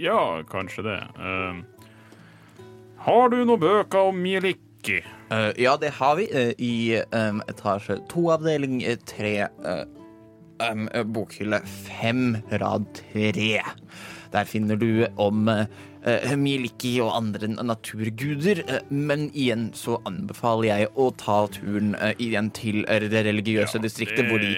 [0.00, 0.98] Ja, kanskje det.
[1.20, 1.60] Uh,
[3.04, 5.02] har du noen bøker om Mielikki?
[5.30, 9.82] Eh, ja, det har vi eh, i um, etasje to, avdeling eh, tre, eh,
[10.60, 13.60] eh, bokhylle fem, rad tre.
[14.30, 15.64] Der finner du om uh,
[16.38, 22.52] Mieliki og andre naturguder, uh, men igjen så anbefaler jeg å ta turen uh, igjen
[22.54, 24.54] til eh, det religiøse distriktet, hvor de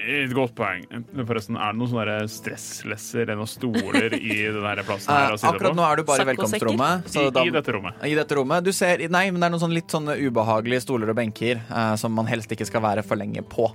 [0.00, 0.80] Eh, Et godt poeng.
[1.12, 5.34] Men Forresten, er det noen sånne stresslesser eller noen stoler i den her plassen her
[5.34, 5.76] Eh, å Akkurat på?
[5.76, 7.10] nå er du bare i velkomstrommet.
[7.12, 8.00] så I, da- I dette rommet.
[8.08, 8.64] I dette rommet.
[8.64, 11.94] Du ser, nei, men det er noen sånn litt sånne ubehagelige stoler og benker eh,
[12.00, 13.68] som man helst ikke skal være for lenge på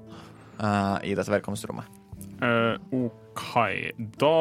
[0.60, 1.86] eh, i dette velkomstrommet.
[2.42, 3.46] Uh, OK,
[4.20, 4.34] da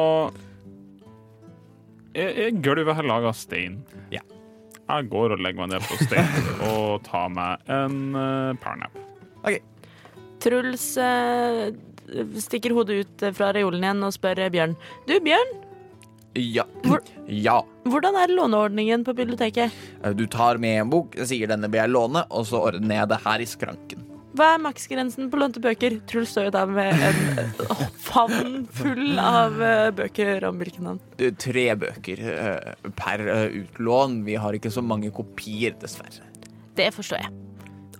[2.15, 3.81] Er, er gulvet her laga av stein?
[4.13, 4.21] Ja.
[4.85, 8.95] Jeg går og legger meg ned på stein og tar meg en uh, powernap.
[10.45, 11.71] Truls uh,
[12.37, 14.75] stikker hodet ut fra reolen igjen og spør Bjørn.
[15.09, 15.53] Du, Bjørn,
[16.37, 16.65] Ja.
[16.83, 17.01] Hvor-
[17.47, 17.57] ja.
[17.87, 19.71] hvordan er låneordningen på biblioteket?
[20.03, 23.09] Eh, Du tar med en bok, sier denne vil jeg låne, og så ordner jeg
[23.15, 24.03] det her i skranken.
[24.35, 25.95] Hva er maksgrensen på lånte bøker?
[26.09, 30.99] Truls står jo der med en øh, favn full av øh, bøker om hvilke navn.
[31.15, 34.21] Eh, Tre bøker eh, per eh, utlån.
[34.27, 36.27] Vi har ikke så mange kopier, dessverre.
[36.75, 37.31] Det forstår jeg.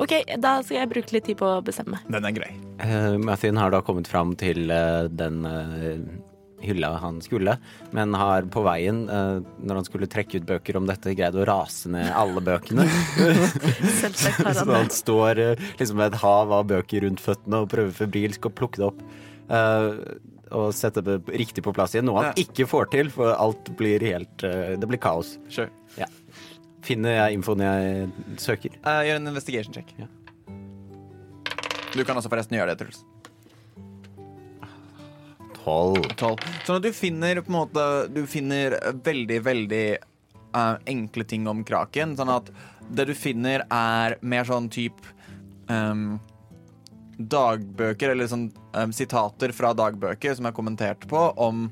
[0.04, 0.12] OK,
[0.44, 2.02] da skal jeg bruke litt tid på å bestemme.
[2.12, 2.52] Den er grei.
[2.84, 6.02] Uh, Mathien har da kommet fram til uh, den eh,
[6.68, 7.58] hylla han skulle,
[7.96, 11.46] men har på veien, eh, når han skulle trekke ut bøker om dette, greid å
[11.48, 12.86] rase ned alle bøkene.
[14.02, 17.64] Selvsagt har Så han han står eh, liksom med et hav av bøker rundt føttene
[17.64, 19.04] og prøver febrilsk å plukke det opp.
[19.50, 19.90] eh,
[20.56, 22.44] og sette det riktig på plass igjen, noe han Ja.
[22.46, 25.40] ikke får til, for alt blir helt Det blir kaos.
[25.50, 25.72] Sure.
[25.98, 26.06] Ja.
[26.86, 28.76] Finner jeg infoen jeg søker?
[28.86, 29.90] Uh, gjør en investigation check.
[29.98, 30.06] Ja.
[31.96, 33.02] Du kan også forresten gjøre det, Truls.
[35.66, 36.04] Tolv.
[36.14, 36.36] 12.
[36.66, 39.86] Sånn at du finner på en måte Du finner veldig, veldig
[40.56, 42.16] uh, enkle ting om kraken.
[42.18, 42.52] Sånn at
[42.86, 45.16] det du finner, er mer sånn type
[45.72, 46.20] um,
[47.18, 51.66] dagbøker, eller sånn um, sitater fra dagbøker som er kommentert på, om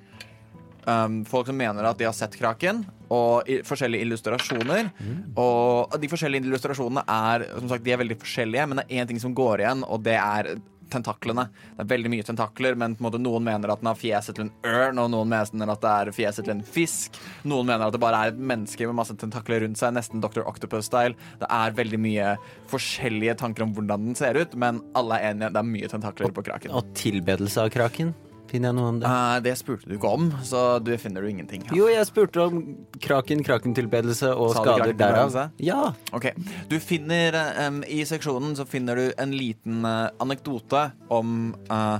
[0.87, 2.81] um, folk som mener at de har sett kraken,
[3.13, 4.89] og i, forskjellige illustrasjoner.
[5.37, 9.11] Og de forskjellige illustrasjonene er som sagt, de er veldig forskjellige, men det er én
[9.11, 10.55] ting som går igjen, og det er
[10.93, 11.47] tentaklene.
[11.75, 14.53] Det er veldig mye tentakler, men måte noen mener at den har fjeset til en
[14.69, 17.19] ørn, og noen mener at det er fjeset til en fisk.
[17.49, 20.43] Noen mener at det bare er et menneske med masse tentakler rundt seg, nesten Dr.
[20.49, 21.17] Octopus-style.
[21.41, 22.35] Det er veldig mye
[22.71, 26.35] forskjellige tanker om hvordan den ser ut, men alle er enige, det er mye tentakler
[26.35, 26.75] på kraken.
[26.77, 28.13] Og tilbedelse av kraken?
[28.54, 29.10] Finner jeg noe om det?
[29.10, 31.74] Uh, det spurte du ikke om, så du finner du ingenting Ja.
[31.74, 32.60] Jo, jeg spurte om
[33.01, 35.38] kraken, krakentilbedelse og Sa skader derav.
[35.58, 35.88] Ja.
[36.14, 36.28] Ok,
[36.70, 37.34] du finner
[37.64, 40.84] um, I seksjonen så finner du en liten uh, anekdote
[41.14, 41.97] om uh,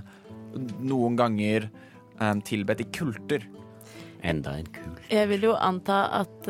[0.78, 1.66] noen ganger
[2.22, 3.50] um, tilbedt i kulter.
[4.22, 5.02] Enda en kult.
[5.10, 6.48] Jeg vil jo anta at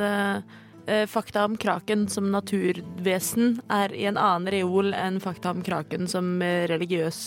[1.08, 6.36] fakta om kraken som naturvesen er i en annen reol enn fakta om kraken som
[6.43, 7.22] religiøs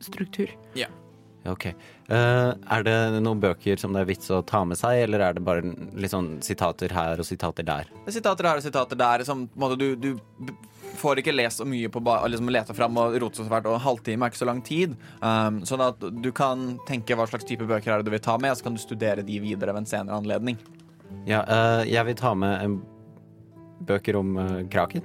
[0.00, 0.56] struktur.
[0.72, 1.01] struktur.
[1.48, 1.64] Ok.
[2.06, 5.34] Uh, er det noen bøker som det er vits å ta med seg, eller er
[5.38, 5.62] det bare
[6.10, 7.88] sånn sitater her og sitater der?
[8.06, 9.24] Er Sitater her og sitater der.
[9.26, 10.52] Som, måte, du, du
[11.00, 13.78] får ikke lest så mye på ba- liksom, lete fram og rote så fælt, og
[13.80, 14.94] en halvtime er ikke så lang tid.
[15.18, 18.36] Um, sånn at du kan tenke hva slags type bøker er det du vil ta
[18.38, 20.60] med, og så kan du studere de videre ved en senere anledning.
[21.26, 22.78] Ja, uh, jeg vil ta med en
[23.88, 25.02] bøker om uh, kraken.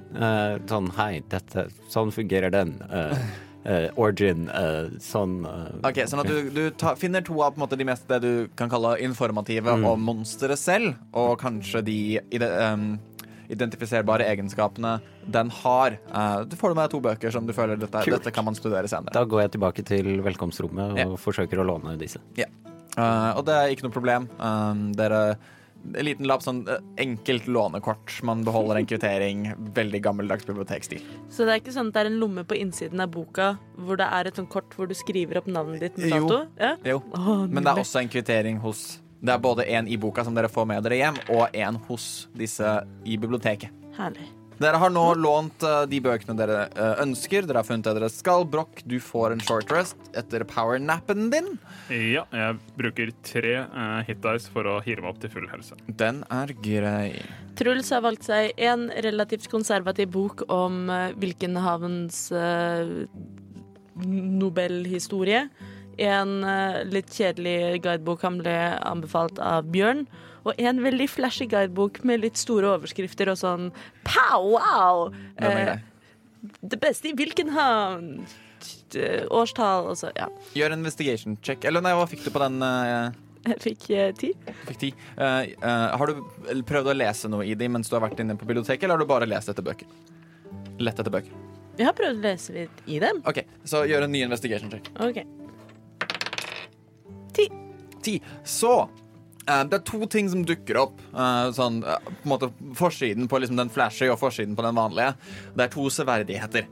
[0.70, 2.76] Sånn hei, dette Sånn fungerer den.
[2.94, 3.16] Eh,
[3.68, 4.48] eh, origin.
[4.48, 8.08] Uh, sånn uh, Ok, sånn at du, du ta, finner to av måte, de mest
[8.10, 9.84] det du kan kalle informative Mm.
[9.84, 11.98] om monsteret selv, og kanskje de
[12.34, 12.96] ide, um,
[13.52, 14.94] identifiserbare egenskapene
[15.28, 15.98] den har.
[16.08, 18.88] Uh, du får med deg to bøker som du føler dette, dette kan man studere
[18.88, 19.12] senere.
[19.16, 21.14] Da går jeg tilbake til velkomstrommet og yeah.
[21.20, 22.22] forsøker å låne disse.
[22.98, 24.28] Uh, og det er ikke noe problem.
[24.40, 25.38] Um, dere
[25.94, 28.12] en liten lapp, sånn uh, enkelt lånekort.
[28.26, 29.46] Man beholder en kvittering.
[29.76, 31.02] Veldig gammeldags bibliotekstil.
[31.32, 34.00] Så det er ikke sånn at det er en lomme på innsiden av boka hvor
[34.00, 36.40] det er et sånt kort hvor du skriver opp navnet ditt med Jo.
[36.60, 36.72] Ja?
[36.86, 37.02] Jo.
[37.16, 40.36] Oh, Men det er også en kvittering hos Det er både en i boka som
[40.36, 42.74] dere får med dere hjem, og en hos disse
[43.04, 43.74] i biblioteket.
[43.98, 44.28] Herlig.
[44.58, 47.46] Dere har nå lånt uh, de bøkene dere uh, ønsker.
[47.46, 48.42] Dere har funnet det dere skal.
[48.50, 51.52] Broch, du får en short rest etter powernappen din.
[51.94, 55.78] Ja, jeg bruker tre uh, hit dice for å hire meg opp til full helse.
[56.02, 57.22] Den er grei.
[57.58, 63.06] Truls har valgt seg en relativt konservativ bok om uh, havens uh,
[63.98, 65.46] Nobelhistorie.
[65.98, 70.04] En uh, litt kjedelig guidebok han ble anbefalt av Bjørn.
[70.46, 73.70] Og en veldig flashy guidebok med litt store overskrifter og sånn
[74.06, 75.08] pow, wow!
[75.36, 75.80] Grei.
[76.62, 78.22] det beste i Wilkenhavn.
[78.94, 80.28] t- Årstall og så, ja.
[80.56, 81.64] Gjør en investigation check.
[81.68, 82.62] Eller nei, hva fikk du på den?
[82.62, 83.10] eh,
[83.50, 84.30] Jeg fikk eh, ti.
[84.70, 84.92] fikk ti.
[85.18, 86.22] Eh, eh, har du
[86.70, 89.04] prøvd å lese noe i de mens du har vært inne på biblioteket, eller har
[89.04, 89.86] du bare lest etter bøker?
[90.78, 91.34] Lett etter bøker.
[91.78, 93.20] Jeg har prøvd å lese litt i dem.
[93.28, 94.88] OK, så gjør en ny investigation check.
[95.02, 95.20] Ok.
[97.38, 97.48] Ti.
[98.04, 98.14] Ti.
[98.46, 101.00] Så eh, det er to ting som dukker opp.
[101.14, 104.78] eh, sånn, eh, på en måte Forsiden på liksom den flashy og forsiden på den
[104.78, 105.14] vanlige.
[105.54, 106.70] Det er to severdigheter.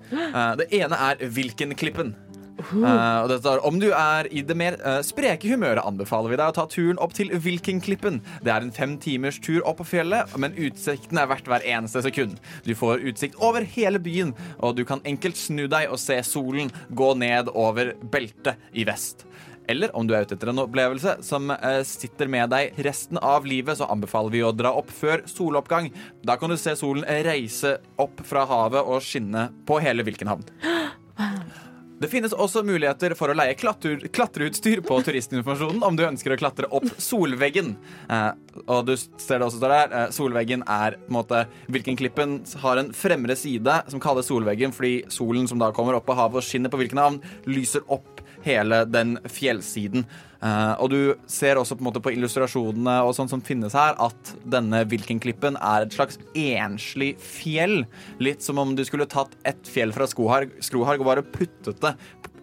[0.61, 2.15] Det ene er 'hvilken-klippen'.
[2.57, 6.39] Uh, og det står Om du er i det mer uh, spreke humøret, anbefaler vi
[6.41, 8.23] deg å ta turen opp til Vilkenklippen.
[8.45, 12.03] Det er en fem timers tur opp på fjellet, men utsikten er verdt hver eneste
[12.07, 12.41] sekund.
[12.65, 16.73] Du får utsikt over hele byen, og du kan enkelt snu deg og se solen
[16.97, 19.27] gå ned over beltet i vest.
[19.69, 23.47] Eller om du er ute etter en opplevelse som eh, sitter med deg resten av
[23.49, 25.91] livet, så anbefaler vi å dra opp før soloppgang.
[26.27, 30.47] Da kan du se solen reise opp fra havet og skinne på hele Vilkenhavn.
[31.97, 36.69] Det finnes også muligheter for å leie klatreutstyr på turistinformasjonen om du ønsker å klatre
[36.69, 37.71] opp solveggen.
[38.13, 38.27] Eh,
[38.67, 39.95] og du ser det også står der.
[39.97, 41.41] Eh, solveggen er på en måte
[41.73, 46.21] Vilkenklippen har en fremre side som kalles solveggen fordi solen som da kommer opp av
[46.21, 48.16] havet og skinner på Vilkenhavn, lyser opp
[48.47, 50.07] hele den fjellsiden.
[50.37, 53.97] Uh, og du ser også på, en måte på illustrasjonene og sånt som finnes her,
[53.99, 57.83] at denne Vilkenklippen er et slags enslig fjell.
[58.23, 61.97] Litt som om du skulle tatt ett fjell fra Skoharg, Skroharg og bare puttet det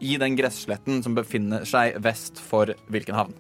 [0.04, 3.38] i den gressletten som befinner seg vest for Vilkenhavn.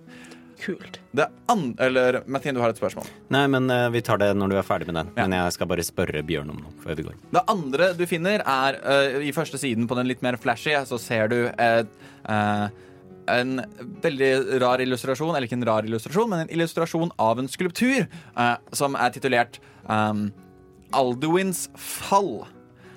[0.63, 0.99] Kult.
[1.11, 3.09] Det an eller Mathien, du har et spørsmål.
[3.35, 5.11] Nei, men uh, vi tar det når du er ferdig med den.
[5.17, 5.25] Ja.
[5.25, 7.17] Men jeg skal bare spørre Bjørn om noe før vi går.
[7.35, 11.01] Det andre du finner, er uh, i første siden på den litt mer flashy, så
[11.01, 11.91] ser du et,
[12.29, 12.65] eh,
[13.33, 13.61] en
[14.03, 18.55] veldig rar illustrasjon, eller ikke en rar illustrasjon, men en illustrasjon av en skulptur eh,
[18.75, 20.27] som er titulert um,
[20.93, 22.43] Alduins fall.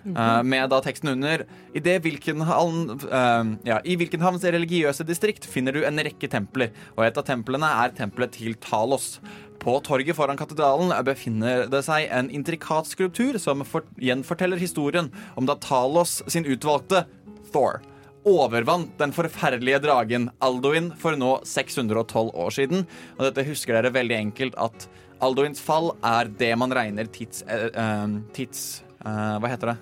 [0.07, 1.43] Eh, med da teksten under
[1.75, 7.07] I det Vilkenhavn, uh, ja, I Vilkenhavns religiøse distrikt finner du en rekke templer, og
[7.09, 9.17] et av templene er tempelet til Talos.
[9.63, 15.49] På torget foran katedralen befinner det seg en intrikat skulptur som for, gjenforteller historien om
[15.49, 17.07] da Talos sin utvalgte,
[17.51, 17.81] Thor,
[18.27, 22.87] overvant den forferdelige dragen Alduin for nå 612 år siden.
[23.17, 24.89] Og dette husker dere veldig enkelt at
[25.25, 27.45] Alduins fall er det man regner tids...
[27.49, 28.65] eh, eh, tids
[29.01, 29.77] eh, hva heter det?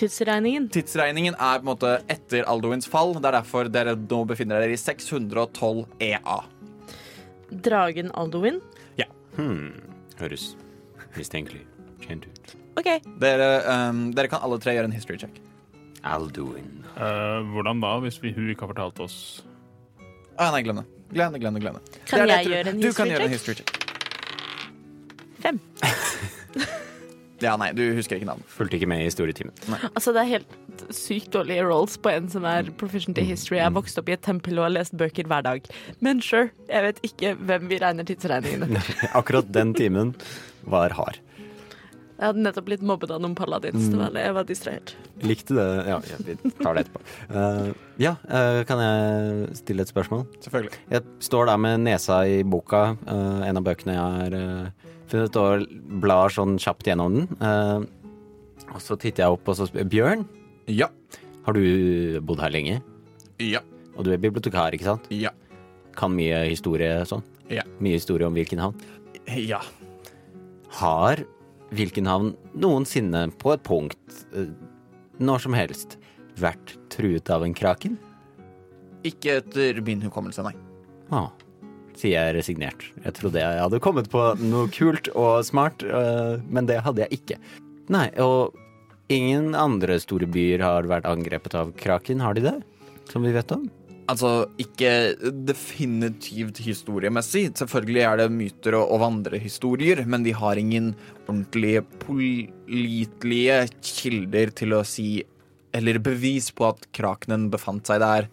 [0.00, 0.70] Tidsregningen.
[0.72, 3.12] Tidsregningen er på en måte etter Alduins fall.
[3.18, 6.38] Det er derfor dere nå befinner dere i 612 EA.
[7.52, 8.62] Dragen Alduin.
[9.36, 9.72] Hmm.
[10.20, 10.52] Høres
[11.16, 11.62] mistenkelig
[12.04, 12.52] kjent ut.
[12.80, 12.88] OK.
[13.22, 15.40] Dere, um, dere kan alle tre gjøre en history check.
[16.04, 16.82] Alduin.
[16.96, 19.16] Uh, hvordan da, hvis vi, hun ikke har fortalt oss
[20.40, 20.86] Ah, nei, glem det.
[21.12, 21.98] Glem det, glem det, glem det.
[22.08, 23.74] Kan Det det jeg gjøre en Du history kan gjøre en history check.
[25.42, 25.60] Fem.
[27.42, 28.46] Ja, nei, du husker ikke navnet.
[28.50, 29.54] Fulgte ikke med i historietimen.
[29.90, 33.56] Altså, det er helt sykt dårlige rolls på en som er proficient i history.
[33.58, 35.66] Jeg har vokst opp i et tempel og har lest bøker hver dag.
[36.04, 38.82] Men sure, jeg vet ikke hvem vi regner tidsregningene.
[39.18, 40.14] Akkurat den timen
[40.70, 41.18] var hard.
[42.22, 43.88] Jeg hadde nettopp blitt mobbet av noen paladins.
[43.90, 44.92] Det var, jeg var distrahert.
[45.26, 47.02] Likte det Ja, ja vi tar det etterpå.
[47.34, 50.22] Uh, ja, uh, kan jeg stille et spørsmål?
[50.44, 50.78] Selvfølgelig.
[50.94, 55.36] Jeg står der med nesa i boka, uh, en av bøkene jeg har uh, funnet,
[55.36, 55.66] og
[56.02, 57.28] blar sånn kjapt gjennom den.
[57.42, 60.24] Eh, og så titter jeg opp og så spør Bjørn,
[60.70, 60.88] Ja.
[61.44, 62.80] har du bodd her lenge?
[63.42, 63.60] Ja.
[63.96, 65.10] Og du er bibliotekar, ikke sant?
[65.10, 65.30] Ja.
[65.96, 67.24] Kan mye historie sånn?
[67.50, 67.64] Ja.
[67.80, 68.78] Mye historie om hvilken havn?
[69.36, 69.60] Ja.
[70.78, 71.20] Har
[71.72, 74.50] Vilkenhavn noensinne på et punkt, eh,
[75.22, 75.96] når som helst,
[76.40, 77.96] vært truet av en kraken?
[79.08, 80.54] Ikke etter min hukommelse, nei.
[81.12, 81.30] Ah,
[81.98, 82.84] sier jeg resignert.
[83.04, 87.20] Jeg trodde jeg hadde kommet på noe kult og smart, øh, men det hadde jeg
[87.20, 87.40] ikke.
[87.92, 88.56] Nei, og
[89.12, 92.58] ingen andre store byer har vært angrepet av kraken, har de det?
[93.10, 93.66] Som vi vet om?
[94.10, 95.14] Altså, ikke
[95.46, 97.44] definitivt historiemessig.
[97.58, 100.92] Selvfølgelig er det myter og, og vandrehistorier, men de har ingen
[101.28, 105.10] ordentlige pålitelige kilder til å si
[105.72, 108.26] Eller bevis på at krakenen befant seg der.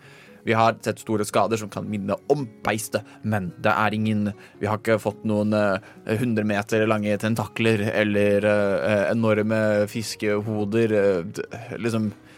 [0.44, 4.68] Vi har sett store skader som kan minne om beistet, men det er ingen Vi
[4.68, 9.62] har ikke fått noen hundre uh, meter lange tentakler eller uh, enorme
[9.92, 10.96] fiskehoder.
[10.96, 12.29] Uh, liksom eh,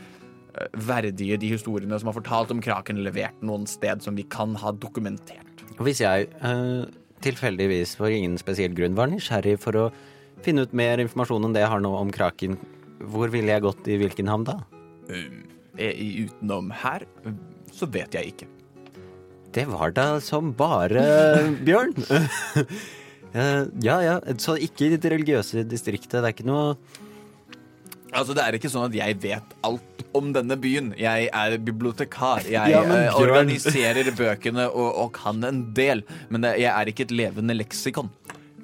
[0.87, 4.73] verdige de historiene som har fortalt om kraken, levert noen sted som vi kan ha
[4.75, 5.65] dokumentert.
[5.81, 6.85] Hvis jeg uh,
[7.25, 9.85] tilfeldigvis for ingen spesiell grunn var nysgjerrig for å
[10.45, 12.57] finne ut mer informasjon enn det jeg har nå om kraken,
[13.11, 14.57] hvor ville jeg gått i hvilken havn da?
[15.09, 15.43] Um,
[15.77, 17.37] eh, utenom her, um,
[17.73, 18.49] så vet jeg ikke.
[19.51, 21.03] Det var da som bare
[21.67, 21.95] bjørn.
[22.11, 26.19] uh, ja ja, så ikke i det religiøse distriktet.
[26.19, 26.75] Det er ikke noe
[28.11, 30.91] Altså, Det er ikke sånn at jeg vet alt om denne byen.
[30.99, 32.43] Jeg er bibliotekar.
[32.49, 36.03] Jeg Ja, men eh, organiserer bøkene og, og kan en del.
[36.29, 38.11] Men det, jeg er ikke et levende leksikon.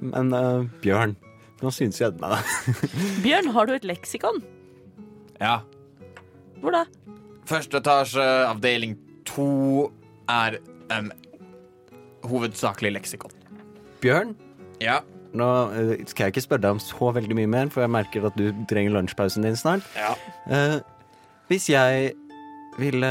[0.03, 1.15] Men uh, Bjørn,
[1.63, 2.37] nå syns jeg meg
[3.25, 4.43] Bjørn, har du et leksikon?
[5.39, 5.61] Ja.
[6.61, 6.83] Hvor da?
[7.47, 9.87] Første etasje, avdeling to,
[10.29, 10.59] er
[10.91, 11.09] um,
[12.27, 13.33] hovedsakelig leksikon.
[14.03, 14.35] Bjørn,
[14.83, 14.99] Ja.
[15.36, 18.28] Nå eh, skal jeg ikke spørre deg om så veldig mye mer, for jeg merker
[18.30, 19.88] at du trenger lunsjpausen din snart.
[19.97, 20.13] ja.
[20.51, 20.80] Eh,
[21.47, 22.13] hvis jeg
[22.78, 23.09] ville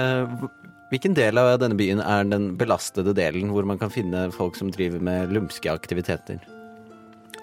[0.87, 4.69] Hvilken del av denne byen er den belastede delen, hvor man kan finne folk som
[4.71, 6.39] driver med lumske aktiviteter?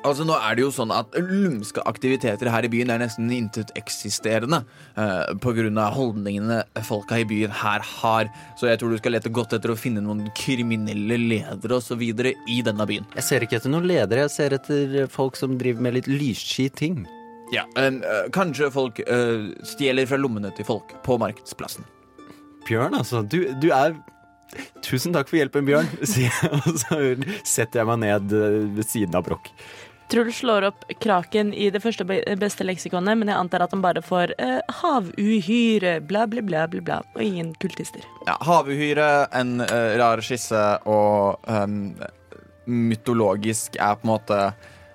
[0.03, 4.59] Altså, nå er det jo sånn at lumske aktiviteter her i byen er nesten inteteksisterende
[4.99, 8.31] eh, på grunn av holdningene folka i byen her har.
[8.59, 12.03] Så jeg tror du skal lete godt etter å finne noen kriminelle ledere osv.
[12.03, 13.07] i denne byen.
[13.15, 16.67] Jeg ser ikke etter noen ledere, jeg ser etter folk som driver med litt lyssky
[16.67, 17.05] ting.
[17.55, 21.87] Ja, en, eh, Kanskje folk eh, stjeler fra lommene til folk på markedsplassen.
[22.67, 23.23] Bjørn, altså.
[23.23, 23.95] Du, du er
[24.85, 26.99] Tusen takk for hjelpen, Bjørn, sier jeg, og så
[27.41, 29.49] setter jeg meg ned eh, ved siden av Brokk.
[30.13, 34.01] Truls slår opp kraken i det første beste leksikonet, men jeg antar at han bare
[34.05, 38.05] får eh, havuhyre, bla, bla, bla, bla, bla, og ingen kultister.
[38.27, 41.95] Ja, Havuhyre, en uh, rar skisse og um,
[42.69, 44.37] mytologisk er på en måte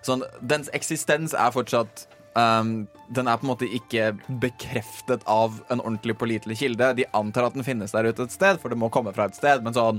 [0.06, 2.04] sånn Dens eksistens er fortsatt
[2.38, 4.12] um, Den er på en måte ikke
[4.44, 6.92] bekreftet av en ordentlig pålitelig kilde.
[6.94, 9.40] De antar at den finnes der ute et sted, for det må komme fra et
[9.40, 9.98] sted, men sånn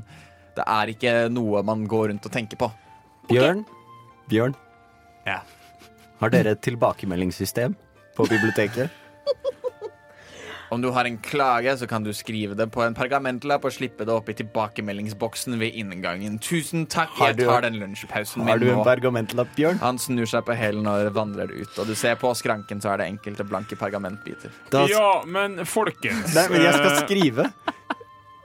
[0.56, 2.72] Det er ikke noe man går rundt og tenker på.
[3.28, 3.68] Bjørn?
[4.32, 4.56] Bjørn?
[5.30, 5.42] Ja.
[6.20, 7.76] Har dere et tilbakemeldingssystem
[8.18, 8.90] på biblioteket?
[10.70, 14.06] Om du har en klage, så kan du skrive det på en pergamentlapp og slippe
[14.06, 16.36] det opp i tilbakemeldingsboksen ved inngangen.
[16.46, 18.84] Tusen takk, Har jeg du- tar den lunsjpausen Har du en nå.
[18.86, 19.80] pergamentlapp, Bjørn?
[19.82, 22.98] Han snur seg på hælen og vandrer ut, og du ser på skranken så er
[23.02, 24.52] det enkelte blanke pergamentbiter.
[24.70, 27.54] Da, Ja, men folkens Nei, men jeg skal eh, skrive.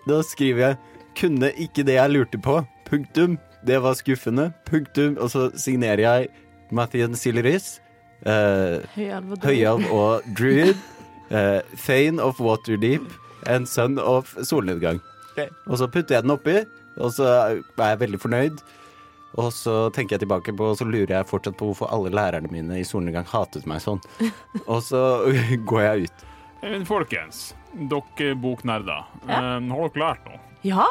[0.08, 0.78] Da skriver jeg
[1.14, 2.66] 'kunne ikke det jeg lurte på'.
[2.88, 3.38] Punktum.
[3.64, 4.52] Det var skuffende.
[4.64, 5.18] Punktum.
[5.18, 6.28] Og så signerer jeg
[6.74, 7.78] Mathien Silleris,
[8.26, 9.48] uh, Høyalv og død.
[9.50, 10.76] Høyalv og Druid.
[11.30, 13.02] Uh, Thane of Waterdeep
[13.50, 15.00] and Son of Solnedgang.
[15.32, 15.48] Okay.
[15.66, 16.58] Og så putter jeg den oppi,
[17.00, 17.56] og så er
[17.90, 18.60] jeg veldig fornøyd.
[19.40, 22.52] Og så tenker jeg tilbake på, og så lurer jeg fortsatt på hvorfor alle lærerne
[22.52, 23.98] mine i solnedgang hatet meg sånn.
[24.70, 25.00] Og så
[25.72, 26.22] går jeg ut.
[26.86, 27.40] Folkens,
[27.90, 29.40] dere boknerder, Ja.
[29.58, 30.38] eh, har dere lært noe?
[30.64, 30.86] Ja,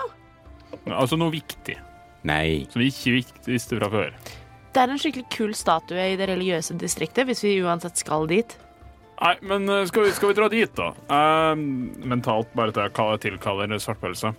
[0.89, 1.77] Altså noe viktig,
[2.27, 2.65] Nei.
[2.73, 4.11] som vi ikke visste fra før.
[4.73, 8.57] Det er en skikkelig kul statue i det religiøse distriktet, hvis vi uansett skal dit.
[9.23, 10.89] Nei, men eh, skal vi, skal vi dra dit, da?
[11.07, 11.53] Uh,
[12.09, 14.33] mentalt bare til jeg kaller- tilkaller svartpølse.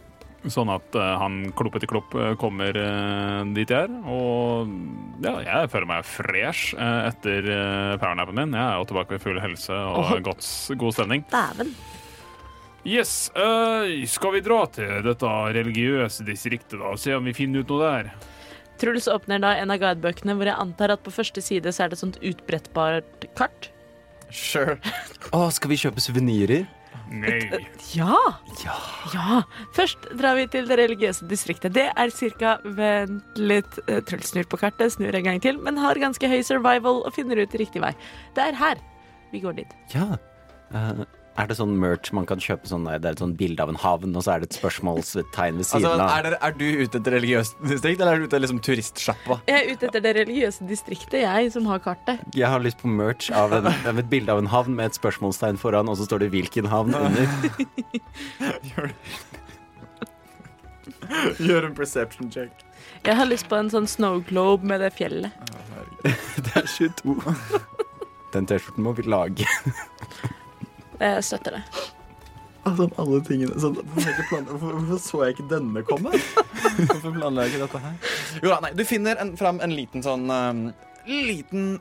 [0.53, 3.95] Sånn at uh, han klopp etter klopp kommer uh, dit jeg er.
[4.11, 4.69] Og
[5.25, 8.53] ja, jeg føler meg fresh uh, etter uh, powernappen min.
[8.59, 10.13] Jeg er jo tilbake ved full helse og oh.
[10.27, 10.45] godt,
[10.83, 11.25] god stemning.
[11.33, 11.73] Dæven.
[12.85, 13.31] Yes,
[14.13, 17.81] skal vi dra til dette religiøse distriktet da, og se om vi finner ut noe
[17.81, 18.11] der?
[18.81, 21.93] Truls åpner da en av guidebøkene hvor jeg antar at på første side så er
[21.93, 23.71] det et sånt utbrettbart kart.
[24.35, 24.79] Sure.
[25.33, 26.65] Å, skal vi kjøpe suvenirer?
[27.15, 27.61] Nei.
[27.95, 28.17] Ja!
[28.65, 28.75] Ja.
[29.13, 29.41] Ja!
[29.77, 31.75] Først drar vi til det religiøse distriktet.
[31.77, 33.79] Det er cirka Vent litt.
[33.87, 37.13] eh, Truls snur på kartet, snur en gang til, men har ganske høy survival og
[37.15, 37.93] finner ut riktig vei.
[38.35, 38.81] Det er her.
[39.31, 39.77] Vi går dit.
[39.95, 40.17] Ja.
[40.75, 41.05] Eh,
[41.35, 43.79] er det sånn merch man kan kjøpe sånn det er et sånn bilde av en
[43.83, 46.29] havn, og så er det et spørsmålstegn ved siden Altså, av?
[46.29, 49.41] er, er du ute etter religiøst distrikt, eller er du ute etter liksom turistsjappa?
[49.51, 52.23] Jeg er ute etter det religiøse distriktet, jeg, som har kartet.
[52.39, 54.99] Jeg har lyst på merch av, en, av et bilde av en havn med et
[55.01, 57.27] spørsmålstegn foran, og så står det 'hvilken havn' under.
[61.43, 62.65] Gjør en perception check.
[63.05, 65.33] Jeg har lyst på en sånn snow globe med det fjellet.
[66.45, 67.19] Det er 22.
[68.35, 69.47] Den T-skjorten må vi lage.
[71.01, 71.63] Jeg støtter det.
[72.65, 76.15] Altså, alle tingene så, hvorfor, plan- hvorfor, så jeg ikke denne komme?
[76.89, 78.13] Hvorfor planla jeg ikke dette her?
[78.43, 80.63] Jo da, nei, du finner en, fram en liten sånn um,
[81.07, 81.77] Liten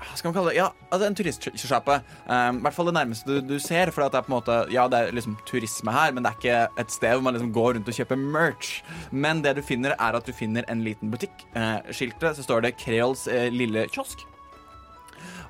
[0.00, 0.56] hva skal man kalle det?
[0.56, 1.96] Ja, altså en turistsjappe.
[2.24, 3.90] Um, I hvert fall det nærmeste du, du ser.
[3.92, 6.38] For det er på en måte Ja, det er liksom turisme her, men det er
[6.38, 8.78] ikke et sted hvor man liksom går rundt og kjøper merch.
[9.12, 11.44] Men det du finner, er at du finner en liten butikk.
[11.52, 14.24] Uh, skiltet så står det Kreols uh, lille kiosk.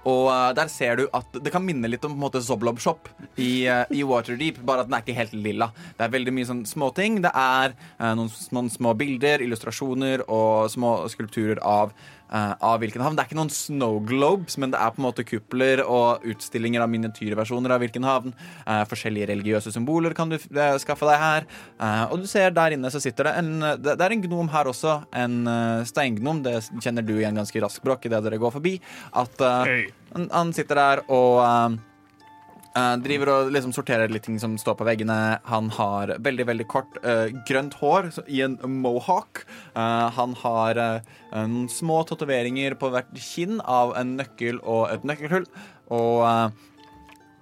[0.09, 2.81] Og uh, der ser du at det kan minne litt om på en måte Zoblob
[2.81, 5.71] Shop i, uh, i Waterdeep, bare at den er ikke helt lilla.
[5.99, 7.21] Det er veldig mye sånn småting.
[7.25, 11.93] Det er uh, noen, noen små bilder, illustrasjoner og små skulpturer av
[12.31, 13.17] av hvilken havn.
[13.19, 16.85] Det er ikke noen snow globes, men det er på en måte kupler og utstillinger
[16.85, 18.35] av miniatyrversjoner av hvilken havn.
[18.63, 21.49] Uh, forskjellige religiøse symboler kan du uh, skaffe deg her.
[22.13, 23.51] Og du ser der inne så sitter det en
[23.83, 25.01] Det, er en gnom her også.
[25.17, 25.43] En
[25.89, 26.43] steingnom.
[26.45, 28.77] Det kjenner du igjen ganske raskt, Bråk, idet dere går forbi.
[29.17, 31.81] At han sitter der og
[32.77, 35.17] uh, driver og liksom sorterer litt ting som står på veggene.
[35.51, 39.45] Han har veldig veldig kort uh, grønt hår i en mohawk.
[39.75, 40.81] Uh, han har
[41.31, 45.47] noen små tatoveringer på hvert kinn av en nøkkel og et nøkkelhull.
[45.95, 46.25] Og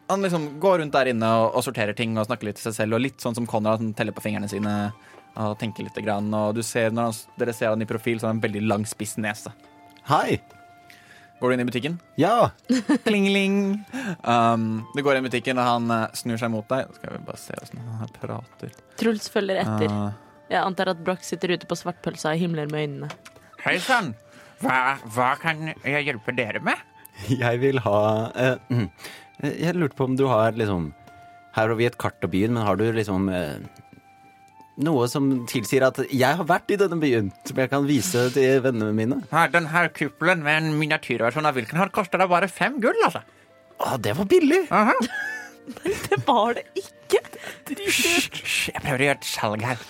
[0.09, 2.76] han liksom går rundt der inne og, og sorterer ting og snakker litt til seg
[2.82, 2.98] selv.
[2.98, 4.76] Og litt sånn som Konrad, han teller på fingrene sine
[5.38, 5.98] og tenker litt.
[6.05, 8.46] Grann, og du ser, når han, dere ser han i profil, så har han en
[8.48, 9.52] veldig lang, spiss nese.
[10.09, 10.40] Hei!
[11.39, 11.98] Går du inn i butikken?
[12.19, 12.51] Ja!
[13.06, 13.59] Kling-ling.
[14.27, 14.65] Um,
[14.97, 16.89] du går inn i butikken, og han eh, snur seg mot deg.
[16.98, 18.73] Skal vi bare se åssen han prater.
[18.98, 19.86] Truls følger etter.
[19.93, 23.10] Uh, Jeg antar at Broch sitter ute på svartpølsa og himler med øynene.
[23.62, 24.15] Hei sann.
[24.62, 26.81] Hva, hva kan jeg hjelpe dere med?
[27.31, 27.98] Jeg vil ha
[28.39, 28.86] eh, mm,
[29.62, 30.93] Jeg lurte på om du har liksom
[31.56, 33.59] Her har vi et kart av byen, men har du liksom eh,
[34.78, 38.62] noe som tilsier at jeg har vært i denne byen, som jeg kan vise til
[38.64, 39.20] vennene mine?
[39.32, 42.98] Her, den her kuppelen med en miniatyrversjon av hvilken har koster deg bare fem gull,
[43.06, 43.24] altså.
[43.78, 44.64] Å, det var billig!
[44.74, 44.94] Aha.
[45.68, 47.20] Det var det ikke!
[47.68, 49.82] Hysj, jeg prøver å gjøre et salg her.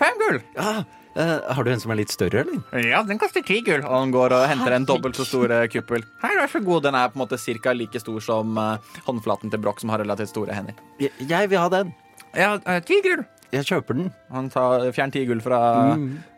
[0.00, 0.40] Fem gull.
[0.56, 0.80] Ja,
[1.10, 2.84] Uh, har du en som er litt større, eller?
[2.86, 3.82] Ja, den koster ti gull.
[3.82, 6.04] Og han går og henter en dobbelt så stor eh, kuppel.
[6.22, 6.84] Her, vær så god.
[6.86, 10.04] Den er på en måte cirka like stor som uh, håndflaten til Broch, som har
[10.04, 10.78] relativt store hender.
[11.02, 11.90] Jeg, jeg vil ha den.
[12.38, 12.52] Ja,
[12.86, 13.26] ti gull.
[13.52, 14.10] Jeg kjøper den.
[14.30, 15.60] Han tar fjern ti gull fra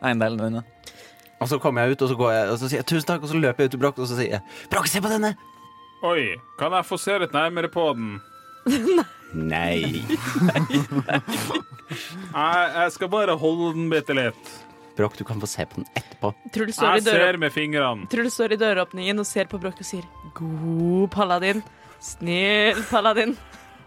[0.01, 0.63] eiendelene dine.
[1.43, 3.23] Og så kommer jeg ut, og så går jeg og så sier jeg tusen takk,
[3.25, 5.33] og så løper jeg ut til Brokk, og så sier jeg Brokk, se på denne!
[6.03, 8.13] Oi, kan jeg få se litt nærmere på den?
[9.33, 10.03] Nei.
[10.43, 11.19] Nei,
[12.33, 14.51] Jeg, jeg skal bare holde den bitte litt.
[14.97, 16.31] Brokk, du kan få se på den etterpå.
[16.53, 18.07] Truls står, Jeg ser med fingrene.
[18.11, 20.05] Truls står i døråpningen og ser på Broch og sier
[20.37, 21.63] God paladin.
[22.03, 23.33] Snill paladin.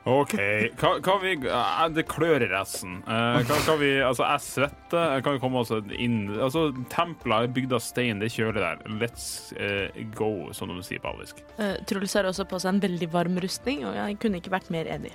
[0.06, 0.36] OK.
[0.78, 3.00] Hva, hva vi eh, Det klør i resten.
[3.02, 5.20] Hva, kan, kan vi Altså, jeg svetter.
[5.26, 8.22] Kan vi komme oss inn Altså, Templer er bygd av stein.
[8.22, 8.84] Det er kjølig der.
[9.02, 9.26] Let's
[9.58, 11.42] uh, go, som de sier på alvisk.
[11.58, 14.70] Uh, Truls har også på seg en veldig varm rustning, og jeg kunne ikke vært
[14.74, 15.10] mer enig.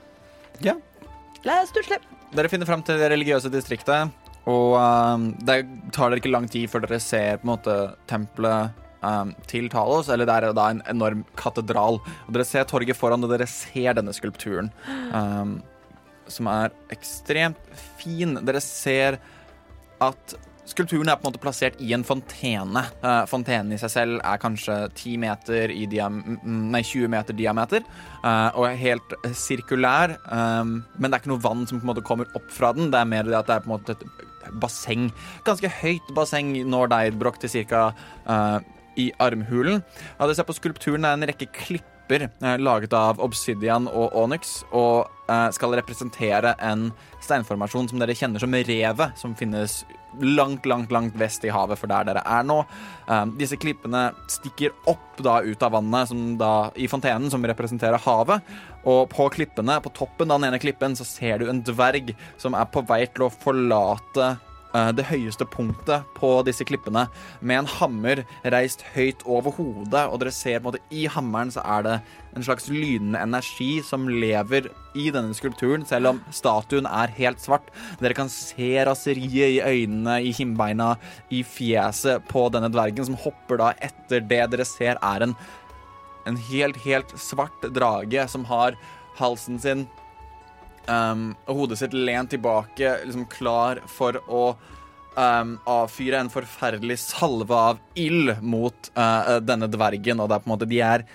[0.66, 0.76] Ja.
[1.48, 2.02] La oss tusle.
[2.36, 4.12] Dere finner fram til det religiøse distriktet,
[4.50, 5.16] og uh,
[5.48, 5.62] det
[5.96, 7.78] tar dere ikke lang tid før dere ser på en måte
[8.12, 12.00] tempelet um, til Talos, eller det er da en enorm katedral.
[12.28, 14.72] Og dere ser torget foran, og dere ser denne skulpturen,
[15.14, 15.60] um,
[16.32, 17.60] som er ekstremt
[18.00, 18.40] fin.
[18.46, 19.20] Dere ser
[20.02, 20.40] at
[20.72, 22.84] Skulpturen er på en måte plassert i en fontene.
[23.02, 26.38] Uh, fontenen i seg selv er kanskje 10 meter i mm,
[26.72, 27.84] nei, 20 meter diameter
[28.24, 30.16] uh, og er helt sirkulær.
[30.30, 32.92] Um, men det er ikke noe vann som på en måte kommer opp fra den.
[32.94, 34.06] Det er mer det at det er på en måte et
[34.62, 35.10] basseng.
[35.48, 37.90] Ganske høyt basseng når deg, Brokk, til ca.
[39.00, 39.82] i armhulen.
[40.18, 44.62] Ja, det ser på skulpturen er en rekke klipper eh, laget av obsidian og onyx,
[44.72, 46.90] og eh, skal representere en
[47.24, 49.82] steinformasjon som dere kjenner som revet, som finnes
[50.20, 52.60] langt, langt, langt vest i havet for der dere er nå.
[53.08, 58.54] Eh, disse klippene stikker opp da ut av vannet da, i fontenen, som representerer havet.
[58.82, 62.58] Og på klippene, på toppen av den ene klippen, så ser du en dverg som
[62.58, 64.34] er på vei til å forlate
[64.72, 67.08] det høyeste punktet på disse klippene
[67.42, 68.24] med en hammer
[68.54, 71.96] reist høyt over hodet, og dere ser på en måte i hammeren så er det
[72.36, 77.68] en slags lynende energi som lever i denne skulpturen, selv om statuen er helt svart.
[78.00, 80.94] Dere kan se raseriet i øynene, i kinnbeina,
[81.32, 85.36] i fjeset på denne dvergen, som hopper da etter det dere ser er en,
[86.30, 88.80] en helt, helt svart drage som har
[89.20, 89.88] halsen sin
[90.88, 94.44] um, og hodet sitt lent tilbake, liksom klar for å
[95.16, 100.22] um, avfyre en forferdelig salve av ild mot uh, denne dvergen.
[100.22, 101.06] Og det er på en måte, de er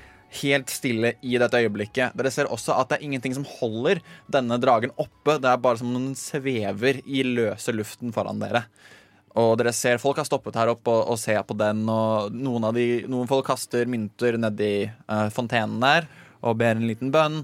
[0.42, 2.16] helt stille i dette øyeblikket.
[2.18, 4.02] Dere ser også at det er ingenting som holder
[4.32, 5.38] denne dragen oppe.
[5.40, 8.66] Det er bare som om den svever i løse luften foran dere.
[9.36, 12.68] Og dere ser folk har stoppet her oppe og, og ser på den, og noen,
[12.68, 16.08] av de, noen folk kaster mynter nedi uh, fontenen der
[16.46, 17.42] og ber en liten bønn.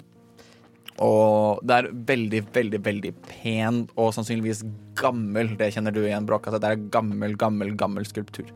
[1.03, 4.63] Og det er veldig, veldig veldig pen og sannsynligvis
[4.99, 5.55] gammel.
[5.59, 6.49] Det kjenner du igjen, Bråk.
[6.55, 8.51] Det er gammel, gammel, gammel skulptur.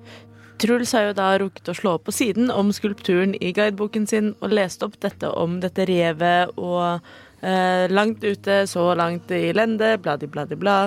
[0.62, 4.32] Truls har jo da rukket å slå opp på siden om skulpturen i guideboken sin
[4.40, 7.02] og lest opp dette om dette revet og
[7.42, 10.78] eh, langt ute, så langt i lende, bladi, bladi, bla.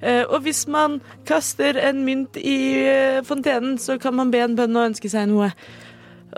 [0.00, 0.98] Eh, og hvis man
[1.28, 2.58] kaster en mynt i
[2.88, 5.52] eh, fontenen, så kan man be en bønn og ønske seg noe.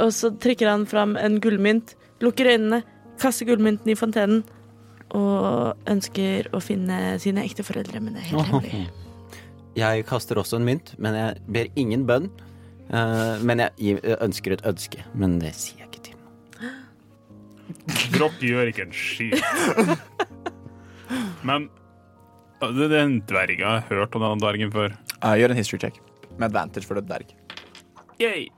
[0.02, 2.82] Og så trekker han fram en gullmynt, lukker øynene,
[3.22, 4.44] kaster gullmynten i fontenen
[5.14, 8.86] og ønsker å finne sine ekte foreldre, men det er helt hemmelig.
[9.76, 12.30] Jeg kaster også en mynt, men jeg ber ingen bønn.
[12.88, 16.32] Uh, men jeg ønsker et ønske, men det sier jeg ikke til noen.
[18.14, 19.36] Dropp gjør ikke en skit.
[21.46, 21.68] Men
[22.62, 23.60] det er en dverg.
[23.60, 24.96] Jeg har hørt om denne dvergen før.
[25.20, 26.00] Uh, gjør en history check.
[26.38, 27.28] Med advantage for det dverg.
[28.16, 28.48] Yay.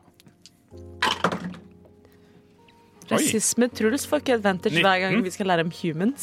[3.11, 6.23] Rasisme Truls får ikke advantage hver gang vi skal lære om humans.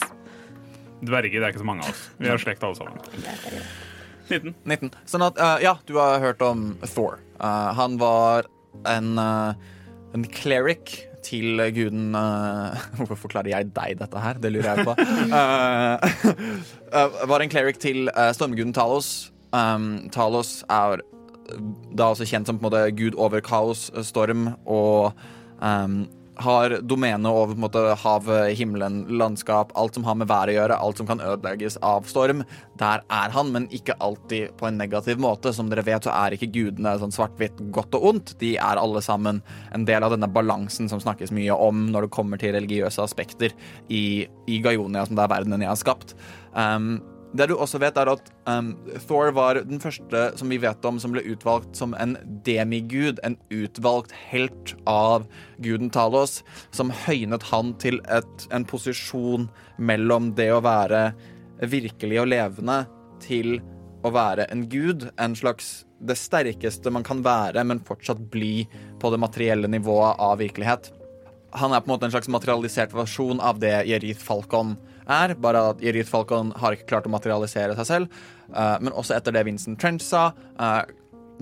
[1.04, 2.06] Dverger det er ikke så mange av oss.
[2.22, 3.02] Vi har slekt alle sammen.
[4.30, 4.56] 19.
[4.66, 4.94] 19.
[5.10, 7.20] Sånn at, uh, ja, du har hørt om Thor.
[7.38, 8.48] Uh, han var
[8.90, 9.54] en, uh,
[10.16, 12.14] en cleric til guden
[13.00, 14.38] Hvorfor forklarer jeg deg dette her?
[14.38, 14.94] Det lurer jeg på.
[17.32, 19.32] Var en cleric til stormguden Talos.
[19.50, 21.02] Um, Talos er
[21.98, 25.18] da også kjent som på en måte gud over kaos, storm, og
[25.62, 26.06] um,
[26.42, 31.00] har domene over måte, havet, himmelen, landskap, alt som har med været å gjøre, alt
[31.00, 32.44] som kan ødelegges av storm.
[32.80, 35.54] Der er han, men ikke alltid på en negativ måte.
[35.56, 38.36] Som dere vet, så er ikke gudene sånn svart-hvitt, godt og ondt.
[38.42, 39.42] De er alle sammen
[39.76, 43.56] en del av denne balansen som snakkes mye om når det kommer til religiøse aspekter
[43.88, 46.18] i, i Gajonia, som det er verdenen jeg har skapt.
[46.56, 46.98] Um,
[47.36, 48.74] det du også vet, er at um,
[49.08, 52.16] Thor var den første som vi vet om som ble utvalgt som en
[52.48, 55.28] demigud, en utvalgt helt av
[55.64, 56.42] guden Talos,
[56.76, 61.10] som høynet han til et, en posisjon mellom det å være
[61.66, 62.82] virkelig og levende
[63.24, 63.60] til
[64.06, 68.68] å være en gud, en slags det sterkeste man kan være, men fortsatt bli
[69.02, 70.92] på det materielle nivået av virkelighet.
[71.56, 75.64] Han er på en måte en slags materialisert versjon av det Jerith Falcon er, bare
[75.72, 78.22] at Jerith Falcon har ikke klart å materialisere seg selv.
[78.50, 80.30] Uh, men også etter det Vincent Trench sa,
[80.60, 80.84] uh,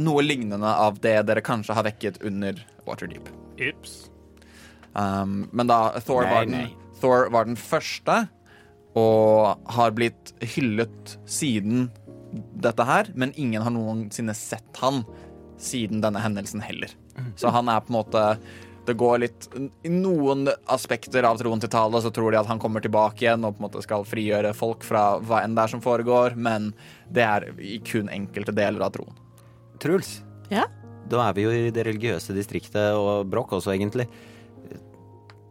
[0.03, 3.29] noe lignende av det dere kanskje har vekket under Waterdeep.
[3.61, 4.07] Ips.
[4.93, 6.95] Um, men da Thor, Nei, var den, nei.
[7.01, 8.23] Thor var den første,
[8.93, 11.87] og har blitt hyllet siden
[12.61, 15.01] dette her, men ingen har noensinne sett han
[15.61, 16.93] siden denne hendelsen heller.
[17.37, 18.23] Så han er på en måte
[18.85, 19.47] det går litt
[19.85, 23.45] I noen aspekter av troen til Tale så tror de at han kommer tilbake igjen
[23.47, 26.71] og på en måte skal frigjøre folk fra hva enn det er som foregår, men
[27.11, 29.15] det er i kun enkelte deler av troen.
[29.83, 30.67] Truls, Ja?
[31.09, 34.07] da er vi jo i det religiøse distriktet, og Brokk også, egentlig.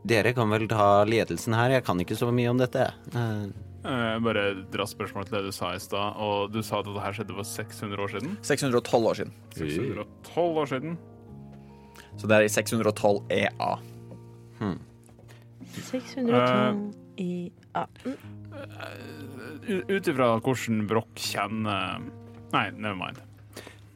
[0.05, 2.89] Dere kan vel ta ledelsen her, jeg kan ikke så mye om dette.
[3.13, 3.53] Jeg
[3.83, 6.19] Eh, bare dra spørsmålet spørsmål til det du sa i stad.
[6.23, 8.37] Og du sa at dette her skjedde for 600 år siden?
[8.47, 9.33] 612 år siden.
[9.59, 10.99] 612 år siden.
[12.21, 13.71] Så det er i 612 EA.
[15.73, 17.31] 612 i
[17.75, 17.87] ja.
[18.05, 18.17] mm.
[19.69, 22.03] U- Ut ifra hvordan Broch kjenner
[22.53, 23.21] Nei, never mind.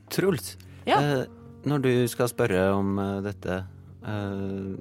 [0.09, 0.55] Truls,
[0.89, 0.97] Ja.
[1.03, 1.25] eh,
[1.69, 3.59] når du skal spørre om eh, dette
[4.07, 4.77] eh,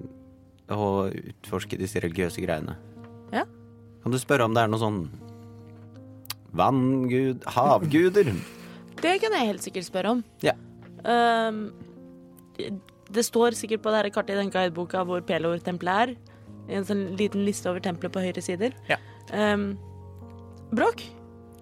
[0.72, 2.78] og utforske disse religiøse greiene,
[3.34, 3.44] Ja.
[4.04, 5.02] kan du spørre om det er noe sånn
[6.56, 8.32] vanngud, havguder?
[9.02, 10.24] Det kan jeg helt sikkert spørre om.
[10.42, 10.54] Ja.
[11.04, 11.66] Ehm,
[13.14, 16.16] det står sikkert på det her kartet i den guideboka hvor Pelor-tempelet er.
[16.76, 18.74] En sånn liten liste over tempelet på høyre sider.
[18.90, 18.98] Ja.
[19.34, 19.76] Um,
[20.76, 21.04] Bråk,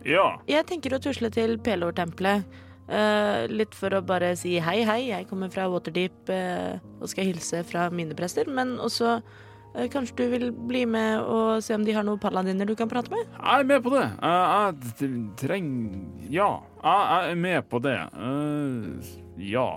[0.08, 0.38] Ja.
[0.48, 2.46] jeg tenker å tusle til Pelor-tempelet.
[2.84, 7.30] Uh, litt for å bare si hei, hei, jeg kommer fra Waterdeep uh, og skal
[7.30, 8.48] hilse fra mine prester.
[8.52, 12.68] Men også uh, kanskje du vil bli med og se om de har noen paladiner
[12.68, 13.24] du kan prate med?
[13.40, 14.04] Jeg er med på det.
[14.20, 16.50] Jeg, jeg trenger Ja,
[16.84, 17.98] jeg, er med på det.
[18.20, 19.16] Eh,
[19.52, 19.68] ja.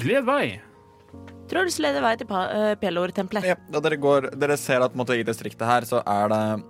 [0.00, 0.60] Led vei.
[1.52, 3.44] Truls leder vei til pa- eh, Pelor-tempelet.
[3.44, 6.64] Ja, da dere, går, dere ser at på måte, i distriktet her så er det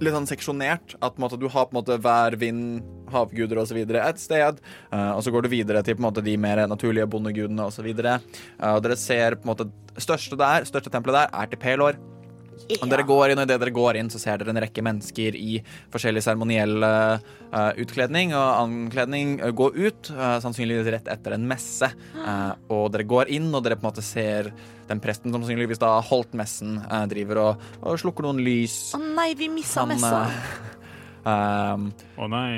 [0.00, 0.96] litt sånn seksjonert.
[1.02, 3.76] At på måte, du har på en måte vær, vind, havguder osv.
[3.76, 4.60] et sted.
[4.92, 7.86] Uh, og så går du videre til på en måte, de mer naturlige bondegudene osv.
[7.92, 8.18] Uh,
[8.74, 9.70] og dere ser på en måte
[10.00, 12.00] største der, største tempelet der er til Pelor.
[12.80, 15.36] Og dere går inn, og idet dere går inn, så ser dere en rekke mennesker
[15.38, 15.60] i
[15.94, 21.92] forskjellig seremoniell uh, utkledning og ankledning uh, gå ut, uh, sannsynligvis rett etter en messe.
[22.26, 24.50] Eh, og dere går inn, og dere på en måte ser
[24.90, 28.78] den presten som sannsynligvis da har holdt messen, eh, driver og, og slukker noen lys.
[28.96, 30.22] Å nei, vi missa Han, messa.
[31.26, 31.36] Å
[31.76, 31.90] um,
[32.22, 32.56] Å nei.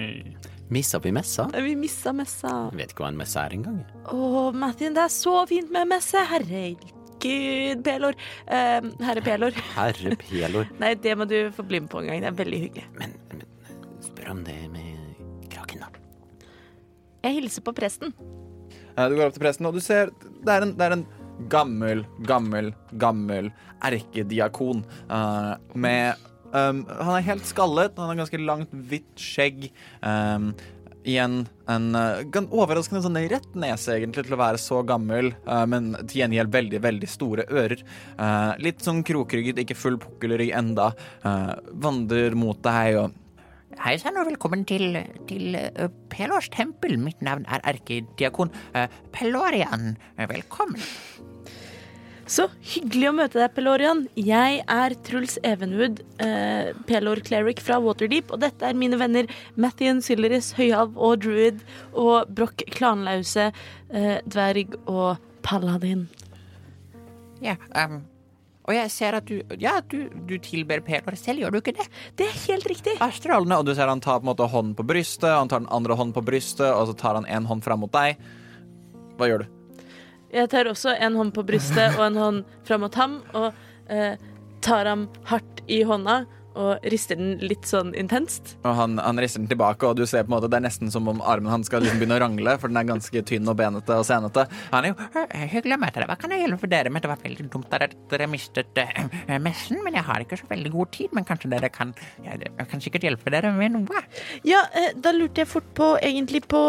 [0.72, 1.46] Missa vi messa?
[1.64, 2.50] Vi missa messa.
[2.68, 3.78] Jeg vet ikke hva en messe er engang.
[4.12, 6.20] Å, Martin, det er så fint med messe.
[6.28, 6.92] Herregud,
[7.22, 8.18] Pelor.
[8.48, 9.60] Uh, herre Pelor.
[9.74, 10.72] Herre pelor.
[10.82, 12.24] Nei, det må du få bli med på en gang.
[12.24, 12.88] Det er veldig hyggelig.
[12.98, 13.44] Men, men
[14.04, 15.92] spør om det med kraken, da.
[17.26, 18.14] Jeg hilser på presten.
[18.98, 20.10] Du går opp til presten, og du ser
[20.42, 21.06] det er en, det er en
[21.50, 23.50] gammel, gammel, gammel
[23.86, 26.18] erkediakon uh, med
[26.50, 29.68] um, Han er helt skallet, han har ganske langt, hvitt skjegg.
[30.02, 30.50] Um,
[31.08, 35.94] Igjen en eh, overraskende sånn rett nese, egentlig, til å være så gammel, eh, men
[36.02, 37.84] til gjengjeld veldig, veldig store ører.
[38.16, 40.90] Eh, litt sånn krokrygget, ikke full pukkelrygg enda.
[41.84, 43.24] vandrer mot deg og
[43.78, 44.96] Hei sann og velkommen til,
[45.28, 45.54] til
[46.10, 46.96] Pelors tempel.
[46.98, 48.50] Mitt navn er erkediakon
[49.14, 49.92] Pelorian.
[50.18, 50.82] Velkommen.
[52.28, 54.02] Så hyggelig å møte deg, Pelorian.
[54.20, 60.02] Jeg er Truls Evenwood, eh, Pelor Cleric fra Waterdeep, og dette er mine venner Mathien
[60.04, 61.64] Sylleris, Høyhav og Druid,
[61.94, 63.48] og Broch Klanlause,
[63.90, 66.06] eh, Dverg og Paladin.
[67.40, 68.02] Ja, um,
[68.68, 71.88] og jeg ser at du Ja, du, du tilber Pelor selv, gjør du ikke det?
[72.18, 73.00] Det er helt riktig.
[73.00, 75.64] er strålende, og du ser han tar på en måte hånden på brystet, han tar
[75.64, 78.20] den andre hånden på brystet, og så tar han en hånd fram mot deg.
[79.16, 79.57] Hva gjør du?
[80.34, 83.52] Jeg tar også en hånd på brystet og en hånd fram mot ham, og
[83.92, 84.18] eh,
[84.64, 86.24] tar ham hardt i hånda
[86.58, 88.56] og rister den litt sånn intenst.
[88.66, 90.90] Og han, han rister den tilbake, og du ser på en måte det er nesten
[90.90, 93.58] som om armen hans skal liksom begynne å rangle, for den er ganske tynn og
[93.60, 94.48] benete og senete.
[94.72, 96.08] Han er jo «Eh, hyggelig å møte deg.
[96.10, 97.04] Hva kan jeg hjelpe dere med?
[97.04, 100.74] Det var veldig dumt at dere mistet uh, messen, men jeg har ikke så veldig
[100.74, 101.14] god tid.
[101.14, 101.94] Men kanskje dere kan
[102.24, 104.02] Jeg kan sikkert hjelpe dere med noe.
[104.46, 106.62] Ja, eh, da lurte jeg fort på egentlig på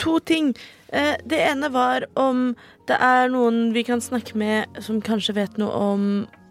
[0.00, 0.52] to ting.
[0.92, 2.52] Eh, det ene var om
[2.88, 6.04] det er noen vi kan snakke med som kanskje vet noe om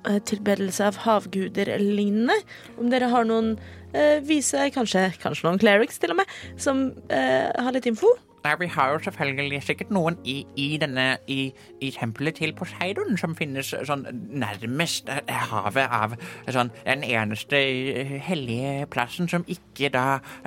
[0.08, 2.40] eh, tilbedelse av havguder eller lignende.
[2.78, 3.54] Om dere har noen
[3.94, 8.16] eh, vise, kanskje, kanskje noen clerics til og med, som har litt info.
[8.44, 11.52] Nei, Vi har jo selvfølgelig sikkert noen i, i denne i,
[11.82, 16.16] i tempelet til Poseidon som finnes sånn nærmest havet av
[16.50, 17.60] sånn den eneste
[18.26, 20.06] hellige plassen som ikke da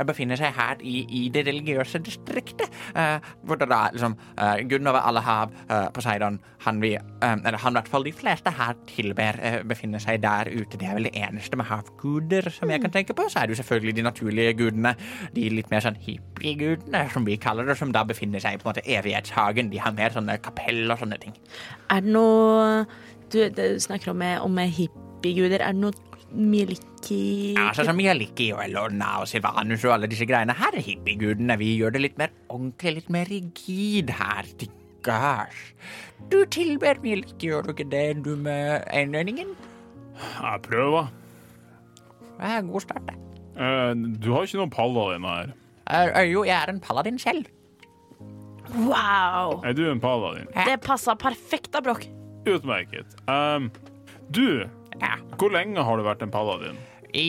[0.08, 2.72] befinner seg her i, i det religiøse distriktet.
[2.98, 6.94] Eh, hvor det da liksom eh, Guden over alle hav, eh, Poseidon, han vi
[7.24, 9.38] Eller han i hvert fall de fleste her tilber,
[9.68, 10.78] befinner seg der ute.
[10.80, 13.26] Det er vel det eneste med havguder som jeg kan tenke på.
[13.30, 14.94] Så er det jo selvfølgelig de naturlige gudene.
[15.34, 18.66] De litt mer sånn hippiegudene, som vi kaller det, som da befinner seg i på
[18.66, 19.70] en måte evighetshagen.
[19.72, 21.36] De har mer sånne kapell og sånne ting.
[21.92, 22.84] Er det noe
[23.32, 25.62] Du, du snakker om, eh, om hippieguder.
[25.64, 30.26] Er det noe Mieliki Ja, sånn som Mieliki og Elona og Silvanus og alle disse
[30.26, 30.54] greiene.
[30.58, 31.56] Her er hippiegudene.
[31.60, 34.48] Vi gjør det litt mer ordentlig, litt mer rigid her.
[34.58, 35.60] Diggas.
[36.30, 39.54] Du tilber Mieliki, gjør du ikke det, du med enøyningen?
[40.14, 41.10] Jeg prøver.
[42.38, 43.18] Det er en god start, det.
[43.54, 45.52] Uh, du har ikke noen paladin her.
[45.86, 47.46] Uh, Jo, jeg er en paladin selv.
[48.72, 49.60] Wow!
[49.64, 50.46] Er du en paladin?
[50.54, 52.06] Det passa perfekt da, Broch.
[52.48, 53.06] Utmerket.
[53.28, 53.70] Um,
[54.30, 54.64] du,
[55.00, 55.16] Ja.
[55.38, 56.76] hvor lenge har du vært en paladin?
[57.14, 57.28] I,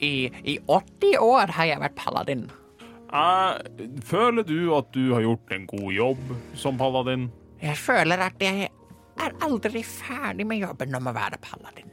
[0.00, 2.46] i, I 80 år har jeg vært paladin.
[3.12, 3.58] Eh,
[4.04, 7.28] føler du at du har gjort en god jobb som paladin?
[7.62, 8.68] Jeg føler at jeg
[9.22, 11.92] er aldri ferdig med jobben om å være paladin.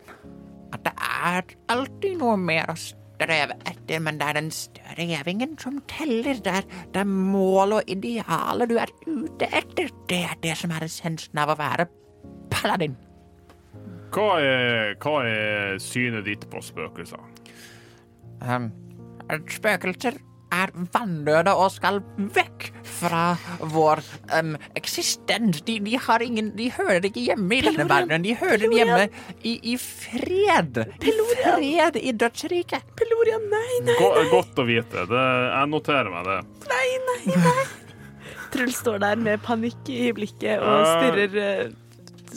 [0.74, 2.78] At det er alltid noe mer å
[3.24, 6.40] streve etter, men det er den strevingen som teller.
[6.44, 9.92] Det er, det er mål og idealet du er ute etter.
[10.10, 11.88] Det er det som er essensen av å være
[12.54, 12.98] paladin.
[14.14, 17.24] Hva er, hva er synet ditt på spøkelser?
[18.44, 18.70] Um,
[19.50, 20.20] spøkelser
[20.54, 22.00] er vanndøde og skal
[22.36, 23.24] vekk fra
[23.74, 24.02] vår
[24.38, 25.62] um, eksistens.
[25.66, 28.26] De, de, har ingen, de hører ikke hjemme i denne verdenen.
[28.26, 29.08] De hører hjemme
[29.42, 30.84] i, i fred.
[31.02, 32.94] I fred i dødsriket.
[33.00, 34.26] Pelorian, nei, nei, nei.
[34.32, 35.08] godt å vite.
[35.10, 36.40] Det, jeg noterer meg det.
[36.72, 37.58] nei, nei, nei.
[38.54, 41.64] Truls står der med panikk i blikket og stirrer eh,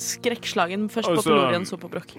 [0.01, 2.17] skrekkslagen først på Altså- Pelorian, så på Broch.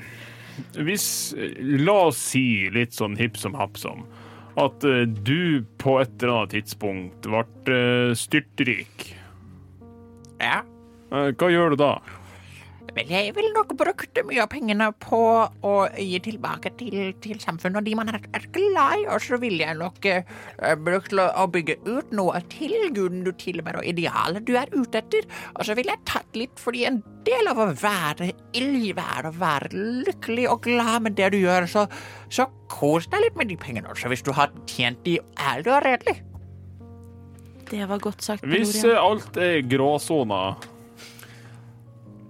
[0.74, 1.34] Hvis
[1.82, 4.06] La oss si litt sånn hipp som happ som
[4.58, 7.44] at eh, du på et eller annet tidspunkt ble
[7.74, 9.12] eh, styrtrik.
[10.42, 10.64] Ja.
[11.12, 11.92] Eh, hva gjør du da?
[12.98, 17.82] Vel, jeg ville nok brukt mye av pengene på å gi tilbake til, til samfunnet.
[17.82, 21.22] Og de man er, er glad i, og så ville jeg nok uh, brukt til
[21.22, 25.68] å, bygge ut noe til guden du tilber og idealet du er ute etter, og
[25.68, 26.98] så ville jeg tatt litt fordi en
[27.28, 31.86] del av å være ildvær og være lykkelig og glad med det du gjør, så,
[32.34, 35.86] så kos deg litt med de pengene også hvis du har tjent de ærlig og
[35.86, 36.18] redelig.
[37.68, 40.56] Det var godt sagt, Hvis eh, alt er gråsoner,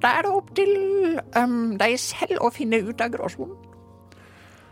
[0.02, 0.74] Da er det opp til
[1.38, 3.56] um, deg selv å finne ut av gråsonen.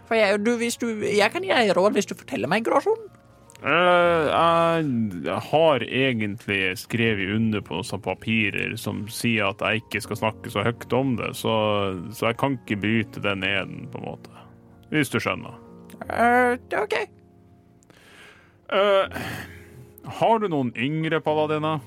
[0.05, 3.09] For jeg, du, du, jeg kan gi deg råd hvis du forteller meg gråsonen.
[3.65, 4.27] Uh,
[5.25, 10.51] jeg har egentlig skrevet under på noen papirer som sier at jeg ikke skal snakke
[10.53, 11.55] så høyt om det, så,
[12.13, 14.43] så jeg kan ikke bryte den eden, på en måte.
[14.91, 15.57] Hvis du skjønner.
[16.03, 16.97] Uh, det er OK.
[18.69, 19.25] Uh,
[20.19, 21.81] har du noen yngre paladiner?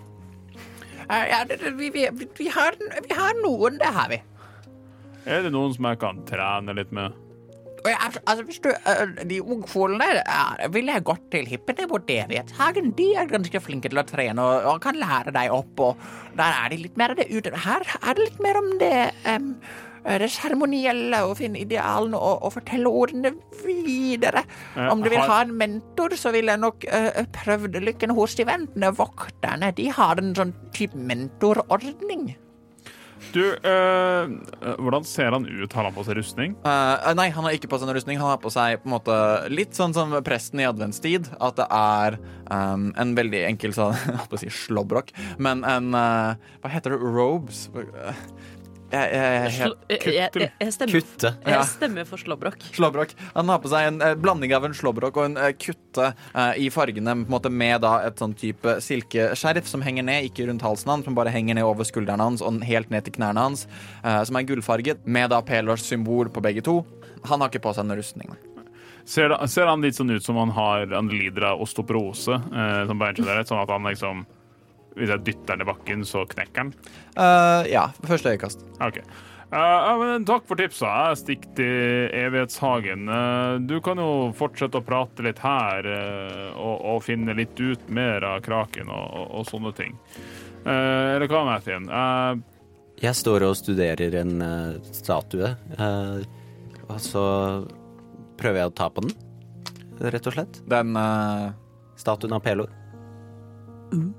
[1.08, 2.08] Ja, vi, vi,
[2.38, 4.20] vi, har, vi har noen, det har vi.
[5.28, 7.16] Er det noen som jeg kan trene litt med?
[7.86, 12.90] Ja, altså, hvis du, eh, De ungfolene vil ville jeg gått til hippene på Devighetshagen.
[12.98, 15.80] De er ganske flinke til å trene og, og kan lære deg opp.
[15.80, 17.54] og Der er de litt mer av det ute.
[17.54, 18.94] Her er det litt mer om det
[19.24, 19.54] um,
[20.22, 24.44] det seremonielle, og finne idealene og, og fortelle ordene videre.
[24.76, 28.16] Eh, Om du vil har- ha en mentor, så ville jeg nok uh, prøvd lykken
[28.16, 29.74] hos de ventende vokterne.
[29.76, 32.30] De har en sånn type mentorordning.
[33.34, 34.28] Du, eh,
[34.78, 35.72] hvordan ser han ut?
[35.74, 36.54] Har han på seg rustning?
[36.64, 38.20] Eh, nei, han har ikke på seg noen rustning.
[38.20, 39.16] Han har på seg på en måte
[39.52, 41.28] litt sånn som presten i adventstid.
[41.42, 42.18] At det er
[42.48, 45.10] um, en veldig enkel sånn Jeg holdt på å si slåbrok,
[45.42, 47.00] men en uh, Hva heter det?
[47.02, 47.66] Robes?
[48.88, 51.32] Jeg, stemmer, Kutte.
[51.44, 51.58] Ja.
[51.58, 52.62] jeg stemmer for slåbrok.
[52.72, 53.12] Slåbrok.
[53.34, 56.60] Han har på seg en eh, blanding av en slåbrok og en eh, kutte eh,
[56.64, 60.48] i fargene på en måte med da et sånn type silkeskjerf som henger ned, ikke
[60.48, 63.44] rundt halsen hans, men bare henger ned over skuldrene hans og helt ned til knærne
[63.50, 63.66] hans,
[64.02, 66.80] eh, som er gullfarget, med da Pelors symbol på begge to.
[67.28, 68.32] Han har ikke på seg noen rustning.
[68.32, 68.40] nei.
[69.08, 72.34] Ser, da- ser han litt sånn ut som han har Han lider av osteoporose?
[72.34, 74.26] Eh, som sånn at han liksom
[74.98, 76.74] Hvis jeg dytter den i bakken, så knekker den?
[77.14, 78.66] Uh, ja, første øyekast.
[78.84, 79.00] OK.
[79.48, 80.90] Uh, takk for tipsa.
[81.08, 83.06] Jeg stikker til Evighetshagen.
[83.08, 87.88] Uh, du kan jo fortsette å prate litt her uh, og, og finne litt ut
[87.88, 89.96] mer av kraken og, og, og sånne ting.
[90.68, 91.86] Eh, eller hva, Mathien?
[91.88, 92.36] Uh,
[93.00, 94.42] Jeg står og studerer en
[94.90, 96.18] statue, eh,
[96.88, 97.22] og så
[98.36, 99.14] prøver jeg å ta på den,
[100.02, 100.58] rett og slett.
[100.68, 100.98] Den
[101.98, 102.74] Statuen av Pelor.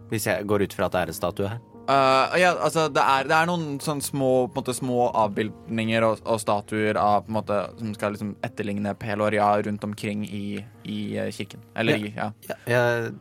[0.10, 1.60] Hvis jeg går ut fra at det er en statue her.
[1.90, 6.04] Uh, ja, altså det er, det er noen sånn små, på en måte, små avbildninger
[6.06, 10.60] og, og statuer av, på en måte, som skal liksom etterligne Peloria rundt omkring i,
[10.86, 11.64] i eh, kirken.
[11.74, 12.28] Eller i ja.
[12.46, 13.16] Ja, jeg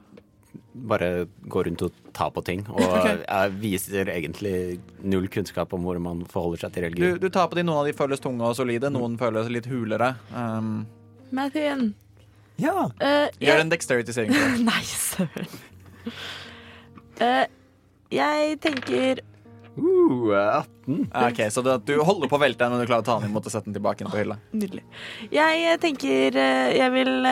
[0.85, 1.09] bare
[1.49, 4.53] går rundt og tar på ting, og jeg viser egentlig
[5.01, 7.23] null kunnskap om hvordan man forholder seg til Du, religion.
[7.25, 10.13] du tar på de, noen av de føles tunge og solide, noen føles litt hulere.
[10.35, 10.85] Um,
[11.33, 11.89] Matthew.
[12.61, 12.91] Ja!
[13.01, 14.37] Uh, gjør en dexterity-saving.
[14.69, 15.57] Nei, søren.
[17.25, 17.45] Eh,
[18.15, 19.25] jeg tenker
[19.79, 21.07] Uh, 18.
[21.15, 23.31] Ok, Så du, du holder på å velte den, men du klarer å ta den
[23.31, 24.39] imot og sette den tilbake inn på hylla.
[24.51, 24.83] Nydelig.
[25.31, 27.29] Jeg eh, tenker eh, jeg vil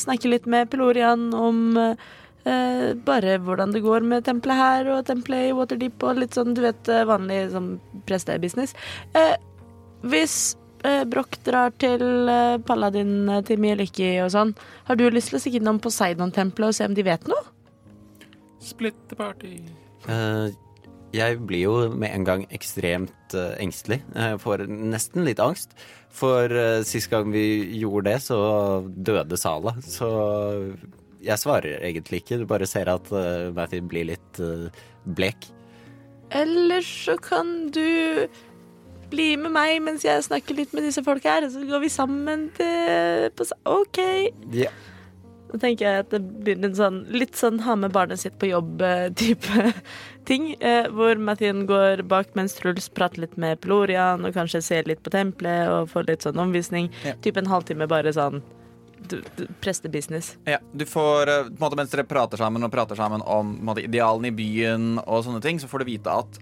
[0.00, 5.52] snakke litt med Pelorian om uh, bare hvordan det går med tempelet her og tempelet
[5.52, 7.76] i Waterdeep og litt sånn, du vet, vanlig sånn
[8.08, 8.74] prestebusiness.
[9.14, 9.36] Uh,
[10.10, 12.02] hvis eh, Broch drar til
[12.66, 14.52] Paladin til Mieliki og sånn,
[14.90, 17.53] har du lyst til å stikke innom Poseidon-tempelet og se om de vet noe?
[18.64, 19.58] Split the party.
[20.08, 20.48] Eh,
[21.14, 24.00] jeg blir jo med en gang ekstremt uh, engstelig.
[24.16, 25.76] Jeg får nesten litt angst.
[26.14, 27.44] For uh, sist gang vi
[27.78, 28.38] gjorde det, så
[28.82, 29.76] døde Sala.
[29.86, 30.08] Så
[31.24, 32.40] jeg svarer egentlig ikke.
[32.42, 34.66] Du bare ser at uh, Matthew blir litt uh,
[35.04, 35.48] blek.
[36.34, 38.26] Eller så kan du
[39.12, 41.92] bli med meg mens jeg snakker litt med disse folka her, og så går vi
[41.92, 44.00] sammen til på, OK.
[44.56, 44.72] Ja.
[45.54, 48.48] Da tenker jeg at det begynner en sånn litt sånn ha med barnet sitt på
[48.50, 49.68] jobb-type
[50.28, 50.48] ting.
[50.58, 55.04] Eh, hvor Mathien går bak mens Truls prater litt med Pelorian og kanskje ser litt
[55.06, 56.90] på tempelet og får litt sånn omvisning.
[57.06, 57.14] Ja.
[57.22, 58.42] Typ en halvtime bare sånn
[59.06, 60.32] du- du- prestebusiness.
[60.48, 63.54] Ja, du får, eh, på en måte Mens dere prater sammen og prater sammen om
[63.62, 66.38] måte, idealene i byen, og sånne ting, så får du vite at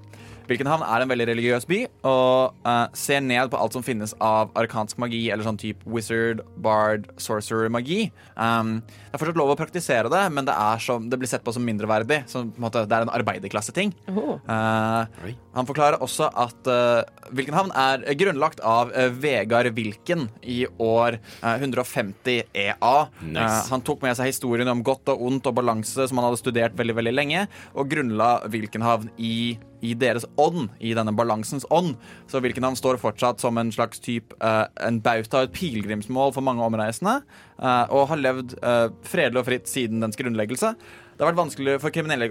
[0.53, 4.53] Birkenhavn er en veldig religiøs by, og uh, ser ned på alt som finnes av
[4.59, 8.11] arkansk magi, eller sånn type wizard, bard, sorcerer-magi.
[8.37, 11.45] Um, det er fortsatt lov å praktisere det, men det, er som, det blir sett
[11.45, 12.23] på som mindreverdig.
[12.31, 13.95] Så på en måte, det er en arbeiderklasseting.
[14.13, 14.37] Oh.
[14.37, 17.03] Eh, han forklarer også at uh,
[17.33, 22.95] Vilkenhavn er grunnlagt av uh, Vegard Vilken i år eh, 150 EA.
[23.21, 23.43] Nice.
[23.43, 26.41] Eh, han tok med seg historien om godt og ondt og balanse som han hadde
[26.41, 27.47] studert veldig veldig lenge,
[27.77, 31.97] og grunnla Vilkenhavn i, i deres ånd, i denne balansens ånd.
[32.31, 36.45] Så hvilken Vilkenhavn står fortsatt som en slags type uh, en bauta et pilegrimsmål for
[36.45, 37.19] mange omreisende,
[37.59, 40.75] uh, og har levd uh, fredelig og fritt siden dens grunnleggelse.
[41.13, 42.29] Det har vært vanskelig for kriminelle,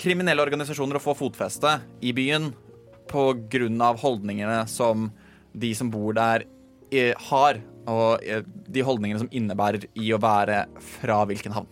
[0.00, 2.52] kriminelle organisasjoner å få fotfeste i byen
[3.84, 5.10] av holdningene som
[5.54, 6.46] de som bor der,
[6.90, 7.60] eh, har.
[7.86, 8.18] Og
[8.72, 11.68] de holdningene som innebærer i å være fra hvilken havn.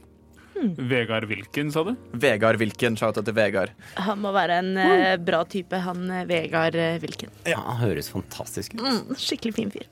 [0.77, 1.95] Vegard Wilken, sa du?
[2.13, 3.75] Vegard Vilken, shout out til Vegard.
[4.01, 7.01] Han må være en eh, bra type, han eh, Vegard Wilken.
[7.03, 7.35] Vilken.
[7.51, 8.85] Ja, han høres fantastisk ut.
[8.87, 9.89] Mm, skikkelig fin fyr.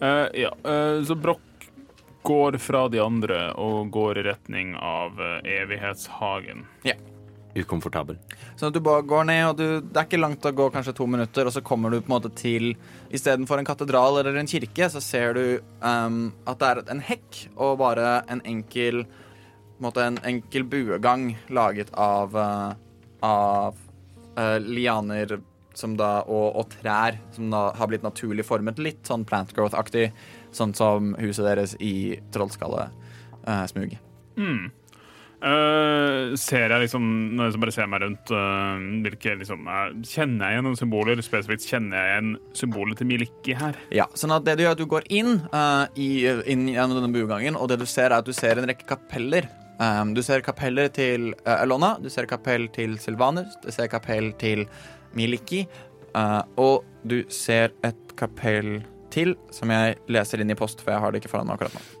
[0.00, 1.40] Uh, ja, eh, så Broch
[2.22, 6.66] går fra de andre og går i retning av eh, Evighetshagen.
[7.54, 8.18] Ukomfortabel.
[8.56, 10.94] Så at du bare går ned, og du, det er ikke langt å gå, kanskje
[10.96, 12.72] to minutter, og så kommer du på en måte til
[13.10, 15.44] Istedenfor en katedral eller en kirke, så ser du
[15.82, 19.02] um, at det er en hekk og bare en enkel
[19.80, 22.74] på en måte en enkel buegang laget av, uh,
[23.24, 23.78] av
[24.36, 25.38] uh, lianer
[25.74, 28.78] som da, og, og trær som da har blitt naturlig formet.
[28.82, 30.10] Litt sånn plant growth-aktig,
[30.52, 33.08] sånn som huset deres i Trollskallesmuget.
[33.40, 33.96] Uh, smug.
[34.36, 34.68] Mm.
[35.40, 37.04] Eh, ser jeg liksom,
[37.38, 41.22] når jeg bare ser meg rundt, uh, hvilke liksom eh, Kjenner jeg igjen noen symboler?
[41.24, 43.78] Spesifikt kjenner jeg igjen symbolet til Miliki her.
[43.94, 46.10] Ja, sånn at det du gjør, er at du går inn, uh, i,
[46.44, 49.48] inn gjennom denne buegangen, og det du ser, er at du ser en rekke kapeller.
[49.80, 54.34] Um, du ser kapeller til uh, Elona, du ser kapell til Silvanus, du ser kapell
[54.40, 54.66] til
[55.16, 55.64] Miliki,
[56.60, 58.80] og du ser et kapell
[59.14, 61.78] til, som jeg leser inn i post, for jeg har det ikke foran meg akkurat
[61.78, 61.99] nå.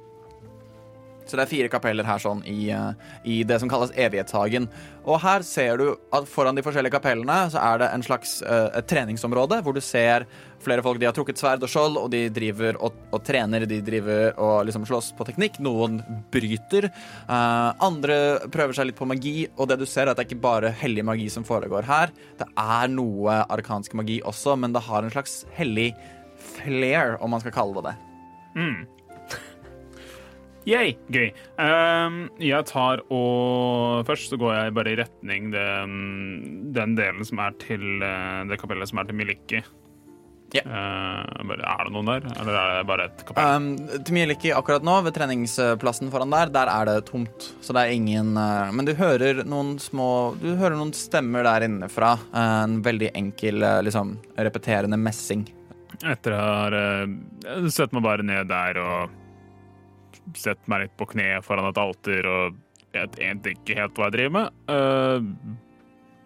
[1.30, 4.66] Så det er fire kapeller her sånn i, eh, i det som kalles Evighetshagen.
[5.06, 8.68] Og her ser du at foran de forskjellige kapellene så er det en slags uh,
[8.76, 10.26] et treningsområde hvor du ser
[10.60, 11.00] flere folk.
[11.00, 13.64] De har trukket sverd og skjold, og de driver og, og trener.
[13.70, 15.56] De driver og liksom slåss på teknikk.
[15.64, 16.00] Noen
[16.34, 16.90] bryter.
[17.30, 18.20] Uh, andre
[18.52, 20.74] prøver seg litt på magi, og det du ser er at det er ikke bare
[20.82, 22.12] hellig magi som foregår her.
[22.40, 25.92] Det er noe arkansk magi også, men det har en slags hellig
[26.60, 27.98] flair, om man skal kalle det det.
[30.68, 31.30] Yay, gøy.
[31.56, 35.92] Um, jeg tar og Først så går jeg bare i retning den,
[36.76, 39.62] den delen som er til eh, det kapellet som er til Miliki.
[40.50, 40.64] Ja.
[40.66, 43.52] Uh, er det noen der, eller er det bare et kapell?
[43.54, 47.52] Um, til Mieliki akkurat nå, ved treningsplassen foran der, der er det tomt.
[47.62, 51.68] Så det er ingen uh, Men du hører noen små Du hører noen stemmer der
[51.68, 52.16] innenfra.
[52.34, 55.46] Uh, en veldig enkel, uh, liksom repeterende messing.
[56.00, 59.19] Etter å ha uh, sett meg bare ned der og
[60.38, 62.58] sett meg litt på kne foran et alter og
[62.90, 64.54] jeg vet ikke helt hva jeg driver med.
[64.66, 65.58] Uh,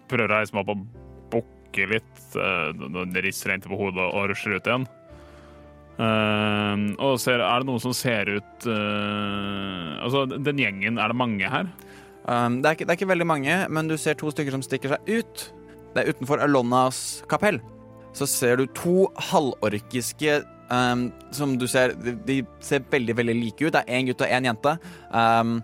[0.09, 0.85] prøver å reise meg opp og
[1.35, 2.21] bukke litt.
[2.33, 2.73] Uh,
[3.21, 4.87] rister det på hodet og rusler ut igjen.
[5.95, 11.19] Uh, og ser, er det noen som ser ut uh, Altså, den gjengen, er det
[11.21, 11.69] mange her?
[12.25, 14.65] Um, det, er ikke, det er ikke veldig mange, men du ser to stykker som
[14.65, 15.45] stikker seg ut.
[15.95, 17.61] Det er utenfor Alonnas kapell.
[18.17, 20.41] Så ser du to halvorkiske
[20.75, 23.73] um, som du ser de, ser veldig, veldig like ut.
[23.75, 24.77] Det er én gutt og én jente.
[25.11, 25.57] Um,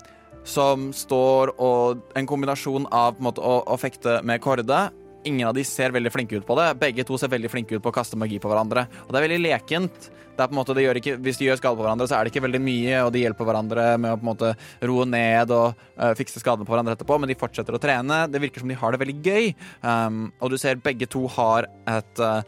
[0.47, 4.89] som står og En kombinasjon av på en måte, å, å fekte med kårde.
[5.29, 6.71] Ingen av de ser veldig flinke ut på det.
[6.81, 8.87] Begge to ser veldig flinke ut på å kaste magi på hverandre.
[9.05, 10.09] Og det er veldig lekent.
[10.41, 12.33] Det er på en måte, ikke, hvis de gjør skade på hverandre, så er det
[12.33, 14.53] ikke veldig mye, og de hjelper hverandre med å på en måte
[14.89, 18.23] roe ned og uh, fikse skadene på hverandre etterpå, men de fortsetter å trene.
[18.33, 19.51] Det virker som de har det veldig gøy.
[19.85, 22.41] Um, og du ser begge to har et uh,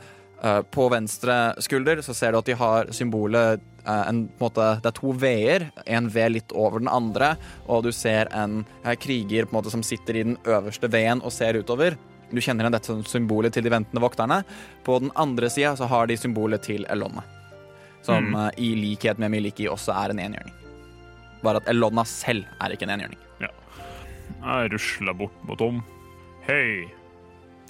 [0.74, 4.96] På venstre skulder så ser du at de har symbolet uh, en, måte, Det er
[4.96, 7.36] to V-er, en V litt over den andre,
[7.70, 11.30] og du ser en uh, kriger på måte som sitter i den øverste V-en og
[11.30, 11.94] ser utover.
[12.32, 14.40] Du kjenner igjen dette symbolet til de ventende vokterne.
[14.82, 17.22] På den andre sida så har de symbolet til Elonna,
[18.02, 18.34] som Mm.
[18.34, 20.54] eh, i likhet med Miliki også er en enhjørning.
[21.42, 23.18] Bare at Elonna selv er ikke en enhjørning.
[24.42, 25.82] Jeg rusler bort mot Tom.
[26.48, 26.88] Hei.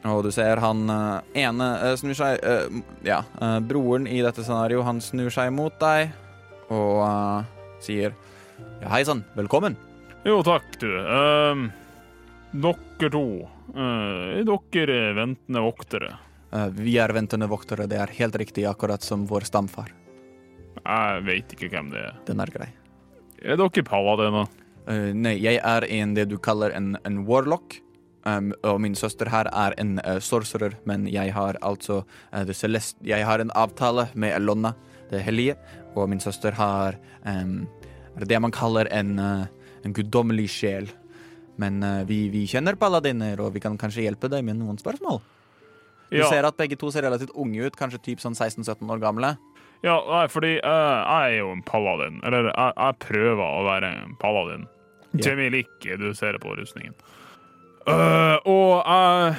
[0.08, 3.20] Og du ser han eh, ene eh, snur seg eh, Ja,
[3.62, 6.10] broren i dette scenarioet, han snur seg mot deg
[6.72, 7.44] og uh,
[7.82, 8.14] sier
[8.80, 9.76] Ja, hei sann, velkommen.
[10.26, 10.88] Jo, takk, du.
[10.88, 11.64] Ehm,
[12.52, 13.24] dere to.
[13.74, 16.12] eh, er dere ventende voktere?
[16.52, 19.92] Uh, vi er ventende voktere, det er helt riktig, akkurat som vår stamfar.
[20.82, 22.18] Jeg vet ikke hvem det er.
[22.26, 22.68] Den er grei.
[23.42, 24.50] Er dere paladiner?
[24.86, 27.80] Uh, nei, jeg er en det du kaller en, en warlock.
[28.24, 32.54] Um, og min søster her er en uh, sorcerer, men jeg har altså uh, det
[32.54, 34.74] celeste Jeg har en avtale med Elonna,
[35.10, 35.56] det hellige,
[35.96, 36.94] og min søster har
[37.26, 37.66] um,
[38.22, 39.46] det man kaller en, uh,
[39.84, 40.92] en guddommelig sjel.
[41.60, 45.20] Men eh, vi, vi kjenner paladiner, og vi kan kanskje hjelpe deg med noen spørsmål.
[46.12, 49.00] Du Ja, ser at begge to ser relativt unge ut, kanskje typ sånn 16-17 år
[49.00, 49.36] gamle.
[49.82, 52.20] ja nei, fordi eh, jeg er jo en paladin.
[52.24, 54.66] Eller jeg, jeg prøver å være en paladin.
[55.12, 55.30] Ja.
[55.30, 56.94] Jamie min du ser det på rustningen.
[57.86, 59.34] Eh, og jeg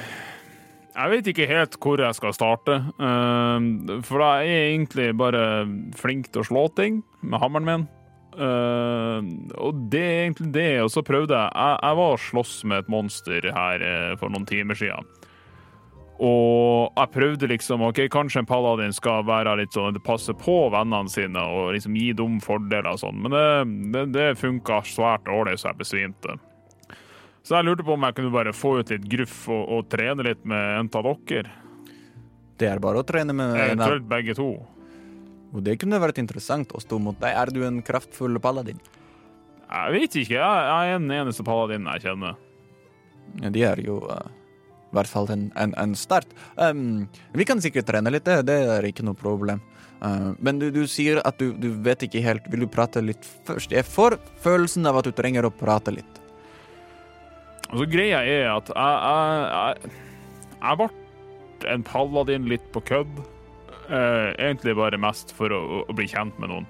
[0.94, 2.76] Jeg vet ikke helt hvor jeg skal starte.
[3.02, 5.66] Uh, for jeg er egentlig bare
[5.98, 7.86] flink til å slå ting med hammeren min.
[8.34, 9.26] Eh,
[9.58, 10.82] og det er egentlig det.
[10.84, 14.46] Og så prøvde jeg Jeg, jeg var og slåss med et monster her for noen
[14.46, 15.10] timer siden.
[16.22, 21.10] Og jeg prøvde liksom OK, kanskje en paladin skal være litt sånn passe på vennene
[21.10, 23.46] sine og liksom gi dem fordeler og sånn, men det,
[23.94, 26.38] det, det funka svært dårlig, så jeg besvimte.
[27.44, 30.24] Så jeg lurte på om jeg kunne bare få ut litt gruff og, og trene
[30.24, 31.50] litt med en av dere.
[32.56, 34.48] Det er bare å trene med Eventuelt begge to.
[35.54, 37.34] Og det kunne vært interessant å stå mot deg.
[37.36, 38.80] Er du en kraftfull paladin?
[39.64, 40.38] Jeg vet ikke.
[40.38, 42.40] Jeg, er den eneste paladinen jeg kjenner.
[43.42, 46.32] Ja, De er jo uh, i hvert fall en, en, en start.
[46.56, 47.04] Um,
[47.36, 49.60] vi kan sikkert trene litt, det, det er ikke noe problem.
[50.00, 53.24] Uh, men du, du sier at du, du vet ikke helt Vil du prate litt
[53.46, 53.72] først?
[53.72, 56.23] Jeg får følelsen av at du trenger å prate litt.
[57.70, 59.94] Altså, greia er at jeg, jeg, jeg,
[60.64, 60.90] jeg ble
[61.74, 63.22] en paladin litt på kødd.
[63.84, 66.68] Eh, egentlig bare mest for å, å bli kjent med noen.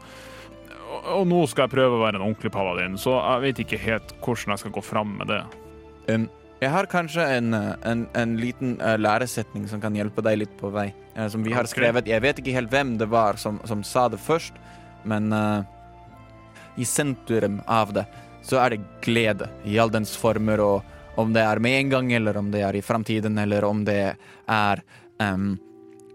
[0.94, 3.82] Og, og nå skal jeg prøve å være en ordentlig paladin, så jeg vet ikke
[3.84, 5.42] helt hvordan jeg skal gå fram med det.
[6.10, 6.26] Um,
[6.62, 10.58] jeg har kanskje en, eh, en, en liten uh, læresetning som kan hjelpe deg litt
[10.58, 10.88] på vei.
[11.14, 12.08] Uh, som vi har skrevet.
[12.10, 14.58] Jeg vet ikke helt hvem det var som, som sa det først,
[15.06, 15.62] men uh,
[16.80, 18.06] i sentrum av det
[18.44, 22.12] så er det glede i all dens former, og om det er med en gang,
[22.12, 24.16] eller om det er i framtiden, eller om det
[24.50, 24.82] er
[25.22, 25.54] um,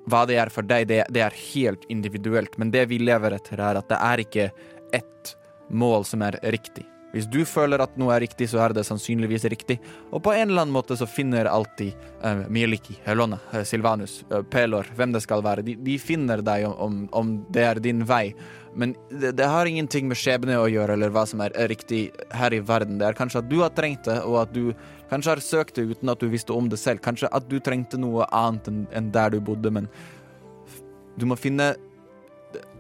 [0.10, 2.58] hva det er for deg, det, det er helt individuelt.
[2.58, 4.48] Men det vi lever etter, er at det er ikke
[4.96, 5.36] ett
[5.70, 6.86] mål som er riktig.
[7.10, 9.80] Hvis du føler at noe er riktig, så er det sannsynligvis riktig.
[10.14, 14.44] Og på en eller annen måte så finner alltid uh, Mieliki, Helona, eh, Silvanus, uh,
[14.46, 15.66] Pelor, hvem det skal være.
[15.66, 18.36] De, de finner deg om, om, om det er din vei.
[18.78, 22.54] Men det, det har ingenting med skjebne å gjøre, eller hva som er riktig her
[22.54, 23.02] i verden.
[23.02, 24.70] Det er kanskje at du har trengt det, og at du
[25.10, 27.02] kanskje har søkt det uten at du visste om det selv.
[27.02, 29.90] Kanskje at du trengte noe annet enn en der du bodde, men
[31.18, 31.74] du må finne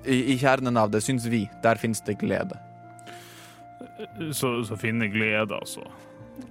[0.05, 2.68] i, I kjernen av det, syns vi, der fins det glede.
[4.33, 5.83] Så, så finne glede, altså.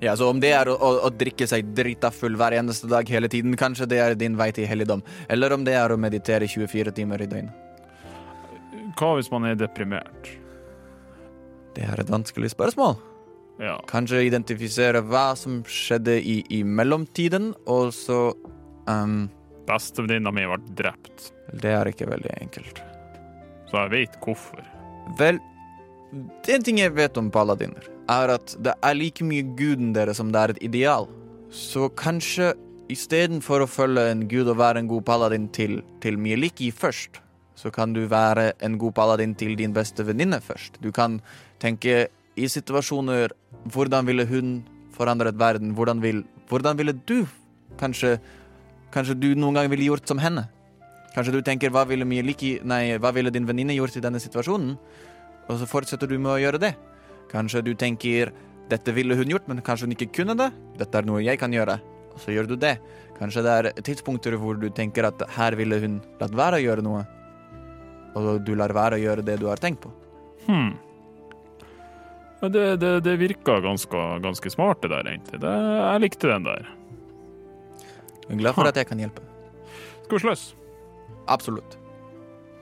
[0.01, 3.09] Ja, så Om det er å, å, å drikke seg drita full hver eneste dag
[3.09, 5.03] hele tiden, kanskje det er din vei til helligdom.
[5.33, 7.65] Eller om det er å meditere 24 timer i døgnet.
[8.99, 10.33] Hva hvis man er deprimert?
[11.77, 12.99] Det er et vanskelig spørsmål.
[13.63, 13.77] Ja.
[13.91, 18.21] Kanskje identifisere hva som skjedde i, i mellomtiden, og så
[18.87, 19.27] um,
[19.69, 22.83] Bestevenninna mi ble drept, Det er ikke veldig enkelt.
[23.69, 24.63] så jeg vet hvorfor.
[25.19, 25.41] Vel,
[26.13, 30.33] en ting jeg vet om paladiner, er at det er like mye guden deres som
[30.33, 31.09] det er et ideal.
[31.53, 32.55] Så kanskje
[32.93, 37.21] istedenfor å følge en gud og være en god paladin til, til Mieliki først,
[37.59, 40.79] så kan du være en god paladin til din beste venninne først.
[40.81, 41.21] Du kan
[41.61, 42.07] tenke
[42.39, 43.35] i situasjoner
[43.67, 44.61] Hvordan ville hun
[44.95, 45.73] forandret verden?
[45.75, 47.27] Hvordan, vil, hvordan ville du
[47.79, 48.19] kanskje
[48.89, 50.47] Kanskje du noen gang ville gjort som henne?
[51.13, 54.79] Kanskje du tenker hva ville Mieliki Nei, hva ville din venninne gjort i denne situasjonen?
[55.49, 56.75] Og så fortsetter du med å gjøre det.
[57.33, 58.33] Kanskje du tenker
[58.69, 60.51] dette ville hun gjort, men kanskje hun ikke kunne det.
[60.81, 61.79] Dette er noe jeg kan gjøre.
[62.13, 62.77] Og så gjør du det.
[63.19, 66.85] Kanskje det er tidspunkter hvor du tenker at her ville hun latt være å gjøre
[66.85, 67.07] noe.
[68.19, 69.93] Og du lar være å gjøre det du har tenkt på.
[70.49, 70.77] Hmm.
[72.39, 75.41] Det, det, det virka ganske, ganske smart, det der, egentlig.
[75.43, 76.69] Det, jeg likte den der.
[78.29, 79.25] Jeg er glad for at jeg kan hjelpe.
[80.05, 80.45] Skal vi slåss?
[81.29, 81.79] Absolutt.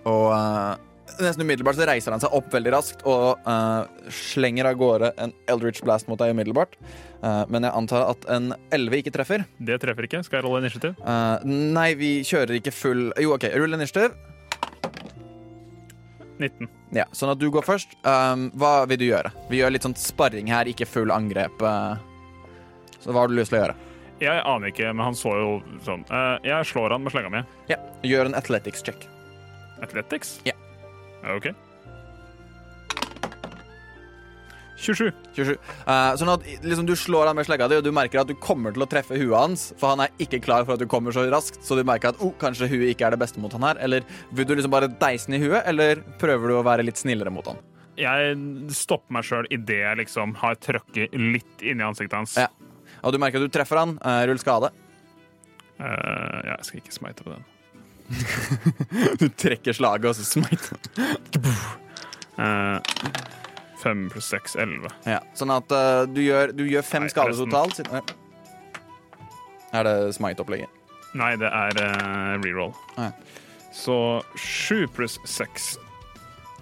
[0.08, 0.72] Og eh,
[1.20, 5.34] nesten umiddelbart så reiser han seg opp veldig raskt og uh, slenger av gårde en
[5.50, 6.76] Eldritch Blast mot deg umiddelbart.
[7.22, 9.46] Uh, men jeg antar at en 11 ikke treffer.
[9.58, 10.22] Det treffer ikke.
[10.26, 10.98] Skal jeg rolle initiativ?
[11.02, 14.16] Uh, nei, vi kjører ikke full Jo, OK, rull initiativ.
[16.36, 16.68] 19.
[16.92, 17.96] Ja, sånn at du går først.
[18.04, 19.32] Um, hva vil du gjøre?
[19.48, 21.64] Vi gjør litt sånn sparring her, ikke full angrep.
[23.00, 23.78] Så hva har du lyst til å gjøre?
[24.20, 25.48] Jeg aner ikke, men han så jo
[25.84, 26.04] sånn.
[26.44, 27.42] Jeg slår han med slenga mi.
[27.72, 29.08] Ja, Gjør en athletics check.
[29.82, 30.36] Athletics?
[30.44, 30.56] Ja.
[31.35, 31.51] OK.
[34.77, 35.12] 27.
[35.35, 35.57] 27.
[35.89, 38.36] Uh, sånn at liksom, du slår han med slegga di, og du merker at du
[38.39, 41.15] kommer til å treffe huet hans, for han er ikke klar for at du kommer
[41.16, 43.65] så raskt, så du merker at oh, kanskje huet ikke er det beste mot han
[43.66, 43.81] her.
[43.82, 47.01] Eller vil du liksom bare deise den i huet, eller prøver du å være litt
[47.01, 47.62] snillere mot han?
[47.97, 48.36] Jeg
[48.77, 52.36] stopper meg sjøl idet jeg liksom har trøkket litt inni ansiktet hans.
[52.36, 52.51] Ja.
[53.07, 53.97] Og du merker at du treffer han.
[54.05, 54.73] Uh, rull skade.
[55.81, 55.86] Uh,
[56.44, 57.44] ja, jeg skal ikke smite på den.
[59.20, 60.78] Du trekker slaget, og så smiter
[62.36, 62.78] Eh,
[63.82, 64.90] Fem pluss seks, elleve.
[65.08, 67.76] Ja, sånn at eh, du, gjør, du gjør fem Nei, skader totalt.
[67.78, 68.02] siden-
[69.76, 70.68] Er det smite-opplegget?
[71.16, 72.72] Nei, det er uh, reroll.
[72.98, 73.10] Ja.
[73.72, 73.96] Så
[74.36, 75.76] sju pluss seks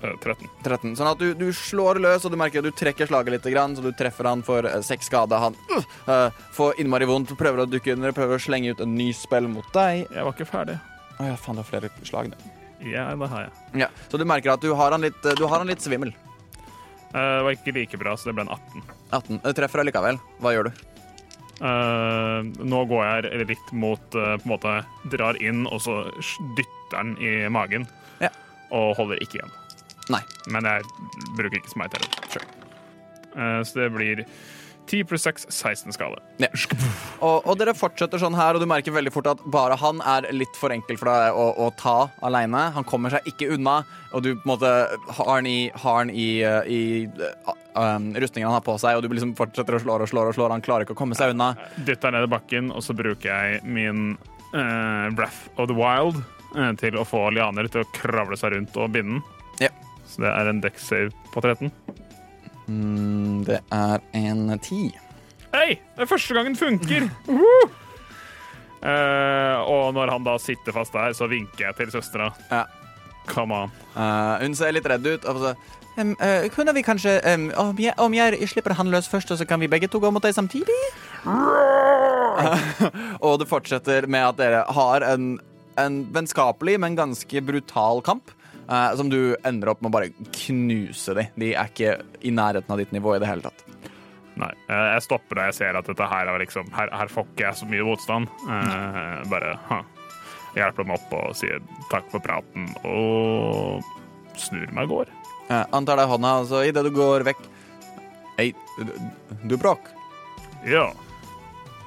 [0.03, 0.47] eh, 13.
[0.67, 0.95] 13.
[0.99, 3.75] Sånn at du, du slår løs, og du merker at du trekker slaget litt, grann,
[3.79, 5.39] så du treffer han for eh, seks skade.
[5.43, 9.11] Han eh, får innmari vondt, prøver å dukke under, prøver å slenge ut en ny
[9.17, 10.05] spill mot deg.
[10.11, 10.79] Jeg var ikke ferdig.
[11.19, 12.33] Å ja, faen, det er flere slag.
[12.33, 12.53] det.
[12.91, 13.53] Ja, det har jeg.
[13.85, 16.11] Ja, så du merker at du har han litt, eh, du har han litt svimmel.
[16.11, 18.83] Eh, det var ikke like bra, så det ble en 18.
[19.11, 19.41] 18.
[19.45, 20.19] Du treffer allikevel.
[20.43, 20.85] Hva gjør du?
[21.63, 24.73] Uh, nå går jeg litt mot uh, På en måte
[25.13, 26.01] drar inn, og så
[26.59, 27.87] dytter den i magen.
[28.19, 28.33] Ja.
[28.75, 29.55] Og holder ikke igjen.
[30.13, 30.21] Nei.
[30.51, 30.85] Men jeg
[31.39, 32.45] bruker ikke smite heller.
[33.35, 34.25] Eh, så det blir
[34.91, 36.21] 10 pluss 6, 16 skade.
[36.43, 36.51] Ja.
[37.25, 40.29] Og, og dere fortsetter sånn her, og du merker veldig fort at bare han er
[40.35, 41.97] litt for enkel for deg å, å ta
[42.27, 42.67] aleine.
[42.77, 43.81] Han kommer seg ikke unna,
[44.13, 44.73] og du på en måte
[45.19, 48.99] har han i, har han i, eh, i eh, um, rustningen han har på seg,
[48.99, 50.51] og du liksom fortsetter å slå og slå og slå.
[50.53, 51.55] Han klarer ikke å komme seg unna.
[51.89, 54.17] Dytter ned i bakken, og så bruker jeg min
[54.53, 56.21] uh, Breath of the Wild
[56.59, 59.25] uh, til å få lianer til å kravle seg rundt og binde den.
[59.69, 59.73] Ja.
[60.11, 61.73] Så det er en deck save på 13.
[62.67, 64.89] Mm, det er en ti.
[65.55, 67.09] Hei, det er første gangen funker!
[67.31, 67.71] Woo!
[68.85, 72.33] uh, og når han da sitter fast der, så vinker jeg til søstera.
[72.51, 72.65] Ja.
[73.29, 73.73] Come on.
[73.95, 75.25] Uh, hun ser litt redd ut.
[75.31, 75.55] Og så,
[75.97, 79.47] Em, eh, kunne vi kanskje um, om, jeg, om jeg slipper han løs først, så
[79.47, 80.75] kan vi begge to gå mot deg samtidig?
[83.27, 85.37] og det fortsetter med at dere har en,
[85.79, 88.35] en vennskapelig, men ganske brutal kamp.
[88.69, 90.11] Eh, som du ender opp med å bare
[90.45, 91.29] knuse de.
[91.41, 93.65] De er ikke i nærheten av ditt nivå i det hele tatt.
[94.41, 97.29] Nei, eh, jeg stopper da jeg ser at dette her er liksom Her, her får
[97.31, 98.31] ikke jeg så mye motstand.
[98.49, 99.81] Uh, bare ha,
[100.57, 101.63] hjelper dem opp og sier
[101.93, 103.85] takk for praten, og
[104.41, 105.13] snur meg og går.
[105.51, 107.43] Uh, antar deg hånda, altså, så idet du går vekk
[108.35, 108.49] Hei,
[108.81, 108.95] du,
[109.47, 109.93] du Bråk.
[110.67, 110.89] Ja.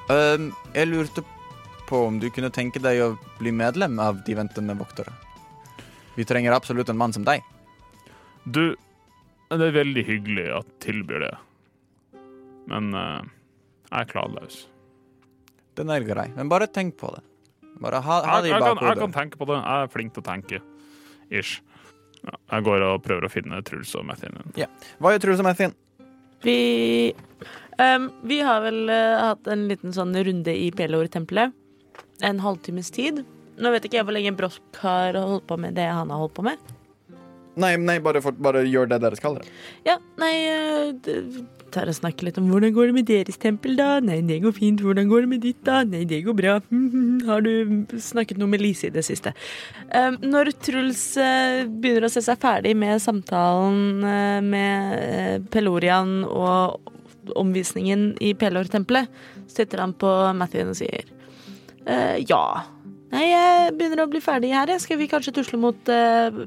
[0.08, 1.26] Uh, jeg lurte
[1.88, 5.12] på om du kunne tenke deg å bli medlem av De ventende voktere.
[6.18, 7.46] Vi trenger absolutt en mann som deg.
[8.44, 8.74] Du,
[9.54, 11.36] det er veldig hyggelig at du tilbyr det,
[12.72, 13.22] men uh,
[13.92, 14.64] jeg er kladløs.
[15.78, 17.22] Den er grei, men bare tenk på det.
[17.78, 19.60] Bare ha, ha det Jeg, i jeg, kan, jeg kan tenke på det.
[19.62, 20.62] Jeg er flink til å tenke.
[21.30, 21.60] Ish.
[22.26, 24.40] Jeg går og prøver å finne Truls og Mathien.
[24.98, 25.76] Hva gjør Truls og Mathien?
[26.42, 26.58] Vi
[27.78, 31.54] um, Vi har vel uh, hatt en liten sånn runde i Pelor-tempelet.
[32.26, 33.22] En halvtimes tid.
[33.58, 36.36] Nå vet ikke jeg hvor lenge Brosk har holdt på med det han har holdt
[36.38, 36.76] på med.
[37.58, 39.40] Nei, nei bare, for, bare gjør det dere skal.
[39.88, 41.40] Ja, nei eh,
[41.74, 43.98] Tar og snakker litt om hvordan går det med deres tempel, da?
[44.00, 44.80] Nei, det går fint.
[44.84, 45.82] Hvordan går det med ditt, da?
[45.84, 46.54] Nei, det går bra.
[47.28, 49.34] Har du snakket noe med Lise i det siste?
[49.92, 56.22] Um, når Truls eh, begynner å se seg ferdig med samtalen eh, med eh, Pelorian
[56.30, 56.94] og
[57.36, 59.12] omvisningen i Pelor-tempelet,
[59.52, 61.04] sitter han på Matthew og sier
[61.84, 62.44] eh, ja.
[63.14, 64.72] Nei, jeg begynner å bli ferdig her.
[64.84, 66.42] Skal vi kanskje tusle mot, eh,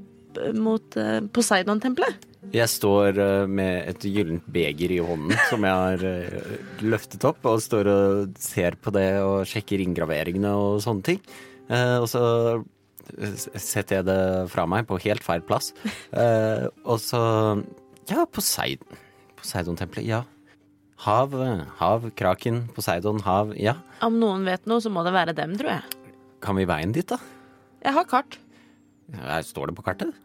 [0.56, 2.26] mot eh, Poseidon-tempelet?
[2.52, 6.04] Jeg står eh, med et gyllent beger i hånden som jeg har
[6.84, 11.22] løftet opp, og står og ser på det og sjekker inngraveringene og sånne ting.
[11.70, 12.20] Og så
[13.30, 15.70] setter jeg det fra meg på helt feil plass.
[16.10, 17.20] Og så
[18.10, 18.98] Ja, Poseidon.
[19.38, 20.24] Poseidon-tempelet, ja.
[21.06, 21.36] Hav,
[21.78, 23.76] hav, kraken, Poseidon, hav, ja.
[24.02, 25.99] Om noen vet noe, så må det være dem, tror jeg.
[26.40, 27.18] Kan vi veien dit, da?
[27.84, 28.38] Jeg har kart.
[29.16, 30.16] Her står det på kartet?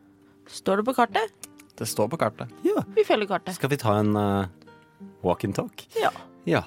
[0.51, 1.51] Står det på kartet?
[1.75, 2.51] Det står på kartet.
[2.63, 2.85] Ja.
[2.95, 3.57] Vi følger kartet.
[3.57, 4.47] Skal vi ta en uh,
[5.25, 5.83] walk and talk?
[5.99, 6.13] Ja.
[6.47, 6.63] Ja.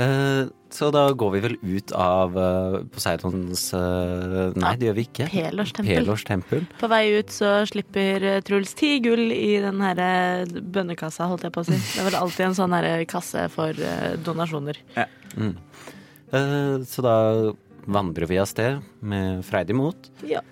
[0.00, 5.04] Uh, så da går vi vel ut av uh, Poseidons uh, Nei, det gjør vi
[5.10, 5.26] ikke.
[5.28, 5.90] Pelors tempel.
[5.98, 6.64] Pelors tempel.
[6.80, 11.66] På vei ut så slipper Truls ti gull i den herre bønnekassa, holdt jeg på
[11.66, 11.76] å si.
[11.76, 13.76] Det er vel alltid en sånn herre kasse for
[14.24, 14.80] donasjoner.
[16.30, 17.16] Eh, så da
[17.86, 20.10] vandrer vi av sted med freidig mot.
[20.26, 20.42] Ja.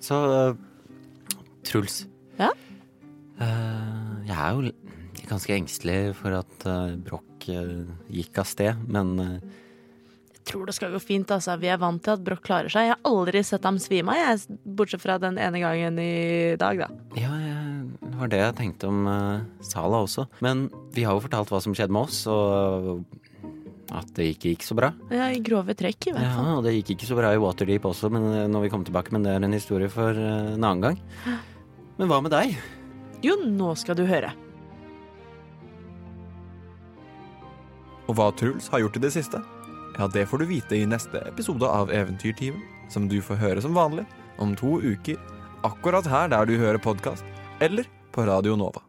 [0.00, 0.18] Så
[1.66, 2.02] Truls.
[2.38, 2.52] Ja?
[3.38, 9.12] Uh, jeg er jo ganske engstelig for at uh, Broch eh, gikk av sted, men
[9.18, 11.58] Jeg tror det skal gå fint, altså.
[11.60, 12.88] Vi er vant til at Broch klarer seg.
[12.88, 16.80] Jeg har aldri sett ham svime av, jeg, bortsett fra den ene gangen i dag,
[16.80, 16.88] da.
[17.20, 17.34] Ja,
[18.00, 19.04] det var det jeg tenkte om
[19.60, 20.24] Sala også.
[20.44, 23.04] Men vi har jo fortalt hva som skjedde med oss, og
[23.94, 24.90] at det ikke gikk så bra.
[25.10, 26.50] Ja, I grove trekk, i hvert Ja, fall.
[26.58, 29.12] og det gikk ikke så bra i Waterdeep også, men eh, når vi kom tilbake,
[29.14, 30.98] men det er en historie for eh, en annen gang.
[31.98, 32.56] Men hva med deg?
[33.24, 34.30] Jo, nå skal du høre.
[38.08, 39.40] Og hva Truls har gjort i det siste?
[39.98, 43.74] Ja, det får du vite i neste episode av Eventyrtimen, som du får høre som
[43.76, 44.06] vanlig
[44.40, 45.18] om to uker,
[45.66, 47.24] akkurat her der du hører podkast,
[47.60, 48.84] eller på Radio Nova.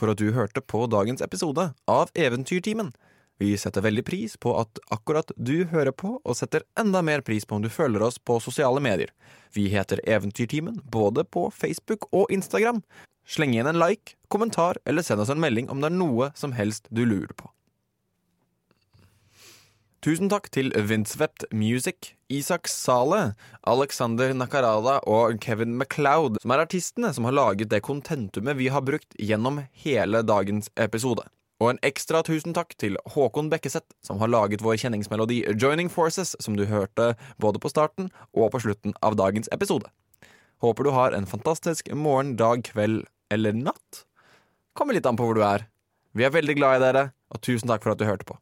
[0.00, 2.94] For at du hørte på dagens episode av Eventyrtimen.
[3.40, 7.46] Vi setter veldig pris på at akkurat du hører på, og setter enda mer pris
[7.48, 9.12] på om du følger oss på sosiale medier.
[9.56, 12.82] Vi heter Eventyrtimen både på Facebook og Instagram.
[13.28, 16.56] Sleng igjen en like, kommentar eller send oss en melding om det er noe som
[16.56, 17.48] helst du lurer på.
[20.00, 23.34] Tusen takk til Windswept Music, Isak Sale,
[23.68, 28.80] Alexander Nakarada og Kevin MacLeod, som er artistene som har laget det kontentumet vi har
[28.80, 31.26] brukt gjennom hele dagens episode.
[31.60, 36.32] Og en ekstra tusen takk til Håkon Bekkeseth, som har laget vår kjenningsmelodi Joining Forces,
[36.40, 39.92] som du hørte både på starten og på slutten av dagens episode.
[40.64, 44.06] Håper du har en fantastisk morgen, dag, kveld eller natt.
[44.72, 45.68] Kommer litt an på hvor du er.
[46.16, 48.40] Vi er veldig glad i dere, og tusen takk for at du hørte på.